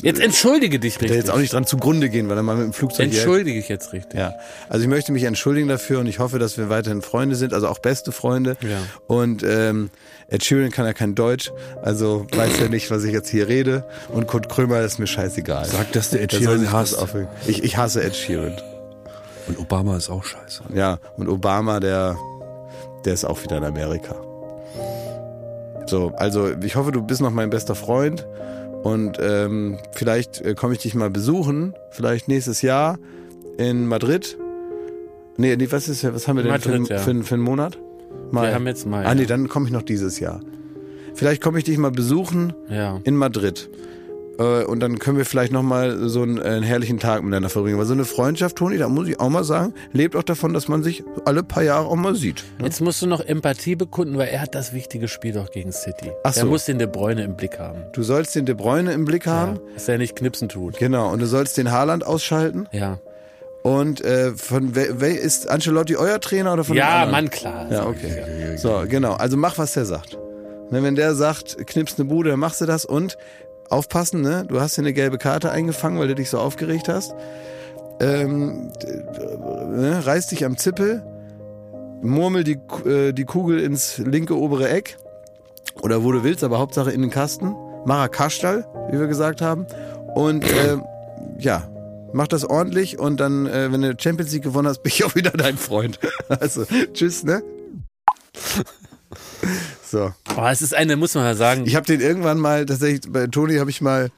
[0.00, 1.26] Jetzt entschuldige dich wird er richtig.
[1.26, 3.92] jetzt auch nicht dran zugrunde gehen, weil er mal mit dem Flugzeug Entschuldige ich jetzt
[3.92, 4.18] richtig.
[4.18, 4.34] Ja,
[4.68, 7.68] also ich möchte mich entschuldigen dafür und ich hoffe, dass wir weiterhin Freunde sind, also
[7.68, 8.56] auch beste Freunde.
[8.60, 8.78] Ja.
[9.08, 9.90] Und ähm,
[10.28, 11.50] Ed Sheeran kann ja kein Deutsch,
[11.82, 13.84] also weiß ja nicht, was ich jetzt hier rede.
[14.08, 15.64] Und Kurt Krömer ist mir scheißegal.
[15.66, 16.98] Sag, dass der Ed Sheeran das hasst.
[16.98, 17.28] aufhören.
[17.46, 18.56] Ich, ich hasse Ed Sheeran.
[19.48, 20.62] Und Obama ist auch scheiße.
[20.74, 22.16] Ja, und Obama, der,
[23.04, 24.16] der ist auch wieder in Amerika.
[25.86, 28.26] So, also ich hoffe, du bist noch mein bester Freund
[28.82, 32.98] und ähm, vielleicht äh, komme ich dich mal besuchen, vielleicht nächstes Jahr
[33.58, 34.36] in Madrid.
[35.36, 36.98] Nee, nee was ist was haben wir denn Madrid, für, ja.
[36.98, 37.78] für, für einen Monat?
[38.32, 39.04] Wir haben jetzt Mai.
[39.04, 40.40] Ah nee, dann komme ich noch dieses Jahr.
[41.14, 43.00] Vielleicht komme ich dich mal besuchen Ja.
[43.04, 43.70] in Madrid.
[44.38, 47.78] Äh, Und dann können wir vielleicht nochmal so einen, äh, einen herrlichen Tag miteinander verbringen.
[47.78, 50.68] Weil so eine Freundschaft, Toni, da muss ich auch mal sagen, lebt auch davon, dass
[50.68, 52.44] man sich alle paar Jahre auch mal sieht.
[52.58, 52.64] ne?
[52.66, 56.10] Jetzt musst du noch Empathie bekunden, weil er hat das wichtige Spiel doch gegen City.
[56.24, 56.46] Ach Er so.
[56.48, 57.78] muss den De Bruyne im Blick haben.
[57.92, 59.56] Du sollst den De Bruyne im Blick haben.
[59.56, 60.78] Ja, dass er nicht knipsen tut.
[60.78, 61.10] Genau.
[61.12, 62.68] Und du sollst den Haaland ausschalten.
[62.72, 62.98] Ja.
[63.62, 67.06] Und äh, von wer, wer ist Ancelotti euer Trainer oder von Ja?
[67.10, 67.66] Mann, klar.
[67.70, 68.56] Ja, okay.
[68.58, 69.14] So, genau.
[69.14, 70.16] Also mach, was der sagt.
[70.70, 73.16] Ne, wenn der sagt, knippst eine Bude, dann machst du das und
[73.70, 74.44] aufpassen, ne?
[74.46, 77.14] Du hast dir eine gelbe Karte eingefangen, weil du dich so aufgeregt hast.
[78.00, 78.72] Ähm,
[79.70, 80.00] ne?
[80.04, 81.02] Reiß dich am Zippel,
[82.02, 82.58] murmel die,
[82.88, 84.98] äh, die Kugel ins linke obere Eck
[85.82, 87.54] oder wo du willst, aber Hauptsache in den Kasten.
[87.84, 89.66] Mara Kastal, wie wir gesagt haben.
[90.14, 90.76] Und äh,
[91.38, 91.68] ja,
[92.12, 95.14] mach das ordentlich und dann, äh, wenn du Champions League gewonnen hast, bin ich auch
[95.14, 95.98] wieder dein Freund.
[96.28, 97.42] Also, tschüss, ne?
[99.96, 100.12] So.
[100.36, 101.64] Oh, es ist eine, muss man ja sagen.
[101.64, 104.10] Ich habe den irgendwann mal, tatsächlich, bei Toni habe ich mal,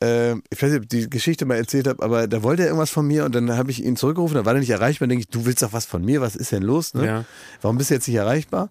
[0.00, 2.68] äh, ich weiß nicht, ob ich die Geschichte mal erzählt habe, aber da wollte er
[2.68, 5.16] irgendwas von mir und dann habe ich ihn zurückgerufen, da war er nicht erreichbar, dann
[5.16, 6.94] denke ich, du willst doch was von mir, was ist denn los?
[6.94, 7.04] Ne?
[7.04, 7.24] Ja.
[7.62, 8.70] Warum bist du jetzt nicht erreichbar?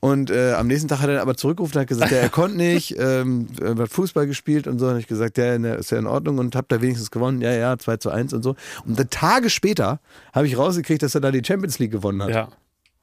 [0.00, 2.56] Und äh, am nächsten Tag hat er aber zurückgerufen und hat gesagt, ja, er konnte
[2.56, 4.88] nicht, ähm, er hat Fußball gespielt und so.
[4.88, 7.40] Und ich gesagt, ja, ne, ist ja in Ordnung und hab da wenigstens gewonnen.
[7.40, 8.56] Ja, ja, 2 zu 1 und so.
[8.84, 10.00] Und dann Tage später
[10.32, 12.30] habe ich rausgekriegt, dass er da die Champions League gewonnen hat.
[12.30, 12.48] ja.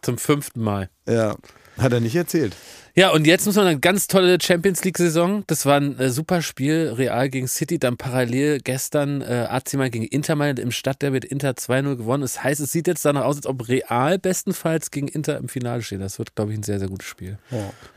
[0.01, 0.89] Zum fünften Mal.
[1.07, 1.35] ja.
[1.77, 2.55] Hat er nicht erzählt.
[2.93, 5.43] Ja, und jetzt muss man eine ganz tolle Champions League-Saison.
[5.47, 9.93] Das war ein äh, super Spiel, Real gegen City, dann parallel gestern äh, AC Mailand
[9.93, 12.21] gegen Inter Mailand im Stadtderby hat Inter 2-0 gewonnen.
[12.21, 15.81] Das heißt, es sieht jetzt danach aus, als ob Real bestenfalls gegen Inter im Finale
[15.81, 16.01] steht.
[16.01, 17.37] Das wird, glaube ich, ein sehr, sehr gutes Spiel.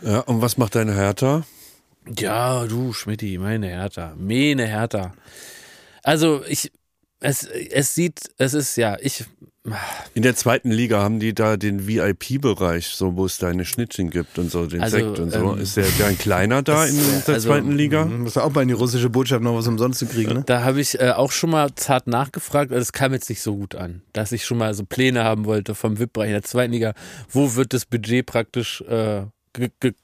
[0.03, 1.45] Ja, und was macht deine Hertha?
[2.17, 4.15] Ja, du, Schmidti, meine Hertha.
[4.17, 5.15] Mene Hertha.
[6.03, 6.71] Also, ich,
[7.21, 9.25] Es, es sieht, es ist ja, ich,
[10.15, 14.39] In der zweiten Liga haben die da den VIP-Bereich, so wo es deine Schnittchen gibt
[14.39, 15.55] und so, den Also, Sekt und so.
[15.55, 18.07] ähm, ist der, der ein kleiner da in ist, äh, der also, zweiten Liga?
[18.25, 20.43] Das war auch mal in die russische Botschaft noch was umsonst zu kriegen, ne?
[20.45, 23.57] Da habe ich äh, auch schon mal zart nachgefragt, aber das kam jetzt nicht so
[23.57, 26.73] gut an, dass ich schon mal so Pläne haben wollte vom VIP-Bereich in der zweiten
[26.73, 26.93] Liga.
[27.31, 29.23] Wo wird das Budget praktisch äh,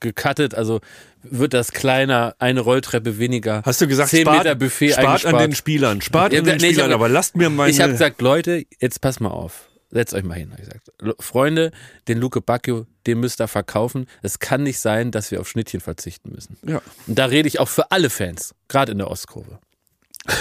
[0.01, 0.55] gecuttet?
[0.55, 0.81] Also
[1.23, 3.63] wird das kleiner, eine Rolltreppe weniger?
[3.65, 6.57] Hast du gesagt, 10 spart, Meter Buffet spart an den Spielern, spart Ja, an den
[6.59, 7.71] nee, Spielern, hab- aber lasst mir meine...
[7.71, 9.69] Ich habe gesagt, Leute, jetzt pass mal auf.
[9.93, 10.93] Setzt euch mal hin, ich gesagt.
[11.19, 11.73] Freunde,
[12.07, 14.07] den Luke Bacchio, den müsst ihr verkaufen.
[14.23, 16.57] Es kann nicht sein, dass wir auf Schnittchen verzichten müssen.
[16.65, 16.81] ja.
[17.09, 19.59] Und da rede ich auch für alle Fans, gerade in der Ostkurve.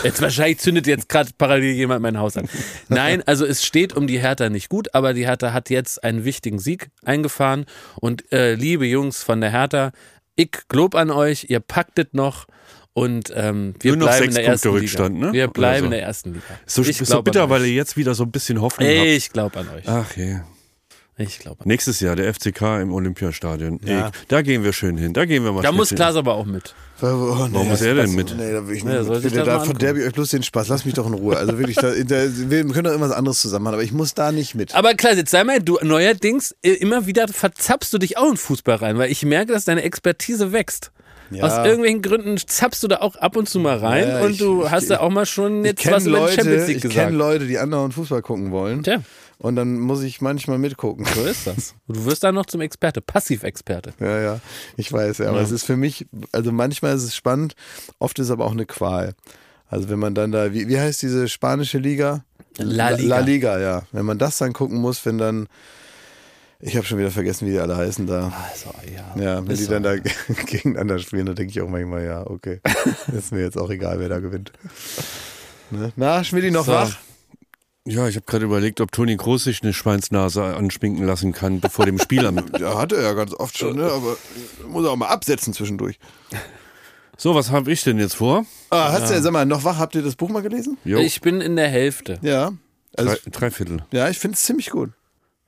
[0.04, 2.50] Jetzt wahrscheinlich zündet jetzt gerade parallel jemand mein Haus an.
[2.90, 6.26] Nein, also es steht um die Hertha nicht gut, aber die Hertha hat jetzt einen
[6.26, 7.66] wichtigen Sieg eingefahren.
[7.96, 9.92] Und äh, liebe Jungs von der Hertha,
[10.36, 12.46] ich glob an euch, ihr packtet noch
[12.94, 15.28] und ähm, wir Nur noch bleiben in sechs der Punkte ersten Rückstand, Liga.
[15.28, 15.34] ne?
[15.34, 15.86] Wir bleiben so.
[15.86, 16.46] in der ersten Liga.
[16.66, 19.06] So, ich so bitter, weil ihr jetzt wieder so ein bisschen Hoffnung habt.
[19.06, 19.88] Ich glaube an euch.
[19.88, 20.40] Ach je.
[21.22, 21.58] Ich glaube.
[21.68, 23.80] Nächstes Jahr der FCK im Olympiastadion.
[23.84, 24.06] Ja.
[24.08, 25.14] Ey, da gehen wir schön hin.
[25.14, 26.74] Da gehen wir mal Da muss Klaas aber auch mit.
[27.02, 27.12] Oh, nee,
[27.54, 28.34] Warum muss er denn mit?
[28.38, 28.98] Nee, da will ich nicht.
[28.98, 29.66] das mal da angucken.
[29.72, 30.70] verderbe ich euch bloß den Spaß.
[30.70, 31.36] Lass mich doch in Ruhe.
[31.38, 34.32] Also wirklich, da, da, wir können doch irgendwas anderes zusammen machen, aber ich muss da
[34.32, 34.74] nicht mit.
[34.76, 38.38] Aber klar, jetzt sei mal, du neuerdings äh, immer wieder verzapfst du dich auch in
[38.38, 40.92] Fußball rein, weil ich merke, dass deine Expertise wächst.
[41.32, 41.44] Ja.
[41.44, 44.38] Aus irgendwelchen Gründen zapfst du da auch ab und zu mal rein Ja, und ich-
[44.40, 46.76] du ich- hast da auch mal schon Ich jetzt was über die Champions Leute, League
[46.78, 47.00] ich gesagt.
[47.08, 48.82] kenne Leute, die anderen Fußball gucken wollen.
[48.84, 49.02] Tja,
[49.40, 51.06] Und dann muss ich manchmal mitgucken.
[51.06, 51.74] so ist das.
[51.88, 53.94] Du wirst dann noch zum Experte, Passivexperte.
[54.00, 54.40] Ja, ja,
[54.76, 55.30] ich weiß, ja.
[55.30, 57.56] Aber es ist für mich, also manchmal ist es spannend,
[58.00, 59.14] oft ist es aber auch eine Qual.
[59.68, 62.26] Also wenn man dann da, wie, wie heißt diese spanische Liga?
[62.58, 63.08] La Liga.
[63.08, 63.84] La Liga, ja.
[63.94, 65.48] Wenn man das dann gucken muss, wenn dann,
[66.60, 68.34] ich habe schon wieder vergessen, wie die alle heißen da.
[68.52, 69.24] Also, ja.
[69.24, 69.72] Ja, wenn die so.
[69.72, 69.96] dann da
[70.48, 72.60] gegeneinander spielen, dann denke ich auch manchmal, ja, okay.
[73.18, 74.52] ist mir jetzt auch egal, wer da gewinnt.
[75.72, 75.94] Ne?
[75.96, 76.74] Na, Schmidti noch So.
[76.74, 76.98] wach?
[77.92, 81.86] Ja, ich habe gerade überlegt, ob Toni Groß sich eine Schweinsnase anschminken lassen kann vor
[81.86, 82.26] dem Spiel.
[82.28, 83.86] am- Ja, hatte er ja ganz oft schon, ne?
[83.92, 84.16] aber
[84.68, 85.98] muss er auch mal absetzen zwischendurch.
[87.18, 88.46] So, was habe ich denn jetzt vor?
[88.70, 89.78] Ah, hast du, sag mal, noch wach?
[89.80, 90.78] Habt ihr das Buch mal gelesen?
[90.86, 92.20] Jo, Ich bin in der Hälfte.
[92.22, 92.52] Ja.
[92.96, 93.84] Also, drei, drei Viertel.
[93.92, 94.92] ja, ich finde es ziemlich gut.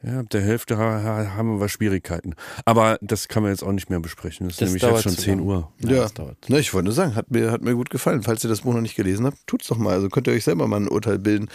[0.04, 2.34] Ja, ab der Hälfte ha, ha, haben wir Schwierigkeiten.
[2.66, 4.48] Aber das kann man jetzt auch nicht mehr besprechen.
[4.48, 5.48] Das ist Das nämlich dauert jetzt schon zu 10 lang.
[5.48, 5.72] Uhr.
[5.80, 6.50] Ja, das dauert.
[6.50, 8.24] Ne, ich wollte nur sagen, hat mir, hat mir gut gefallen.
[8.24, 9.94] Falls ihr das Buch noch nicht gelesen habt, tut's doch mal.
[9.94, 11.50] Also könnt ihr euch selber mal ein Urteil bilden.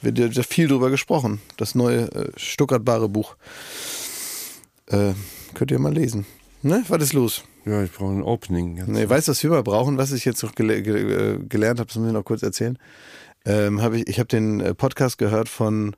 [0.00, 1.40] Wird ja ja viel drüber gesprochen.
[1.56, 3.36] Das neue äh, Stuckertbare Buch.
[4.86, 5.14] Äh,
[5.54, 6.24] könnt ihr mal lesen.
[6.62, 6.84] Ne?
[6.88, 7.44] Was ist los?
[7.64, 8.76] Ja, ich brauche ein Opening.
[8.78, 8.88] Jetzt.
[8.88, 11.80] Nee, weißt du, was wir mal brauchen, was ich jetzt noch gele ge äh, gelernt
[11.80, 12.78] habe, das muss ich noch kurz erzählen.
[13.44, 15.94] Ähm, hab ich ich habe den äh, Podcast gehört von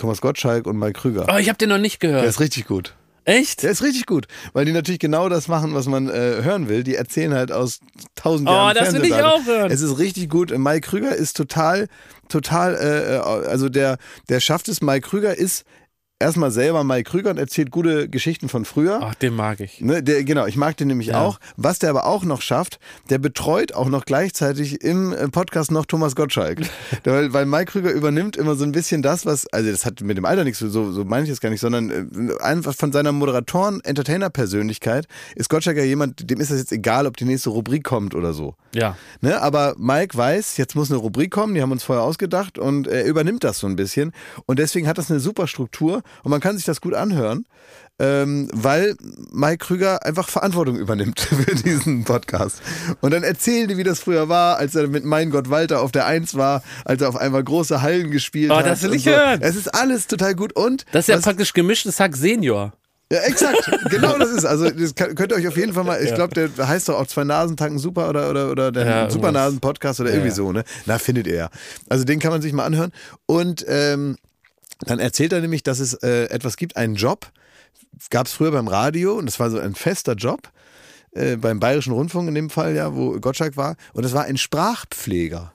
[0.00, 1.26] Thomas Gottschalk und Mike Krüger.
[1.32, 2.26] Oh, ich habe den noch nicht Der gehört.
[2.26, 2.94] ist richtig gut.
[3.26, 3.62] Echt?
[3.62, 6.82] Der ist richtig gut, weil die natürlich genau das machen, was man äh, hören will.
[6.82, 7.80] Die erzählen halt aus
[8.16, 9.70] tausend Oh, Jahren das will ich auch hören.
[9.70, 10.56] Es ist richtig gut.
[10.56, 11.88] Mike Krüger ist total,
[12.28, 13.98] total, äh, äh, also der,
[14.30, 14.80] der schafft es.
[14.80, 15.64] Mike Krüger ist
[16.20, 19.00] erstmal selber Mike Krüger und erzählt gute Geschichten von früher.
[19.02, 19.80] Ach, den mag ich.
[19.80, 21.22] Ne, der, genau, ich mag den nämlich Ja.
[21.22, 21.40] auch.
[21.56, 22.78] Was der aber auch noch schafft,
[23.08, 26.60] der betreut auch noch gleichzeitig im äh, Podcast noch Thomas Gottschalk.
[27.04, 30.16] weil, weil Mike Krüger übernimmt immer so ein bisschen das, was, also das hat mit
[30.18, 33.12] dem Alter nichts, so, so meine ich es gar nicht, sondern äh, einfach von seiner
[33.12, 38.14] Moderatoren-Entertainer-Persönlichkeit ist Gottschalk ja jemand, dem ist das jetzt egal, ob die nächste Rubrik kommt
[38.14, 38.54] oder so.
[38.74, 38.96] Ja.
[39.20, 39.40] Ne?
[39.40, 43.06] Aber Mike weiß, jetzt muss eine Rubrik kommen, die haben uns vorher ausgedacht und er
[43.06, 44.12] übernimmt das so ein bisschen.
[44.46, 47.44] Und deswegen hat das eine super Struktur und man kann sich das gut anhören,
[47.98, 48.96] ähm, weil
[49.32, 52.62] Mike Krüger einfach Verantwortung übernimmt für diesen Podcast.
[53.00, 55.92] Und dann erzählen die, wie das früher war, als er mit Mein Gott Walter auf
[55.92, 58.66] der Eins war, als er auf einmal große Hallen gespielt Oh, hat.
[58.66, 59.40] das will ich hören.
[59.42, 62.72] Es ist alles total gut und Das ist ja praktisch gemischtes Hack Senior.
[63.12, 63.70] ja, exakt.
[63.90, 64.44] Genau das ist.
[64.46, 67.06] Also das könnt ihr euch auf jeden Fall mal, ich glaube, der heißt doch auch
[67.06, 69.32] zwei Nasentanken super oder oder oder der Ja, Super irgendwas.
[69.44, 70.34] Nasen Podcast oder irgendwie Ja.
[70.34, 70.64] so, ne?
[70.86, 71.50] Na, findet ihr ja.
[71.90, 72.92] Also den kann man sich mal anhören
[73.26, 74.16] und ähm,
[74.86, 77.30] dann erzählt er nämlich, dass es äh, etwas gibt, einen Job,
[78.10, 80.50] gab es früher beim Radio und das war so ein fester Job
[81.12, 84.36] äh, beim Bayerischen Rundfunk in dem Fall ja, wo Gottschalk war und das war ein
[84.36, 85.54] Sprachpfleger.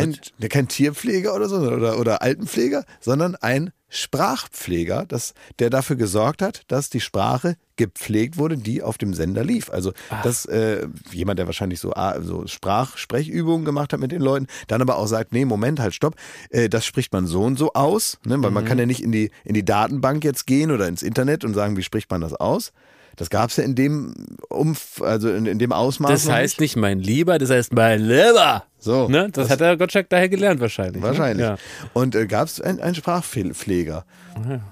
[0.00, 6.42] Ein, kein Tierpfleger oder so oder, oder Altenpfleger, sondern ein Sprachpfleger, das, der dafür gesorgt
[6.42, 9.68] hat, dass die Sprache gepflegt wurde, die auf dem Sender lief.
[9.70, 14.22] Also dass äh, jemand, der wahrscheinlich so, ah, so Sprach, Sprechübungen gemacht hat mit den
[14.22, 16.14] Leuten, dann aber auch sagt, nee, Moment, halt, stopp,
[16.50, 18.40] äh, das spricht man so und so aus, ne?
[18.42, 21.44] weil man kann ja nicht in die, in die Datenbank jetzt gehen oder ins Internet
[21.44, 22.72] und sagen, wie spricht man das aus.
[23.20, 24.14] Das gab's ja in dem
[24.48, 26.10] Umf, also in, in dem Ausmaß.
[26.10, 28.64] Das heißt nicht mein Lieber, das heißt mein Lieber.
[28.78, 29.24] So, Ne?
[29.30, 31.02] Das, das- hat der Gottschalk daher gelernt wahrscheinlich.
[31.02, 31.46] Wahrscheinlich.
[31.46, 31.56] Ne?
[31.92, 34.06] Und äh, gab es einen, einen Sprachpfleger?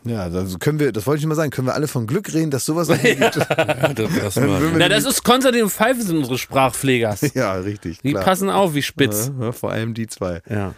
[0.04, 2.32] Ja, also können wir, das wollte ich nicht mal sagen, können wir alle von Glück
[2.32, 3.20] reden, dass sowas noch gibt?
[3.20, 3.30] Ja,
[3.94, 4.34] das, das.
[4.36, 4.46] Ja.
[4.78, 7.20] Na, das ist Konstantin und Pfeife sind unsere Sprachpflegers.
[7.34, 8.00] ja, richtig.
[8.00, 8.24] Die klar.
[8.24, 9.30] passen auf wie spitz.
[9.38, 10.40] Ja, vor allem die zwei.
[10.48, 10.72] Ja.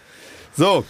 [0.57, 0.85] So,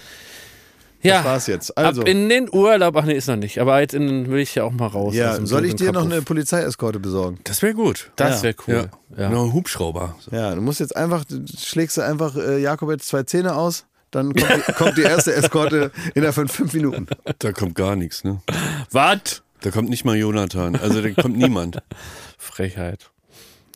[1.02, 1.16] Ja.
[1.18, 1.76] das war's jetzt.
[1.78, 3.58] Also, Ab in den Urlaub, ach nee, ist noch nicht.
[3.60, 5.08] Aber jetzt in, den will ich ja auch mal raus.
[5.10, 7.38] aus ja, soll ich dir noch eine Polizeieskorte besorgen?
[7.44, 8.10] Das wäre gut.
[8.16, 8.42] Das Ja.
[8.42, 8.90] wäre cool.
[9.16, 9.22] Ja.
[9.24, 9.30] Ja.
[9.30, 10.16] Noch ein Hubschrauber.
[10.20, 10.34] So.
[10.36, 13.86] Ja, du musst jetzt einfach, du schlägst du einfach äh, Jakob jetzt zwei Zähne aus,
[14.10, 17.06] dann kommt die, kommt die erste Eskorte innerhalb von fünf Minuten.
[17.38, 18.40] Da kommt gar nichts, ne?
[18.90, 19.42] Was?
[19.62, 20.76] Da kommt nicht mal Jonathan.
[20.76, 21.78] Also da kommt niemand.
[22.38, 23.10] Frechheit.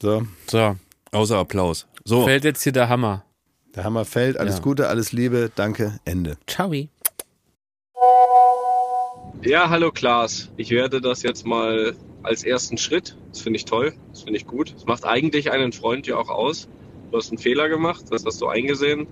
[0.00, 0.76] So, So,
[1.12, 1.86] Außer Applaus.
[2.04, 2.24] So.
[2.26, 3.24] fällt jetzt hier der Hammer.
[3.74, 4.36] der Hammer fällt.
[4.38, 4.62] Alles Ja.
[4.62, 6.36] Gute, alles Liebe, danke, Ende.
[6.46, 6.70] Ciao.
[9.44, 10.50] Ja, hallo Klaas.
[10.56, 13.14] Ich werde das jetzt mal als ersten Schritt.
[13.28, 13.92] Das finde ich toll.
[14.08, 14.72] Das finde ich gut.
[14.74, 16.66] Das macht eigentlich einen Freund ja auch aus.
[17.10, 18.06] Du hast einen Fehler gemacht.
[18.08, 19.06] Das hast du eingesehen.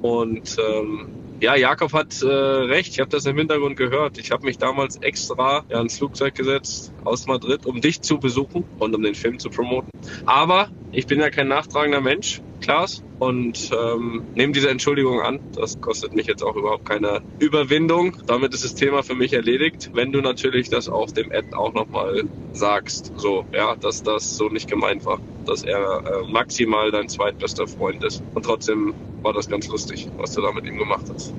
[0.00, 1.08] Und ähm,
[1.40, 2.94] ja, Jakob hat äh, recht.
[2.94, 4.16] Ich habe das im Hintergrund gehört.
[4.16, 8.64] Ich habe mich damals extra ja, ins Flugzeug gesetzt aus Madrid, um dich zu besuchen
[8.78, 9.90] und um den Film zu promoten.
[10.24, 15.40] Aber ich bin ja kein nachtragender Mensch, Klaas, und ähm, nehme diese Entschuldigung an.
[15.54, 18.18] Das kostet mich jetzt auch überhaupt keine Überwindung.
[18.26, 19.88] Damit ist das Thema für mich erledigt.
[19.94, 24.50] Wenn du natürlich das auch dem Ed auch nochmal sagst, so, ja, dass das so
[24.50, 28.22] nicht gemeint war, dass er äh, maximal dein zweitbester Freund ist.
[28.34, 28.92] Und trotzdem
[29.22, 31.32] war das ganz lustig, was du da mit ihm gemacht hast.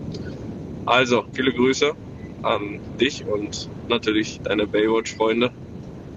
[0.88, 1.92] Also, viele Grüße
[2.42, 5.52] an dich und natürlich deine Baywatch-Freunde,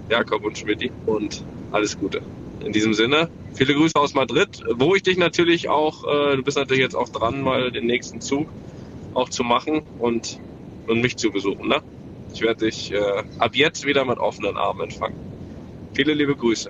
[0.09, 2.23] Jakob und Schmidti und alles Gute.
[2.63, 6.57] In diesem Sinne, viele Grüße aus Madrid, wo ich dich natürlich auch, äh, du bist
[6.57, 8.47] natürlich jetzt auch dran, mal den nächsten Zug
[9.13, 10.39] auch zu machen und,
[10.87, 11.67] und mich zu besuchen.
[11.67, 11.81] Ne?
[12.33, 15.15] Ich werde dich äh, ab jetzt wieder mit offenen Armen empfangen.
[15.93, 16.69] Viele liebe Grüße.